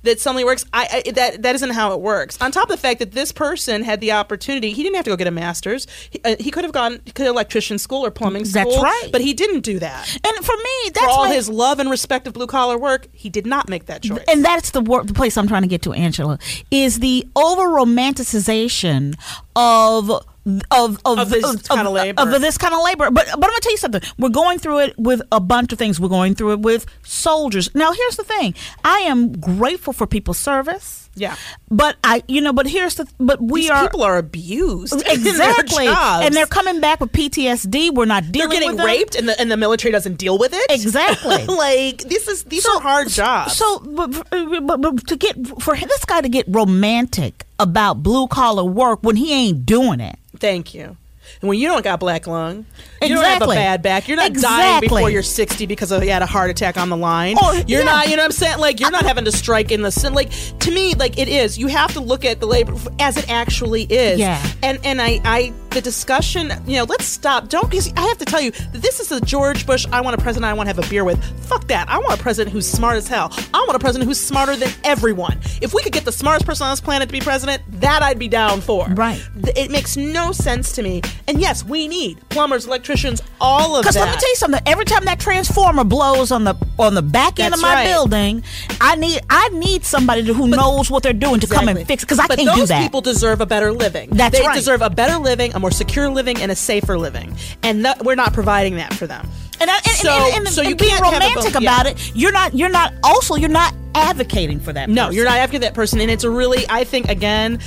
that 0.04 0.20
suddenly 0.20 0.44
works. 0.44 0.64
I, 0.72 1.02
I 1.06 1.10
that 1.12 1.42
that 1.42 1.54
isn't 1.56 1.70
how 1.70 1.92
it 1.92 2.00
works. 2.00 2.40
On 2.40 2.50
top 2.50 2.64
of 2.64 2.70
the 2.70 2.76
fact 2.76 3.00
that 3.00 3.12
this 3.12 3.32
person 3.32 3.82
had 3.82 4.00
the 4.00 4.12
opportunity, 4.12 4.72
he 4.72 4.82
didn't 4.82 4.96
have 4.96 5.04
to 5.04 5.10
go 5.10 5.16
get 5.16 5.26
a 5.26 5.30
master's. 5.32 5.86
He, 6.10 6.20
uh, 6.24 6.36
he 6.38 6.50
could 6.50 6.64
have 6.64 6.72
gone 6.72 7.00
to 7.14 7.26
electrician 7.26 7.78
school 7.78 8.04
or 8.04 8.10
plumbing 8.10 8.44
school. 8.44 8.64
That's 8.64 8.82
right. 8.82 9.08
But 9.10 9.20
he 9.20 9.34
didn't 9.34 9.60
do 9.60 9.78
that. 9.80 10.16
And 10.24 10.44
for 10.44 10.56
me, 10.56 10.90
that's 10.92 11.06
For 11.06 11.10
all 11.10 11.24
his 11.24 11.48
love 11.48 11.78
and 11.80 11.90
respect 11.90 12.26
of 12.26 12.34
blue 12.34 12.46
collar 12.46 12.78
work, 12.78 13.08
he 13.12 13.28
did 13.28 13.46
not 13.46 13.68
make 13.68 13.86
that 13.86 14.02
choice. 14.02 14.24
and 14.28 14.44
that's 14.44 14.70
the 14.70 14.80
wor- 14.80 15.04
the 15.04 15.14
place 15.14 15.36
I'm 15.36 15.48
trying 15.48 15.62
to 15.62 15.68
get 15.68 15.82
to, 15.82 15.92
Angela, 15.92 16.38
is 16.70 17.00
the 17.00 17.26
over 17.36 17.62
romanticization 17.64 19.14
of 19.56 20.24
of 20.70 20.98
of, 21.04 21.18
Of 21.18 21.30
this 21.30 21.62
kinda 21.68 21.88
labor. 21.90 22.20
of 22.22 22.40
this 22.40 22.58
kind 22.58 22.74
of 22.74 22.82
labor. 22.82 23.10
But 23.10 23.26
but 23.26 23.34
I'm 23.34 23.40
gonna 23.40 23.60
tell 23.60 23.72
you 23.72 23.78
something. 23.78 24.02
We're 24.18 24.28
going 24.28 24.58
through 24.58 24.80
it 24.80 24.98
with 24.98 25.22
a 25.32 25.40
bunch 25.40 25.72
of 25.72 25.78
things. 25.78 25.98
We're 25.98 26.08
going 26.08 26.34
through 26.34 26.52
it 26.52 26.60
with 26.60 26.86
soldiers. 27.02 27.70
Now 27.74 27.92
here's 27.92 28.16
the 28.16 28.24
thing. 28.24 28.54
I 28.84 28.98
am 29.00 29.32
grateful 29.32 29.92
for 29.92 30.06
people's 30.06 30.38
service. 30.38 31.03
Yeah. 31.16 31.36
But 31.70 31.96
I, 32.04 32.22
you 32.28 32.40
know, 32.40 32.52
but 32.52 32.66
here's 32.66 32.96
the, 32.96 33.06
but 33.18 33.40
we 33.40 33.62
These 33.62 33.70
are 33.70 33.82
people 33.84 34.02
are 34.02 34.18
abused. 34.18 34.94
exactly, 35.06 35.86
and 35.88 36.34
they're 36.34 36.46
coming 36.46 36.80
back 36.80 37.00
with 37.00 37.12
PTSD. 37.12 37.94
We're 37.94 38.04
not 38.04 38.24
they're 38.24 38.32
dealing 38.32 38.50
getting 38.50 38.68
with 38.70 38.78
them. 38.78 38.86
raped, 38.86 39.14
and 39.14 39.28
the 39.28 39.40
and 39.40 39.50
the 39.50 39.56
military 39.56 39.92
doesn't 39.92 40.18
deal 40.18 40.38
with 40.38 40.52
it. 40.52 40.70
Exactly. 40.70 41.46
like 41.48 41.98
this 42.02 42.28
is 42.28 42.44
these 42.44 42.66
are 42.66 42.80
hard 42.80 43.08
jobs. 43.08 43.56
So, 43.56 43.78
but, 43.80 44.26
but, 44.66 44.80
but 44.80 45.06
to 45.08 45.16
get 45.16 45.36
for 45.60 45.76
this 45.76 46.04
guy 46.04 46.20
to 46.20 46.28
get 46.28 46.46
romantic 46.48 47.44
about 47.58 48.02
blue 48.02 48.26
collar 48.28 48.64
work 48.64 49.00
when 49.02 49.16
he 49.16 49.32
ain't 49.32 49.66
doing 49.66 50.00
it. 50.00 50.18
Thank 50.38 50.74
you. 50.74 50.96
And 51.40 51.48
when 51.48 51.58
you 51.58 51.68
don't 51.68 51.82
got 51.82 52.00
black 52.00 52.26
lung, 52.26 52.66
you 53.02 53.08
don't 53.08 53.24
have 53.24 53.42
a 53.42 53.46
bad 53.46 53.82
back. 53.82 54.08
You're 54.08 54.16
not 54.16 54.32
dying 54.32 54.80
before 54.80 55.10
you're 55.10 55.22
60 55.22 55.66
because 55.66 55.92
of, 55.92 56.02
you 56.04 56.10
had 56.10 56.22
a 56.22 56.26
heart 56.26 56.50
attack 56.50 56.76
on 56.76 56.88
the 56.88 56.96
line. 56.96 57.36
Or- 57.42 57.54
you're 57.54 57.80
yeah. 57.80 57.84
not, 57.84 58.08
you 58.08 58.16
know 58.16 58.22
what 58.22 58.26
I'm 58.26 58.32
saying? 58.32 58.58
Like 58.58 58.80
you're 58.80 58.90
not 58.90 59.04
having 59.04 59.24
to 59.24 59.32
strike 59.32 59.70
in 59.70 59.82
the 59.82 59.92
sun. 59.92 60.14
Like 60.14 60.30
to 60.60 60.70
me, 60.70 60.94
like 60.94 61.18
it 61.18 61.28
is. 61.28 61.58
You 61.58 61.66
have 61.68 61.92
to 61.94 62.00
look 62.00 62.24
at 62.24 62.40
the 62.40 62.46
labor 62.46 62.74
as 62.98 63.16
it 63.16 63.28
actually 63.30 63.82
is. 63.84 64.18
Yeah. 64.18 64.44
And 64.64 64.78
and 64.82 65.00
I 65.02 65.20
I 65.24 65.52
the 65.70 65.80
discussion. 65.80 66.50
You 66.66 66.78
know, 66.78 66.84
let's 66.84 67.04
stop. 67.04 67.48
Don't 67.48 67.68
because 67.70 67.92
I 67.96 68.00
have 68.02 68.16
to 68.18 68.24
tell 68.24 68.40
you 68.40 68.50
that 68.52 68.80
this 68.80 68.98
is 69.00 69.12
a 69.12 69.20
George 69.20 69.66
Bush. 69.66 69.86
I 69.92 70.00
want 70.00 70.18
a 70.18 70.22
president. 70.22 70.46
I 70.50 70.54
want 70.54 70.68
to 70.70 70.74
have 70.74 70.84
a 70.84 70.88
beer 70.88 71.04
with. 71.04 71.22
Fuck 71.46 71.66
that. 71.66 71.88
I 71.88 71.98
want 71.98 72.18
a 72.18 72.22
president 72.22 72.52
who's 72.52 72.66
smart 72.66 72.96
as 72.96 73.06
hell. 73.08 73.30
I 73.52 73.58
want 73.66 73.74
a 73.74 73.78
president 73.78 74.08
who's 74.08 74.20
smarter 74.20 74.56
than 74.56 74.70
everyone. 74.84 75.38
If 75.60 75.74
we 75.74 75.82
could 75.82 75.92
get 75.92 76.04
the 76.06 76.12
smartest 76.12 76.46
person 76.46 76.64
on 76.66 76.72
this 76.72 76.80
planet 76.80 77.08
to 77.08 77.12
be 77.12 77.20
president, 77.20 77.62
that 77.80 78.02
I'd 78.02 78.18
be 78.18 78.28
down 78.28 78.60
for. 78.62 78.86
Right. 78.88 79.20
It 79.56 79.70
makes 79.70 79.96
no 79.96 80.32
sense 80.32 80.72
to 80.76 80.82
me. 80.82 81.02
And 81.28 81.40
yes, 81.40 81.64
we 81.64 81.86
need 81.88 82.26
plumbers, 82.30 82.66
electricians, 82.66 83.20
all 83.40 83.76
of 83.76 83.82
Because 83.82 83.96
let 83.96 84.06
me 84.08 84.16
tell 84.18 84.30
you 84.30 84.36
something. 84.36 84.60
Every 84.66 84.84
time 84.86 85.04
that 85.04 85.20
transformer 85.20 85.84
blows 85.84 86.30
on 86.30 86.44
the 86.44 86.54
on 86.78 86.94
the 86.94 87.02
back 87.02 87.38
end 87.38 87.52
That's 87.52 87.62
of 87.62 87.68
my 87.68 87.74
right. 87.74 87.86
building, 87.86 88.44
I 88.80 88.94
need 88.96 89.20
I 89.28 89.48
need 89.50 89.84
somebody 89.84 90.22
who 90.32 90.48
knows 90.48 90.90
what 90.90 91.02
they're 91.02 91.12
doing 91.12 91.40
to 91.40 91.46
come 91.46 91.68
and 91.68 91.78
Exactly. 91.78 91.84
fix. 91.84 92.04
Because 92.04 92.18
I 92.20 92.26
but 92.28 92.38
can't 92.38 92.56
do 92.56 92.66
that. 92.66 92.80
people 92.82 93.00
deserve 93.00 93.40
a 93.40 93.46
better 93.46 93.72
living. 93.72 94.10
That's 94.10 94.38
they 94.38 94.46
right. 94.46 94.53
Deserve 94.54 94.82
a 94.82 94.90
better 94.90 95.18
living, 95.18 95.54
a 95.54 95.60
more 95.60 95.70
secure 95.70 96.08
living, 96.08 96.40
and 96.40 96.50
a 96.50 96.54
safer 96.56 96.98
living. 96.98 97.34
And 97.62 97.84
that, 97.84 98.04
we're 98.04 98.14
not 98.14 98.32
providing 98.32 98.76
that 98.76 98.94
for 98.94 99.06
them. 99.06 99.28
and, 99.60 99.70
I- 99.70 99.76
and, 99.76 99.86
so, 99.86 100.10
and, 100.10 100.34
and, 100.36 100.46
and, 100.46 100.54
so 100.54 100.62
you 100.62 100.76
being 100.76 100.96
romantic 101.00 101.34
both- 101.34 101.56
about 101.56 101.86
yeah. 101.86 101.92
it, 101.92 102.12
you're 102.14 102.32
not 102.32 102.54
you're 102.54 102.68
not 102.68 102.92
also 103.02 103.34
you're 103.36 103.48
not 103.48 103.74
advocating 103.94 104.60
for 104.60 104.72
that. 104.72 104.88
No, 104.88 105.04
person. 105.06 105.16
you're 105.16 105.24
not 105.24 105.38
after 105.38 105.58
that 105.60 105.74
person. 105.74 106.00
And 106.00 106.10
it's 106.10 106.24
a 106.24 106.30
really, 106.30 106.64
I 106.68 106.84
think, 106.84 107.08
again, 107.08 107.60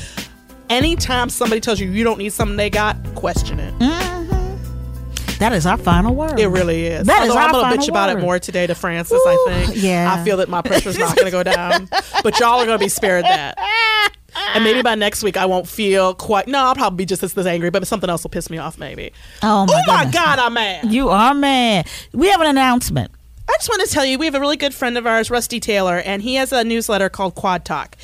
anytime 0.69 1.29
somebody 1.29 1.61
tells 1.61 1.79
you 1.79 1.89
you 1.89 2.03
don't 2.03 2.17
need 2.17 2.33
something 2.33 2.57
they 2.57 2.69
got, 2.69 2.97
question 3.15 3.59
it. 3.59 3.73
Mm-hmm. 3.79 5.37
That 5.39 5.53
is 5.53 5.65
our 5.67 5.77
final 5.77 6.15
word. 6.15 6.39
It 6.39 6.47
really 6.47 6.87
is. 6.87 7.05
That 7.05 7.23
is 7.23 7.29
Although 7.29 7.39
our 7.41 7.45
I'm 7.47 7.51
gonna 7.69 7.77
bitch 7.77 7.89
about 7.89 8.09
word. 8.09 8.17
it 8.17 8.21
more 8.21 8.39
today 8.39 8.65
to 8.65 8.73
Frances. 8.73 9.21
I 9.25 9.45
think. 9.47 9.83
yeah. 9.83 10.11
I 10.13 10.23
feel 10.25 10.37
that 10.37 10.49
my 10.49 10.63
pressure's 10.63 10.97
not 10.97 11.15
going 11.15 11.25
to 11.27 11.31
go 11.31 11.43
down, 11.43 11.87
but 12.23 12.39
y'all 12.39 12.59
are 12.59 12.65
going 12.65 12.79
to 12.79 12.83
be 12.83 12.89
spared 12.89 13.23
that. 13.23 13.55
And 14.53 14.63
maybe 14.63 14.81
by 14.81 14.95
next 14.95 15.23
week 15.23 15.37
I 15.37 15.45
won't 15.45 15.67
feel 15.67 16.13
quite. 16.13 16.47
No, 16.47 16.59
I'll 16.59 16.75
probably 16.75 16.97
be 16.97 17.05
just 17.05 17.23
as, 17.23 17.37
as 17.37 17.47
angry, 17.47 17.69
but 17.69 17.85
something 17.87 18.09
else 18.09 18.23
will 18.23 18.29
piss 18.29 18.49
me 18.49 18.57
off. 18.57 18.77
Maybe. 18.77 19.11
Oh 19.43 19.65
my, 19.65 19.73
oh 19.73 19.83
my. 19.87 20.11
God, 20.11 20.39
I'm 20.39 20.53
mad. 20.53 20.91
You 20.91 21.09
are 21.09 21.33
mad. 21.33 21.87
We 22.13 22.29
have 22.29 22.41
an 22.41 22.47
announcement. 22.47 23.11
I 23.49 23.53
just 23.53 23.69
want 23.69 23.87
to 23.87 23.93
tell 23.93 24.05
you, 24.05 24.19
we 24.19 24.25
have 24.25 24.35
a 24.35 24.41
really 24.41 24.57
good 24.57 24.73
friend 24.73 24.97
of 24.97 25.07
ours, 25.07 25.31
Rusty 25.31 25.61
Taylor, 25.61 25.99
and 25.99 26.21
he 26.21 26.35
has 26.35 26.51
a 26.51 26.65
newsletter 26.65 27.07
called 27.07 27.35
Quad 27.35 27.63
Talk. 27.63 27.95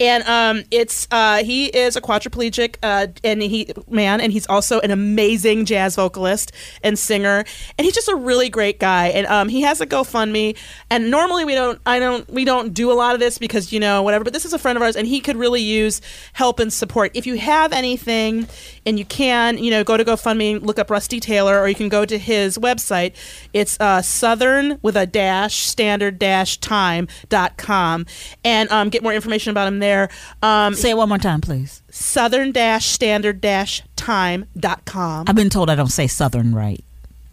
And 0.00 0.24
um, 0.24 0.64
it's 0.70 1.06
uh, 1.10 1.44
he 1.44 1.66
is 1.66 1.96
a 1.96 2.00
quadriplegic 2.00 2.76
uh, 2.82 3.06
and 3.22 3.42
he 3.42 3.72
man, 3.88 4.20
and 4.20 4.32
he's 4.32 4.46
also 4.48 4.80
an 4.80 4.90
amazing 4.90 5.64
jazz 5.64 5.96
vocalist 5.96 6.50
and 6.82 6.98
singer, 6.98 7.44
and 7.78 7.84
he's 7.84 7.94
just 7.94 8.08
a 8.08 8.16
really 8.16 8.48
great 8.48 8.80
guy. 8.80 9.08
And 9.08 9.26
um, 9.28 9.48
he 9.48 9.62
has 9.62 9.80
a 9.80 9.86
GoFundMe. 9.86 10.56
And 10.90 11.10
normally 11.10 11.44
we 11.44 11.54
don't, 11.54 11.80
I 11.86 11.98
don't, 11.98 12.28
we 12.30 12.44
don't 12.44 12.74
do 12.74 12.90
a 12.90 12.94
lot 12.94 13.14
of 13.14 13.20
this 13.20 13.38
because 13.38 13.72
you 13.72 13.80
know 13.80 14.02
whatever. 14.02 14.24
But 14.24 14.32
this 14.32 14.44
is 14.44 14.52
a 14.52 14.58
friend 14.58 14.76
of 14.76 14.82
ours, 14.82 14.96
and 14.96 15.06
he 15.06 15.20
could 15.20 15.36
really 15.36 15.62
use 15.62 16.00
help 16.32 16.58
and 16.58 16.72
support. 16.72 17.12
If 17.14 17.26
you 17.26 17.36
have 17.36 17.72
anything, 17.72 18.48
and 18.84 18.98
you 18.98 19.04
can, 19.04 19.58
you 19.58 19.70
know, 19.70 19.84
go 19.84 19.96
to 19.96 20.04
GoFundMe, 20.04 20.60
look 20.60 20.78
up 20.78 20.90
Rusty 20.90 21.20
Taylor, 21.20 21.60
or 21.60 21.68
you 21.68 21.74
can 21.74 21.88
go 21.88 22.04
to 22.04 22.18
his 22.18 22.58
website. 22.58 23.14
It's 23.52 23.78
uh, 23.78 24.02
Southern 24.02 24.78
with 24.82 24.96
a 24.96 25.06
dash 25.06 25.66
standard 25.66 26.18
dash 26.18 26.58
time 26.58 27.06
dot 27.28 27.56
com 27.56 28.06
and 28.44 28.70
um, 28.70 28.88
get 28.88 29.02
more 29.02 29.14
information 29.14 29.50
about 29.50 29.68
him 29.68 29.78
there. 29.82 30.08
Um, 30.40 30.74
Say 30.74 30.90
it 30.90 30.96
one 30.96 31.08
more 31.10 31.18
time, 31.18 31.42
please. 31.42 31.82
Southern 31.90 32.50
dash 32.52 32.86
standard 32.86 33.40
dash 33.42 33.82
time 33.96 34.46
dot 34.56 34.84
com. 34.86 35.26
I've 35.28 35.36
been 35.36 35.50
told 35.50 35.68
I 35.68 35.74
don't 35.74 35.88
say 35.92 36.06
Southern 36.06 36.54
right. 36.54 36.82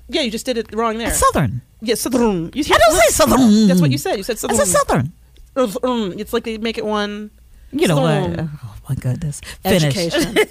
Yeah, 0.10 0.22
you 0.22 0.32
just 0.32 0.46
did 0.46 0.58
it 0.58 0.74
wrong 0.76 0.98
there. 0.98 1.08
It's 1.08 1.20
Southern. 1.20 1.62
Yeah, 1.82 1.96
Southern. 1.96 2.52
You, 2.54 2.64
I 2.66 2.78
don't 2.78 2.96
say 3.00 3.08
Southern. 3.14 3.68
That's 3.68 3.80
what 3.80 3.92
you 3.92 3.98
said. 3.98 4.18
You 4.18 4.24
said 4.24 4.34
I 4.34 4.40
Southern. 4.40 4.58
said 4.58 4.68
Southern. 4.68 5.14
Southern. 5.56 6.20
It's 6.20 6.34
like 6.34 6.44
they 6.44 6.58
make 6.58 6.78
it 6.78 6.86
one. 6.86 7.32
You 7.72 7.88
know 7.88 8.02
what? 8.02 8.40
Oh 8.40 8.76
my 8.90 8.96
goodness. 8.96 9.40
Finish. 9.64 9.84
Education. 9.96 10.36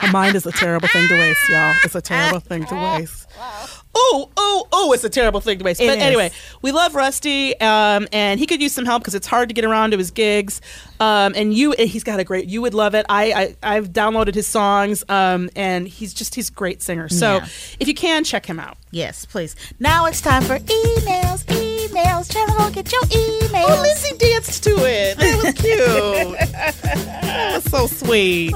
A 0.00 0.06
mind 0.12 0.36
is 0.36 0.46
a 0.46 0.52
terrible 0.52 0.86
thing 0.88 1.08
to 1.08 1.18
waste, 1.18 1.48
y'all. 1.50 1.74
It's 1.84 1.94
a 1.96 2.00
terrible 2.00 2.38
thing 2.38 2.64
to 2.66 2.74
waste. 2.76 3.26
Oh, 4.00 4.30
oh, 4.36 4.68
oh, 4.72 4.92
it's 4.92 5.02
a 5.02 5.08
terrible 5.08 5.40
thing 5.40 5.58
to 5.58 5.64
waste. 5.64 5.80
It 5.80 5.88
but 5.88 5.98
is. 5.98 6.04
anyway, 6.04 6.30
we 6.62 6.70
love 6.70 6.94
Rusty, 6.94 7.58
um, 7.60 8.06
and 8.12 8.38
he 8.38 8.46
could 8.46 8.62
use 8.62 8.72
some 8.72 8.84
help 8.84 9.02
because 9.02 9.16
it's 9.16 9.26
hard 9.26 9.48
to 9.48 9.54
get 9.54 9.64
around 9.64 9.90
to 9.90 9.98
his 9.98 10.12
gigs. 10.12 10.60
Um, 11.00 11.32
and 11.34 11.52
you, 11.52 11.72
and 11.72 11.88
he's 11.88 12.04
got 12.04 12.20
a 12.20 12.24
great, 12.24 12.46
you 12.46 12.62
would 12.62 12.74
love 12.74 12.94
it. 12.94 13.06
I, 13.08 13.32
I 13.62 13.76
I've 13.76 13.88
downloaded 13.90 14.34
his 14.34 14.46
songs, 14.46 15.02
um, 15.08 15.50
and 15.56 15.88
he's 15.88 16.14
just, 16.14 16.36
he's 16.36 16.48
a 16.48 16.52
great 16.52 16.80
singer. 16.80 17.08
So 17.08 17.36
Yeah. 17.36 17.46
if 17.80 17.88
you 17.88 17.94
can, 17.94 18.22
check 18.22 18.46
him 18.46 18.60
out. 18.60 18.76
Yes, 18.92 19.24
please. 19.26 19.56
Now 19.80 20.06
it's 20.06 20.20
time 20.20 20.42
for 20.42 20.58
emails. 20.58 21.44
Emails. 21.46 22.32
Channel, 22.32 22.56
go 22.56 22.70
get 22.70 22.92
your 22.92 23.02
emails. 23.02 23.66
Oh, 23.68 23.82
Lizzie 23.82 24.16
danced 24.16 24.62
to 24.64 24.70
it. 24.78 25.18
That 25.18 25.42
was 25.42 25.54
cute. 25.54 26.38
that 26.52 27.52
was 27.54 27.64
so 27.64 27.86
sweet. 27.86 28.52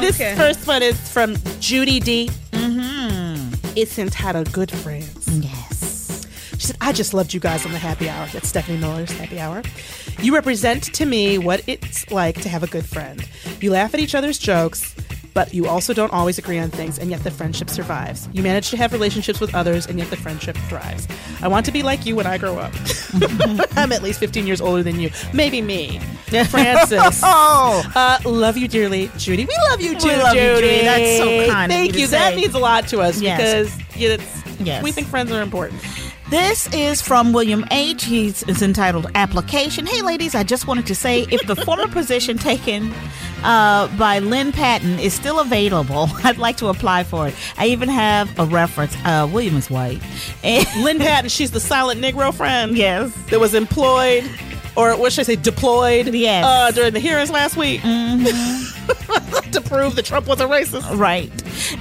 This 0.00 0.16
okay. 0.20 0.34
first 0.36 0.66
one 0.66 0.82
is 0.82 0.96
from 1.12 1.36
Judy 1.60 1.98
D. 2.00 2.30
Mm-hmm. 2.52 3.21
It's 3.74 3.98
entitled 3.98 4.52
Good 4.52 4.70
Friends. 4.70 5.28
Yes. 5.42 6.26
She 6.58 6.66
said, 6.66 6.76
I 6.82 6.92
just 6.92 7.14
loved 7.14 7.32
you 7.32 7.40
guys 7.40 7.64
on 7.64 7.72
the 7.72 7.78
happy 7.78 8.06
hour. 8.08 8.26
That's 8.26 8.46
Stephanie 8.48 8.76
Miller's 8.76 9.10
happy 9.10 9.40
hour. 9.40 9.62
You 10.20 10.34
represent 10.34 10.84
to 10.94 11.06
me 11.06 11.38
what 11.38 11.62
it's 11.66 12.10
like 12.10 12.40
to 12.42 12.50
have 12.50 12.62
a 12.62 12.66
good 12.66 12.84
friend. 12.84 13.26
You 13.60 13.70
laugh 13.70 13.94
at 13.94 14.00
each 14.00 14.14
other's 14.14 14.38
jokes 14.38 14.94
but 15.34 15.52
you 15.54 15.66
also 15.66 15.92
don't 15.94 16.12
always 16.12 16.38
agree 16.38 16.58
on 16.58 16.70
things, 16.70 16.98
and 16.98 17.10
yet 17.10 17.22
the 17.24 17.30
friendship 17.30 17.70
survives. 17.70 18.28
You 18.32 18.42
manage 18.42 18.70
to 18.70 18.76
have 18.76 18.92
relationships 18.92 19.40
with 19.40 19.54
others, 19.54 19.86
and 19.86 19.98
yet 19.98 20.10
the 20.10 20.16
friendship 20.16 20.56
thrives. 20.68 21.06
I 21.40 21.48
want 21.48 21.66
to 21.66 21.72
be 21.72 21.82
like 21.82 22.04
you 22.06 22.16
when 22.16 22.26
I 22.26 22.38
grow 22.38 22.58
up. 22.58 22.72
I'm 23.76 23.92
at 23.92 24.02
least 24.02 24.20
15 24.20 24.46
years 24.46 24.60
older 24.60 24.82
than 24.82 25.00
you. 25.00 25.10
Maybe 25.32 25.62
me. 25.62 25.98
Frances. 26.48 27.00
Oh, 27.24 27.82
Uh, 27.94 28.18
love 28.28 28.56
you 28.56 28.68
dearly, 28.68 29.10
Judy. 29.16 29.44
We 29.44 29.54
love 29.70 29.80
you 29.80 29.98
too, 29.98 30.08
love 30.08 30.34
you, 30.34 30.40
Judy. 30.42 30.68
Judy. 30.68 30.80
That's 30.84 31.16
so 31.18 31.46
kind 31.52 31.72
of 31.72 31.76
Thank 31.76 31.96
you. 31.98 32.06
That 32.08 32.30
say. 32.30 32.36
means 32.36 32.54
a 32.54 32.58
lot 32.58 32.88
to 32.88 33.00
us 33.00 33.20
Yes. 33.20 33.38
because 33.76 34.02
it's, 34.02 34.60
Yes. 34.60 34.82
we 34.82 34.92
think 34.92 35.06
friends 35.08 35.30
are 35.32 35.42
important. 35.42 35.80
This 36.30 36.72
is 36.72 37.02
from 37.02 37.32
William 37.34 37.66
H. 37.70 38.04
He's 38.04 38.42
it's 38.44 38.62
entitled 38.62 39.06
Application. 39.14 39.84
Hey, 39.84 40.00
ladies, 40.00 40.34
I 40.34 40.42
just 40.44 40.66
wanted 40.66 40.86
to 40.86 40.94
say 40.94 41.26
if 41.30 41.46
the 41.46 41.56
former 41.56 41.88
position 41.88 42.38
taken 42.38 42.92
uh, 43.44 43.88
by 43.98 44.18
Lynn 44.18 44.52
Patton 44.52 44.98
is 44.98 45.12
still 45.14 45.40
available, 45.40 46.08
I'd 46.24 46.38
like 46.38 46.56
to 46.58 46.68
apply 46.68 47.04
for 47.04 47.28
it. 47.28 47.34
I 47.58 47.66
even 47.66 47.88
have 47.88 48.38
a 48.38 48.44
reference. 48.46 48.94
Uh, 49.04 49.28
William 49.32 49.56
is 49.56 49.70
white. 49.70 50.00
And 50.44 50.66
Lynn 50.82 50.98
Patton, 50.98 51.28
she's 51.30 51.52
the 51.52 51.60
silent 51.60 52.00
Negro 52.00 52.34
friend. 52.34 52.76
yes. 52.76 53.12
That 53.30 53.38
was 53.40 53.54
employed, 53.54 54.24
or 54.76 54.96
what 54.96 55.12
should 55.12 55.22
I 55.22 55.24
say, 55.24 55.36
deployed? 55.36 56.14
Yes. 56.14 56.44
Uh, 56.44 56.70
during 56.70 56.92
the 56.92 57.00
hearings 57.00 57.30
last 57.30 57.56
week. 57.56 57.80
to 59.52 59.60
prove 59.60 59.94
that 59.96 60.04
Trump 60.04 60.26
was 60.26 60.40
a 60.40 60.46
racist. 60.46 60.96
Right. 60.98 61.30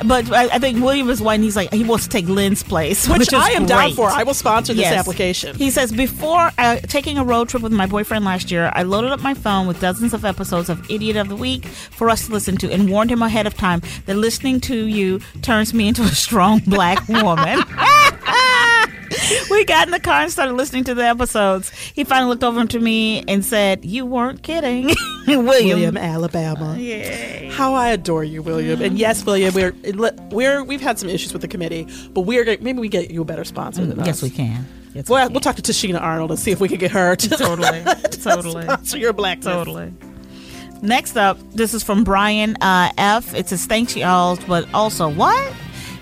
But 0.05 0.31
I, 0.31 0.55
I 0.55 0.59
think 0.59 0.83
William 0.83 1.09
is 1.09 1.21
white 1.21 1.35
and 1.35 1.43
he's 1.43 1.55
like, 1.55 1.73
he 1.73 1.83
wants 1.83 2.05
to 2.05 2.09
take 2.09 2.27
Lynn's 2.27 2.63
place. 2.63 3.07
Which, 3.07 3.19
Which, 3.19 3.33
is 3.33 3.39
I 3.39 3.51
am 3.51 3.65
down 3.65 3.93
for. 3.93 4.07
I 4.09 4.23
will 4.23 4.33
sponsor 4.33 4.73
this 4.73 4.81
Yes. 4.83 4.93
application. 4.99 5.55
He 5.55 5.69
says, 5.69 5.91
Before 5.91 6.51
uh, 6.57 6.77
taking 6.81 7.17
a 7.17 7.23
road 7.23 7.49
trip 7.49 7.63
with 7.63 7.71
my 7.71 7.85
boyfriend 7.85 8.25
last 8.25 8.51
year, 8.51 8.71
I 8.73 8.83
loaded 8.83 9.11
up 9.11 9.21
my 9.21 9.33
phone 9.33 9.67
with 9.67 9.79
dozens 9.79 10.13
of 10.13 10.25
episodes 10.25 10.69
of 10.69 10.89
Idiot 10.89 11.15
of 11.15 11.29
the 11.29 11.35
Week 11.35 11.65
for 11.65 12.09
us 12.09 12.25
to 12.27 12.31
listen 12.31 12.57
to 12.57 12.71
and 12.71 12.89
warned 12.89 13.11
him 13.11 13.21
ahead 13.21 13.47
of 13.47 13.55
time 13.55 13.81
that 14.05 14.15
listening 14.15 14.59
to 14.61 14.85
you 14.87 15.19
turns 15.41 15.73
me 15.73 15.87
into 15.87 16.01
a 16.03 16.07
strong 16.09 16.59
black 16.67 17.07
woman. 17.07 17.59
we 19.49 19.65
got 19.65 19.87
in 19.87 19.91
the 19.91 19.99
car 19.99 20.21
and 20.21 20.31
started 20.31 20.53
listening 20.53 20.83
to 20.85 20.93
the 20.93 21.05
episodes. 21.05 21.69
He 21.69 22.03
finally 22.03 22.29
looked 22.29 22.43
over 22.43 22.65
to 22.65 22.79
me 22.79 23.23
and 23.27 23.43
said, 23.45 23.83
You 23.85 24.05
weren't 24.05 24.43
kidding. 24.43 24.93
William. 25.27 25.45
William, 25.45 25.97
Alabama. 25.97 26.75
Yay. 26.77 27.49
How 27.53 27.73
I 27.73 27.89
adore 27.89 28.23
you, 28.23 28.41
William. 28.41 28.81
And 28.81 28.97
yes, 28.97 29.25
William, 29.25 29.53
we're 29.53 29.73
we're 30.31 30.63
we've 30.63 30.81
had 30.81 30.97
some 30.99 31.09
issues 31.09 31.33
with 31.33 31.41
the 31.41 31.47
committee, 31.47 31.87
but 32.13 32.21
we're 32.21 32.43
gonna- 32.43 32.57
maybe 32.61 32.79
we 32.79 32.89
get 32.89 33.11
you 33.11 33.21
a 33.21 33.25
better 33.25 33.43
sponsor 33.43 33.85
than 33.85 33.99
us. 33.99 34.05
Yes, 34.07 34.21
we 34.21 34.29
can. 34.29 34.65
Yes, 34.93 35.07
we 35.07 35.13
Well, 35.13 35.25
can. 35.27 35.33
we'll 35.33 35.39
talk 35.41 35.55
to 35.57 35.61
Tashina 35.61 36.01
Arnold 36.01 36.31
and 36.31 36.39
see 36.39 36.51
if 36.51 36.59
we 36.59 36.67
can 36.67 36.77
get 36.77 36.91
her 36.91 37.15
to 37.15 37.29
Totally. 37.29 37.83
Totally. 38.23 38.63
sponsor 38.63 38.97
your 38.97 39.13
blackness. 39.13 39.45
Totally. 39.53 39.93
Next 40.81 41.15
up, 41.15 41.37
this 41.51 41.73
is 41.75 41.83
from 41.83 42.03
Brian 42.03 42.55
uh, 42.59 42.91
F. 42.97 43.35
It 43.35 43.47
says, 43.49 43.65
Thanks, 43.67 43.95
y'all, 43.95 44.37
but 44.47 44.67
also, 44.73 45.07
what? 45.09 45.53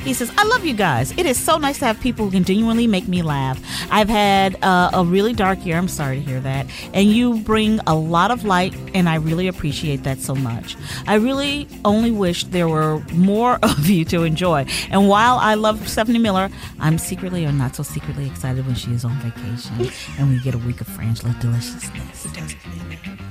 He 0.01 0.13
says, 0.13 0.31
I 0.37 0.43
love 0.45 0.65
you 0.65 0.73
guys. 0.73 1.11
It 1.17 1.25
is 1.25 1.37
so 1.37 1.57
nice 1.57 1.79
to 1.79 1.85
have 1.85 1.99
people 1.99 2.25
who 2.25 2.31
can 2.31 2.43
genuinely 2.43 2.87
make 2.87 3.07
me 3.07 3.21
laugh. 3.21 3.61
I've 3.91 4.09
had 4.09 4.61
uh, 4.63 4.91
a 4.93 5.03
really 5.03 5.33
dark 5.33 5.65
year. 5.65 5.77
I'm 5.77 5.87
sorry 5.87 6.17
to 6.17 6.21
hear 6.21 6.39
that. 6.39 6.67
And 6.93 7.09
you 7.09 7.39
bring 7.39 7.79
a 7.85 7.95
lot 7.95 8.31
of 8.31 8.45
light, 8.45 8.73
and 8.93 9.09
I 9.09 9.15
really 9.15 9.47
appreciate 9.47 10.03
that 10.03 10.19
so 10.19 10.35
much. 10.35 10.77
I 11.05 11.15
really 11.15 11.67
only 11.83 12.11
wish 12.11 12.45
there 12.45 12.67
were 12.67 12.99
more 13.13 13.59
of 13.63 13.87
you 13.87 14.05
to 14.05 14.23
enjoy. 14.23 14.65
And 14.89 15.09
while 15.09 15.37
I 15.37 15.55
love 15.55 15.87
Stephanie 15.87 16.19
Miller, 16.19 16.49
I'm 16.79 16.97
secretly 16.97 17.45
or 17.45 17.51
not 17.51 17.75
so 17.75 17.83
secretly 17.83 18.25
excited 18.25 18.65
when 18.65 18.75
she 18.75 18.91
is 18.93 19.03
on 19.03 19.15
vacation 19.19 19.91
and 20.17 20.29
we 20.29 20.39
get 20.39 20.55
a 20.55 20.59
week 20.59 20.81
of 20.81 20.87
Frangela 20.87 21.39
deliciousness. 21.41 22.27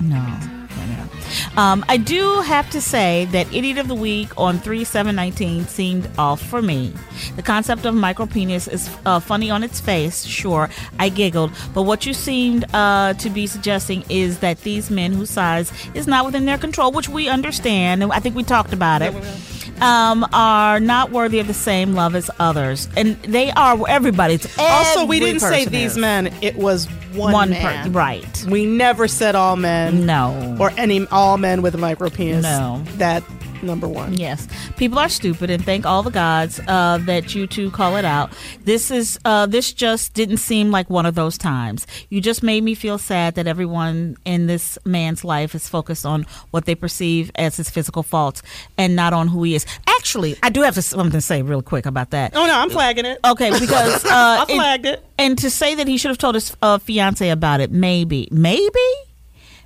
No. 0.00 0.67
No, 0.86 1.04
no. 1.04 1.60
Um, 1.60 1.84
I 1.88 1.96
do 1.98 2.40
have 2.40 2.70
to 2.70 2.80
say 2.80 3.26
that 3.32 3.52
Idiot 3.52 3.78
of 3.78 3.88
the 3.88 3.94
Week 3.94 4.28
on 4.38 4.58
3 4.58 4.84
7 4.84 5.14
19 5.14 5.66
seemed 5.66 6.08
off 6.18 6.40
for 6.40 6.62
me. 6.62 6.92
The 7.36 7.42
concept 7.42 7.84
of 7.84 7.94
micro 7.94 8.26
penis 8.26 8.66
is 8.68 8.88
uh, 9.04 9.20
funny 9.20 9.50
on 9.50 9.62
its 9.62 9.80
face, 9.80 10.24
sure. 10.24 10.70
I 10.98 11.08
giggled. 11.08 11.52
But 11.74 11.82
what 11.82 12.06
you 12.06 12.14
seemed 12.14 12.64
uh, 12.74 13.14
to 13.14 13.30
be 13.30 13.46
suggesting 13.46 14.04
is 14.08 14.38
that 14.38 14.60
these 14.62 14.90
men 14.90 15.12
whose 15.12 15.30
size 15.30 15.72
is 15.94 16.06
not 16.06 16.24
within 16.24 16.44
their 16.46 16.58
control, 16.58 16.92
which 16.92 17.08
we 17.08 17.28
understand, 17.28 18.02
and 18.02 18.12
I 18.12 18.20
think 18.20 18.34
we 18.36 18.42
talked 18.44 18.72
about 18.72 19.02
it. 19.02 19.14
Um, 19.80 20.26
are 20.32 20.80
not 20.80 21.12
worthy 21.12 21.38
of 21.38 21.46
the 21.46 21.54
same 21.54 21.94
love 21.94 22.16
as 22.16 22.30
others, 22.40 22.88
and 22.96 23.14
they 23.22 23.52
are 23.52 23.78
everybody. 23.88 24.34
It's 24.34 24.58
Also, 24.58 25.04
we 25.06 25.20
didn't 25.20 25.38
say 25.40 25.66
these 25.66 25.92
is. 25.92 25.98
men. 25.98 26.34
It 26.42 26.56
was 26.56 26.86
one, 27.14 27.32
One 27.32 27.50
man. 27.50 27.84
per- 27.84 27.90
right. 27.96 28.44
We 28.48 28.66
never 28.66 29.06
said 29.06 29.36
all 29.36 29.54
men. 29.56 30.04
No. 30.04 30.56
Or 30.58 30.67
any 30.76 31.06
all 31.08 31.38
men 31.38 31.62
with 31.62 31.74
a 31.74 31.78
micro 31.78 32.10
penis. 32.10 32.42
No. 32.42 32.82
That 32.96 33.22
number 33.62 33.88
one. 33.88 34.14
Yes, 34.14 34.46
people 34.76 34.98
are 35.00 35.08
stupid, 35.08 35.50
and 35.50 35.64
thank 35.64 35.84
all 35.84 36.02
the 36.04 36.10
gods 36.12 36.60
uh, 36.68 36.98
that 37.02 37.34
you 37.34 37.46
two 37.46 37.70
call 37.72 37.96
it 37.96 38.04
out. 38.04 38.32
This 38.64 38.90
is 38.90 39.18
uh, 39.24 39.46
this 39.46 39.72
just 39.72 40.14
didn't 40.14 40.36
seem 40.36 40.70
like 40.70 40.88
one 40.88 41.06
of 41.06 41.14
those 41.16 41.36
times. 41.36 41.86
You 42.08 42.20
just 42.20 42.42
made 42.42 42.62
me 42.62 42.74
feel 42.74 42.98
sad 42.98 43.34
that 43.34 43.46
everyone 43.48 44.16
in 44.24 44.46
this 44.46 44.78
man's 44.84 45.24
life 45.24 45.54
is 45.54 45.68
focused 45.68 46.06
on 46.06 46.24
what 46.52 46.66
they 46.66 46.74
perceive 46.76 47.30
as 47.34 47.56
his 47.56 47.68
physical 47.68 48.02
faults 48.04 48.42
and 48.76 48.94
not 48.94 49.12
on 49.12 49.28
who 49.28 49.42
he 49.42 49.54
is. 49.56 49.66
Actually, 49.88 50.36
I 50.42 50.50
do 50.50 50.62
have 50.62 50.74
to, 50.74 50.82
something 50.82 51.10
to 51.12 51.20
say 51.20 51.42
real 51.42 51.62
quick 51.62 51.84
about 51.86 52.10
that. 52.10 52.32
Oh 52.36 52.46
no, 52.46 52.52
I'm 52.56 52.70
flagging 52.70 53.06
it. 53.06 53.18
Okay, 53.24 53.50
because 53.50 54.04
uh, 54.04 54.08
I 54.10 54.46
it- 54.48 54.54
flagged 54.54 54.86
it. 54.86 55.04
and 55.18 55.36
to 55.38 55.50
say 55.50 55.74
that 55.74 55.88
he 55.88 55.96
should 55.98 56.10
have 56.10 56.18
told 56.18 56.36
his 56.36 56.56
uh, 56.62 56.78
fiance 56.78 57.28
about 57.28 57.60
it, 57.60 57.72
maybe, 57.72 58.28
maybe, 58.30 58.80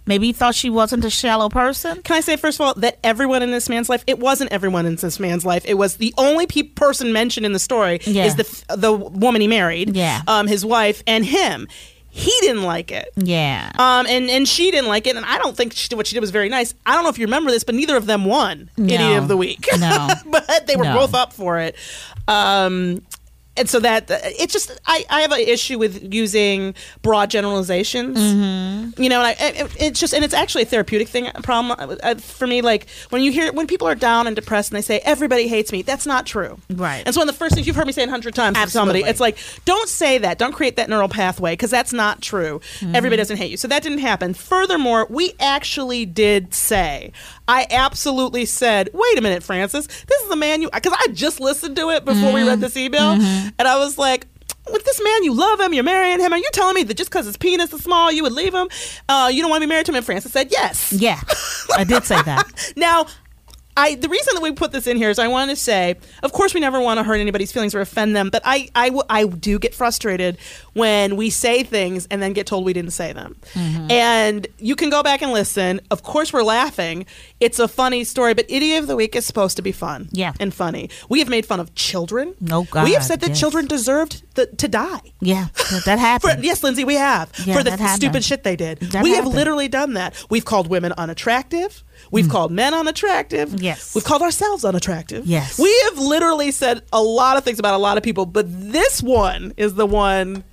maybe 0.07 0.27
he 0.29 0.33
thought 0.33 0.55
she 0.55 0.71
wasn't 0.71 1.05
a 1.05 1.11
shallow 1.11 1.49
person. 1.49 2.03
Can 2.03 2.17
I 2.17 2.21
say 2.21 2.37
first 2.37 2.61
of 2.61 2.67
all 2.67 2.75
that 2.75 2.99
everyone 3.05 3.43
in 3.43 3.51
this 3.51 3.69
man's 3.69 3.89
life? 3.89 4.05
It 4.07 4.19
wasn't 4.19 4.53
everyone 4.53 4.87
in 4.87 4.97
this 4.97 5.19
man's 5.21 5.45
life. 5.45 5.65
It 5.67 5.75
was 5.75 5.97
the 5.97 6.13
only 6.19 6.47
pe- 6.47 6.63
person 6.63 7.13
mentioned 7.13 7.47
in 7.47 7.53
the 7.53 7.59
story 7.59 8.01
Yeah. 8.05 8.25
is 8.25 8.37
the 8.37 8.45
f- 8.45 8.79
the 8.81 8.93
woman 8.93 9.41
he 9.41 9.49
married. 9.49 9.95
Yeah. 9.97 10.23
Um, 10.27 10.47
his 10.47 10.65
wife 10.65 11.03
and 11.07 11.25
him. 11.25 11.69
He 12.15 12.31
didn't 12.43 12.65
like 12.65 12.91
it. 12.93 13.09
Yeah. 13.17 13.73
Um, 13.79 14.07
and, 14.07 14.29
and 14.29 14.47
she 14.47 14.71
didn't 14.71 14.89
like 14.89 15.07
it, 15.07 15.17
and 15.17 15.25
I 15.25 15.39
don't 15.39 15.57
think 15.57 15.73
she 15.73 15.89
did, 15.89 15.97
what 15.97 16.07
she 16.07 16.15
did 16.15 16.21
was 16.21 16.31
very 16.31 16.51
nice. 16.51 16.75
I 16.85 16.93
don't 16.93 17.05
know 17.05 17.09
if 17.09 17.19
you 17.19 17.25
remember 17.25 17.51
this, 17.51 17.65
but 17.65 17.75
neither 17.75 17.97
of 17.97 18.05
them 18.05 18.27
won 18.27 18.69
No. 18.77 18.93
Idiot 18.93 19.17
of 19.17 19.29
the 19.29 19.37
Week. 19.39 19.67
No. 19.79 20.09
but 20.27 20.67
they 20.67 20.77
were 20.77 20.85
No. 20.85 20.95
both 20.95 21.15
up 21.15 21.33
for 21.33 21.59
it. 21.61 21.75
Um, 22.29 23.01
and 23.57 23.69
so 23.69 23.81
that 23.81 24.07
it's 24.09 24.53
just 24.53 24.79
I, 24.87 25.05
I 25.11 25.21
have 25.23 25.33
an 25.33 25.41
issue 25.41 25.79
with 25.79 26.13
using 26.13 26.75
broad 27.03 27.31
generalizations. 27.31 28.19
Mm-hmm. 28.19 29.03
You 29.03 29.09
know, 29.09 29.23
and 29.23 29.27
I, 29.27 29.37
it, 29.39 29.77
it's 29.79 30.01
just 30.01 30.15
and 30.15 30.25
it's 30.25 30.35
actually 30.35 30.63
a 30.63 30.67
therapeutic 30.67 31.09
thing 31.09 31.31
problem 31.43 31.99
uh, 32.03 32.15
for 32.15 32.47
me. 32.47 32.63
Like 32.63 32.89
when 33.11 33.23
you 33.23 33.31
hear 33.31 33.53
when 33.53 33.67
people 33.67 33.87
are 33.87 33.95
down 33.95 34.27
and 34.27 34.35
depressed 34.35 34.71
and 34.71 34.79
they 34.79 34.83
say 34.83 35.01
everybody 35.01 35.49
hates 35.49 35.71
me, 35.71 35.83
that's 35.83 36.07
not 36.07 36.27
true. 36.27 36.59
Right. 36.71 37.03
And 37.05 37.15
so 37.15 37.21
one 37.21 37.29
of 37.29 37.35
the 37.35 37.39
first 37.39 37.55
things 37.55 37.67
you've 37.67 37.77
heard 37.77 37.87
me 37.87 37.93
say 37.93 38.05
a 38.05 38.09
hundred 38.09 38.35
times 38.35 38.57
to 38.59 38.71
somebody. 38.71 39.01
It's 39.01 39.21
like 39.21 39.39
don't 39.65 39.89
say 39.89 40.19
that. 40.19 40.39
Don't 40.39 40.53
create 40.53 40.77
that 40.77 40.89
neural 40.89 41.09
pathway 41.09 41.53
because 41.53 41.71
that's 41.71 41.93
not 41.93 42.23
true. 42.23 42.61
Mm-hmm. 42.79 42.97
Everybody 42.97 43.19
doesn't 43.19 43.37
hate 43.37 43.51
you. 43.51 43.57
So 43.57 43.69
that 43.69 43.83
didn't 43.83 43.99
happen. 43.99 44.35
Furthermore, 44.35 45.07
we 45.11 45.35
actually 45.41 46.07
did 46.07 46.55
say. 46.55 47.13
I 47.53 47.67
absolutely 47.71 48.45
said, 48.47 48.89
"Wait 48.93 49.19
a 49.19 49.21
minute, 49.21 49.43
Frances. 49.43 49.87
This 49.87 50.23
is 50.23 50.29
the 50.29 50.37
man 50.37 50.63
you." 50.63 50.71
Because 50.73 50.95
I 50.99 51.13
just 51.13 51.39
listened 51.41 51.77
to 51.77 51.91
it 51.91 52.05
before 52.05 52.33
we 52.33 52.43
read 52.43 52.61
this 52.61 52.77
email, 52.77 53.13
and 53.59 53.69
I 53.69 53.79
was 53.79 53.99
like. 53.99 54.27
With 54.71 54.85
this 54.85 55.01
man, 55.03 55.25
you 55.25 55.35
love 55.35 55.59
him, 55.59 55.75
you're 55.75 55.83
marrying 55.83 56.21
him, 56.21 56.33
and 56.33 56.41
you're 56.41 56.51
telling 56.53 56.77
me 56.77 56.85
that 56.85 56.97
just 56.97 57.11
because 57.11 57.27
his 57.27 57.37
penis 57.37 57.73
is 57.73 57.83
small, 57.83 58.13
you 58.13 58.23
would 58.23 58.33
leave 58.33 58.55
him? 58.55 58.69
Uh, 59.09 59.29
you 59.33 59.43
don't 59.43 59.51
want 59.51 59.61
to 59.61 59.67
be 59.67 59.69
married 59.69 59.87
to 59.87 59.91
him? 59.91 59.97
And 59.97 60.07
Frances 60.07 60.31
said, 60.31 60.53
yes. 60.53 60.93
Yeah, 60.93 61.21
I 61.77 61.83
did 61.83 62.05
say 62.05 62.23
that. 62.23 62.47
Now, 62.77 63.07
I 63.77 63.95
the 63.95 64.09
reason 64.09 64.35
that 64.35 64.43
we 64.43 64.53
put 64.53 64.73
this 64.73 64.87
in 64.87 64.97
here 64.97 65.09
is 65.11 65.19
I 65.19 65.29
want 65.29 65.51
to 65.51 65.57
say, 65.57 65.97
of 66.23 66.33
course, 66.33 66.53
we 66.55 66.61
never 66.61 66.81
want 66.81 66.99
to 66.99 67.05
hurt 67.05 67.17
anybody's 67.17 67.53
feelings 67.53 67.75
or 67.75 67.81
offend 67.81 68.15
them, 68.15 68.29
but 68.31 68.43
I, 68.45 68.69
I, 68.75 68.91
I 69.09 69.25
do 69.27 69.59
get 69.59 69.75
frustrated 69.75 70.37
when 70.75 71.17
we 71.17 71.31
say 71.31 71.63
things 71.63 72.07
and 72.11 72.23
then 72.23 72.33
get 72.35 72.47
told 72.47 72.65
we 72.65 72.73
didn't 72.73 72.91
say 72.93 73.13
them. 73.13 73.37
Mm-hmm. 73.55 73.91
And 73.91 74.47
you 74.59 74.77
can 74.77 74.91
go 74.91 75.03
back 75.03 75.23
and 75.23 75.33
listen. 75.33 75.81
Of 75.91 76.03
course, 76.03 76.33
we're 76.33 76.43
laughing. 76.43 77.07
It's 77.41 77.59
a 77.59 77.67
funny 77.69 78.05
story, 78.05 78.35
but 78.35 78.45
Idiot 78.51 78.81
of 78.81 78.87
the 78.89 78.97
Week 78.97 79.17
is 79.17 79.25
supposed 79.27 79.57
to 79.57 79.63
be 79.63 79.73
fun, 79.73 80.09
Yeah. 80.13 80.33
and 80.39 80.53
funny. 80.53 80.91
We 81.09 81.19
have 81.21 81.29
made 81.29 81.47
fun 81.47 81.61
of 81.61 81.75
children. 81.75 82.35
No, 82.41 82.67
Oh, 82.75 82.85
we 82.85 82.93
have 82.93 83.05
said 83.05 83.21
that 83.21 83.31
yes. 83.31 83.41
children 83.41 83.67
deserved 83.67 84.23
the, 84.35 84.47
to 84.47 84.69
die. 84.69 85.01
Yeah, 85.21 85.49
that, 85.71 85.83
that 85.87 85.97
For, 86.21 86.29
happened. 86.29 86.45
yes, 86.45 86.63
Lindsay, 86.63 86.85
we 86.85 86.95
have 86.95 87.33
Yeah, 87.45 87.57
for 87.57 87.63
the 87.65 87.77
stupid 87.97 88.23
shit 88.25 88.45
they 88.45 88.57
did. 88.57 88.79
That 88.81 89.03
we 89.03 89.13
have 89.13 89.27
literally 89.27 89.69
done 89.69 89.95
that. 89.95 90.15
We've 90.31 90.45
called 90.45 90.69
women 90.69 90.93
unattractive. 90.99 91.83
We've 92.13 92.29
called 92.29 92.53
men 92.53 92.75
unattractive. 92.75 93.49
Mm. 93.49 93.63
Yes. 93.63 93.95
We've 93.95 94.05
called 94.05 94.23
ourselves 94.23 94.65
unattractive. 94.65 95.27
Yes. 95.27 95.59
We 95.59 95.75
have 95.85 95.99
literally 95.99 96.51
said 96.51 96.83
a 96.93 97.03
lot 97.03 97.37
of 97.39 97.45
things 97.45 97.59
about 97.59 97.75
a 97.75 97.79
lot 97.79 97.97
of 97.97 98.03
people, 98.05 98.27
but 98.27 98.47
this 98.49 99.03
one 99.03 99.55
is 99.57 99.75
the 99.75 99.87
one 99.87 100.45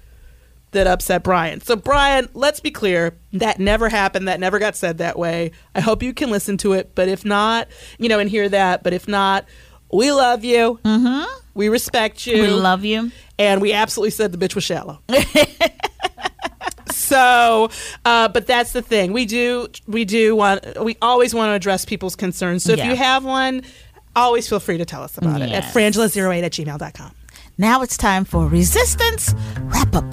that 0.71 0.87
upset 0.87 1.23
Brian. 1.23 1.61
So 1.61 1.75
Brian, 1.75 2.29
let's 2.33 2.59
be 2.59 2.71
clear, 2.71 3.17
that 3.33 3.59
never 3.59 3.89
happened. 3.89 4.27
That 4.27 4.39
never 4.39 4.57
got 4.59 4.75
said 4.75 4.99
that 4.99 5.17
way. 5.17 5.51
I 5.75 5.81
hope 5.81 6.01
you 6.01 6.13
can 6.13 6.29
listen 6.31 6.57
to 6.59 6.73
it, 6.73 6.95
but 6.95 7.07
if 7.09 7.25
not, 7.25 7.67
you 7.97 8.07
know, 8.07 8.19
and 8.19 8.29
hear 8.29 8.47
that, 8.49 8.83
but 8.83 8.93
if 8.93 9.07
not, 9.07 9.45
we 9.91 10.11
love 10.11 10.43
you. 10.43 10.79
Mm-hmm. 10.85 11.25
We 11.55 11.67
respect 11.69 12.25
you. 12.25 12.41
we 12.41 12.47
love 12.47 12.85
you. 12.85 13.11
and 13.37 13.61
we 13.61 13.73
absolutely 13.73 14.11
said 14.11 14.31
the 14.31 14.37
bitch 14.37 14.55
was 14.55 14.63
shallow. 14.63 14.99
so, 16.91 17.69
uh, 18.05 18.27
but 18.29 18.47
that's 18.47 18.71
the 18.73 18.81
thing. 18.81 19.13
We 19.13 19.25
do, 19.25 19.67
we 19.87 20.05
do 20.05 20.35
want, 20.35 20.65
we 20.83 20.97
always 21.01 21.33
want 21.33 21.49
to 21.49 21.53
address 21.53 21.85
people's 21.85 22.15
concerns. 22.15 22.63
So 22.63 22.73
if 22.73 22.79
Yeah. 22.79 22.89
you 22.89 22.95
have 22.95 23.23
one, 23.25 23.63
always 24.15 24.47
feel 24.49 24.59
free 24.59 24.77
to 24.77 24.85
tell 24.85 25.03
us 25.03 25.17
about 25.17 25.41
it 25.41 25.51
at 25.51 25.63
frangela08 25.73 26.43
at 26.43 26.51
gmail.com. 26.51 27.11
Now 27.57 27.81
it's 27.81 27.97
time 27.97 28.25
for 28.25 28.47
resistance 28.47 29.33
wrap 29.63 29.95
up. 29.95 30.05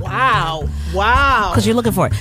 Wow. 0.00 0.68
Wow. 0.94 1.50
Because 1.52 1.66
you're 1.66 1.74
looking 1.74 1.92
for 1.92 2.06
it. 2.08 2.12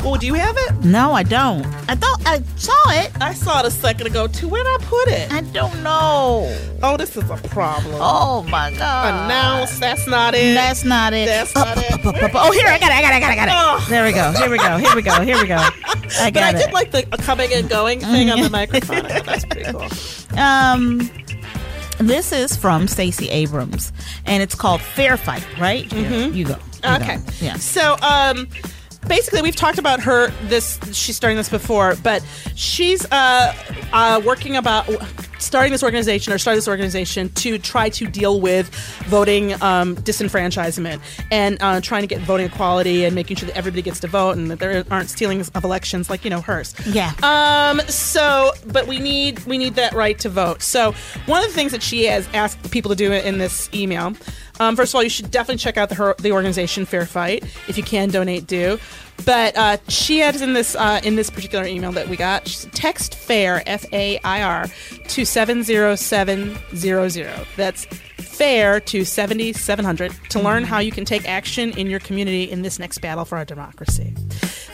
Oh, 0.00 0.16
do 0.16 0.26
you 0.26 0.34
have 0.34 0.56
it? 0.56 0.84
No, 0.84 1.12
I 1.12 1.22
don't. 1.24 1.66
I 1.88 1.94
thought 1.96 2.20
I 2.24 2.40
saw 2.56 2.72
it. 2.92 3.10
I 3.20 3.34
saw 3.34 3.60
it 3.60 3.66
a 3.66 3.70
second 3.70 4.06
ago 4.06 4.26
too. 4.28 4.48
Where'd 4.48 4.66
I 4.66 4.76
put 4.82 5.08
it? 5.08 5.30
I 5.32 5.40
don't 5.40 5.82
know. 5.82 6.56
Oh, 6.82 6.96
this 6.96 7.16
is 7.16 7.28
a 7.28 7.36
problem. 7.48 7.96
Oh 7.98 8.42
my 8.44 8.70
god. 8.72 9.24
Announce. 9.26 9.78
That's 9.80 10.06
not 10.06 10.34
it. 10.34 10.54
That's 10.54 10.84
not 10.84 11.12
it. 11.12 11.26
That's 11.26 11.54
Up, 11.56 11.76
not 11.76 11.78
it. 11.78 11.92
up, 11.92 12.06
up, 12.06 12.22
up. 12.22 12.30
Oh, 12.36 12.52
here 12.52 12.68
I 12.68 12.78
got 12.78 12.90
it. 12.90 12.94
I 12.94 13.02
got 13.02 13.12
it. 13.12 13.16
I 13.16 13.20
got 13.20 13.30
it. 13.30 13.32
I 13.32 13.46
got 13.46 13.48
it. 13.48 13.54
Oh. 13.84 13.86
There 13.90 14.04
we 14.04 14.12
go. 14.12 14.32
Here 14.32 14.50
we 14.50 14.58
go. 14.58 14.76
Here 14.78 14.94
we 14.94 15.02
go. 15.02 15.20
Here 15.22 15.40
we 15.40 15.46
go. 15.48 15.56
I 16.20 16.30
got 16.30 16.34
But 16.34 16.42
I 16.42 16.52
did 16.52 16.68
it. 16.68 16.72
like 16.72 16.90
the 16.92 17.02
coming 17.18 17.52
and 17.52 17.68
going 17.68 18.00
thing 18.00 18.30
on 18.30 18.40
the 18.40 18.50
microphone. 18.50 19.02
That's 19.02 19.44
pretty 19.46 19.70
cool. 19.72 20.38
Um, 20.38 21.10
this 21.98 22.30
is 22.32 22.56
from 22.56 22.86
Stacey 22.86 23.28
Abrams, 23.30 23.92
and 24.26 24.42
it's 24.44 24.54
called 24.54 24.80
Fair 24.80 25.16
Fight. 25.16 25.44
Right? 25.58 25.92
Yeah, 25.92 26.26
You 26.28 26.44
go. 26.44 26.56
You 26.84 26.90
Okay. 26.94 27.16
go. 27.16 27.22
Yeah. 27.40 27.54
So, 27.56 27.96
um, 28.00 28.48
basically, 29.08 29.42
we've 29.42 29.56
talked 29.56 29.78
about 29.78 30.00
her. 30.00 30.28
This 30.44 30.78
she's 30.92 31.16
starting 31.16 31.36
this 31.36 31.48
before, 31.48 31.96
but 32.02 32.24
she's 32.54 33.04
uh, 33.10 33.54
uh, 33.92 34.20
working 34.24 34.56
about 34.56 34.88
starting 35.38 35.72
this 35.72 35.82
organization 35.82 36.32
or 36.32 36.38
starting 36.38 36.58
this 36.58 36.68
organization 36.68 37.28
to 37.30 37.58
try 37.58 37.88
to 37.88 38.06
deal 38.06 38.40
with 38.40 38.68
voting 39.06 39.54
um, 39.62 39.96
disenfranchisement 39.96 41.00
and 41.30 41.56
uh, 41.60 41.80
trying 41.80 42.02
to 42.02 42.06
get 42.06 42.20
voting 42.22 42.46
equality 42.46 43.04
and 43.04 43.14
making 43.14 43.36
sure 43.36 43.46
that 43.46 43.56
everybody 43.56 43.82
gets 43.82 44.00
to 44.00 44.08
vote 44.08 44.36
and 44.36 44.50
that 44.50 44.58
there 44.58 44.84
aren't 44.90 45.08
stealings 45.08 45.48
of 45.50 45.64
elections 45.64 46.10
like 46.10 46.24
you 46.24 46.30
know 46.30 46.40
hers. 46.40 46.74
Yeah. 46.86 47.12
Um. 47.22 47.80
So, 47.88 48.52
but 48.66 48.86
we 48.86 48.98
need 48.98 49.44
we 49.46 49.58
need 49.58 49.74
that 49.74 49.94
right 49.94 50.18
to 50.20 50.28
vote. 50.28 50.62
So, 50.62 50.92
one 51.26 51.42
of 51.42 51.48
the 51.48 51.54
things 51.54 51.72
that 51.72 51.82
she 51.82 52.04
has 52.06 52.28
asked 52.34 52.70
people 52.70 52.90
to 52.90 52.96
do 52.96 53.12
in 53.12 53.38
this 53.38 53.68
email, 53.72 54.14
um, 54.60 54.76
first 54.76 54.92
of 54.92 54.96
all, 54.96 55.02
you 55.02 55.10
should 55.10 55.30
definitely 55.30 55.58
check 55.58 55.76
out 55.76 55.88
the 55.88 55.94
her, 55.94 56.14
the 56.18 56.32
organization 56.32 56.84
Fair 56.84 57.06
Fight 57.06 57.44
if 57.68 57.76
you 57.76 57.82
can 57.82 58.10
donate. 58.10 58.46
Do. 58.46 58.78
But 59.24 59.56
uh, 59.56 59.78
she 59.88 60.22
adds 60.22 60.42
in 60.42 60.52
this 60.52 60.76
uh, 60.76 61.00
in 61.02 61.16
this 61.16 61.28
particular 61.28 61.66
email 61.66 61.92
that 61.92 62.08
we 62.08 62.16
got, 62.16 62.46
text 62.72 63.16
fair 63.16 63.62
F 63.66 63.84
A 63.92 64.18
I 64.18 64.42
R 64.42 64.66
to 65.08 65.24
seven 65.24 65.64
zero 65.64 65.96
seven 65.96 66.56
zero 66.76 67.08
zero. 67.08 67.44
That's 67.56 67.84
fair 68.16 68.78
to 68.78 69.04
seventy 69.04 69.52
seven 69.52 69.84
hundred 69.84 70.12
to 70.30 70.40
learn 70.40 70.62
how 70.62 70.78
you 70.78 70.92
can 70.92 71.04
take 71.04 71.28
action 71.28 71.76
in 71.76 71.90
your 71.90 71.98
community 71.98 72.44
in 72.44 72.62
this 72.62 72.78
next 72.78 72.98
battle 72.98 73.24
for 73.24 73.36
our 73.36 73.44
democracy. 73.44 74.14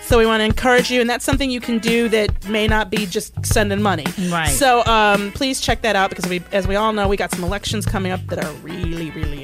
So 0.02 0.18
we 0.18 0.26
want 0.26 0.42
to 0.42 0.44
encourage 0.44 0.90
you, 0.90 1.00
and 1.00 1.08
that's 1.08 1.24
something 1.24 1.50
you 1.50 1.60
can 1.60 1.78
do 1.78 2.10
that 2.10 2.46
may 2.46 2.66
not 2.66 2.90
be 2.90 3.06
just 3.06 3.32
sending 3.46 3.80
money. 3.80 4.04
Right. 4.28 4.50
So 4.50 4.84
um, 4.84 5.32
please 5.32 5.62
check 5.62 5.80
that 5.80 5.96
out 5.96 6.10
because 6.10 6.28
we, 6.28 6.42
as 6.52 6.68
we 6.68 6.76
all 6.76 6.92
know, 6.92 7.08
we 7.08 7.16
got 7.16 7.30
some 7.30 7.42
elections 7.42 7.86
coming 7.86 8.12
up 8.12 8.20
that 8.26 8.44
are 8.44 8.52
really, 8.56 9.10
really 9.12 9.43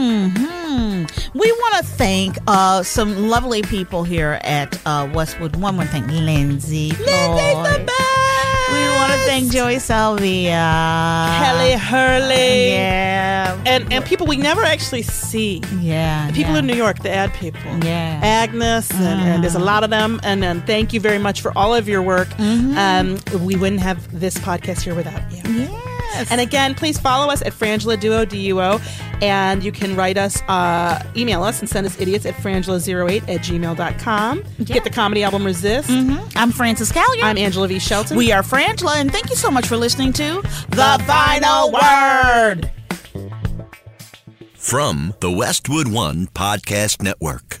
Hmm. 0.00 1.04
We 1.34 1.52
want 1.52 1.74
to 1.76 1.84
thank 1.84 2.38
uh, 2.46 2.82
some 2.82 3.28
lovely 3.28 3.60
people 3.60 4.02
here 4.02 4.38
at 4.42 4.80
uh, 4.86 5.10
Westwood 5.12 5.56
One. 5.56 5.76
To 5.76 5.84
thank 5.84 6.06
Lindsay. 6.06 6.90
Lindsay's 6.90 7.06
the 7.06 7.84
best. 7.84 8.72
We 8.72 8.78
want 8.96 9.12
to 9.12 9.18
thank 9.26 9.52
Joey 9.52 9.78
Salvia. 9.78 11.36
Kelly 11.42 11.72
Hurley. 11.72 12.70
Yeah. 12.70 13.62
And 13.66 13.92
and 13.92 14.04
people 14.04 14.26
we 14.26 14.36
never 14.36 14.62
actually 14.62 15.02
see. 15.02 15.62
Yeah. 15.80 16.28
The 16.28 16.32
people 16.32 16.52
yeah. 16.52 16.58
in 16.60 16.66
New 16.66 16.76
York, 16.76 17.00
the 17.00 17.10
ad 17.10 17.34
people. 17.34 17.60
Yeah. 17.84 18.20
Agnes, 18.22 18.90
and, 18.92 19.20
and 19.20 19.42
there's 19.42 19.54
a 19.54 19.58
lot 19.58 19.84
of 19.84 19.90
them. 19.90 20.18
And 20.22 20.44
um, 20.44 20.62
thank 20.62 20.94
you 20.94 21.00
very 21.00 21.18
much 21.18 21.42
for 21.42 21.56
all 21.58 21.74
of 21.74 21.88
your 21.88 22.02
work. 22.02 22.28
Um, 22.38 23.18
we 23.44 23.54
wouldn't 23.56 23.82
have 23.82 24.18
this 24.18 24.38
podcast 24.38 24.80
here 24.82 24.94
without 24.94 25.22
you. 25.30 25.68
Yes. 26.12 26.30
And 26.30 26.40
again, 26.40 26.74
please 26.74 26.98
follow 26.98 27.30
us 27.32 27.40
at 27.42 27.52
Frangela 27.52 27.98
Duo, 27.98 28.24
D-U-O. 28.24 28.80
And 29.22 29.62
you 29.62 29.70
can 29.72 29.94
write 29.96 30.16
us, 30.18 30.42
uh, 30.48 31.02
email 31.16 31.42
us, 31.42 31.60
and 31.60 31.68
send 31.68 31.86
us 31.86 32.00
idiots 32.00 32.24
at 32.26 32.34
frangela08 32.34 33.22
at 33.22 33.40
gmail.com. 33.42 34.44
Get 34.64 34.84
the 34.84 34.90
comedy 34.90 35.22
album 35.22 35.44
Resist. 35.44 35.90
I'm 35.90 36.52
Frances 36.52 36.90
Callier. 36.90 37.22
I'm 37.22 37.36
Angela 37.38 37.68
V. 37.68 37.78
Shelton. 37.78 38.16
we 38.16 38.32
are 38.32 38.42
Frangela, 38.42 38.96
and 38.96 39.10
thank 39.12 39.28
you 39.30 39.36
so 39.36 39.50
much 39.50 39.66
for 39.66 39.76
listening 39.76 40.12
to 40.14 40.40
The 40.70 41.02
Final 41.06 41.70
Word. 41.72 42.70
From 44.54 45.14
the 45.20 45.30
Westwood 45.30 45.88
One 45.88 46.26
Podcast 46.28 47.02
Network. 47.02 47.60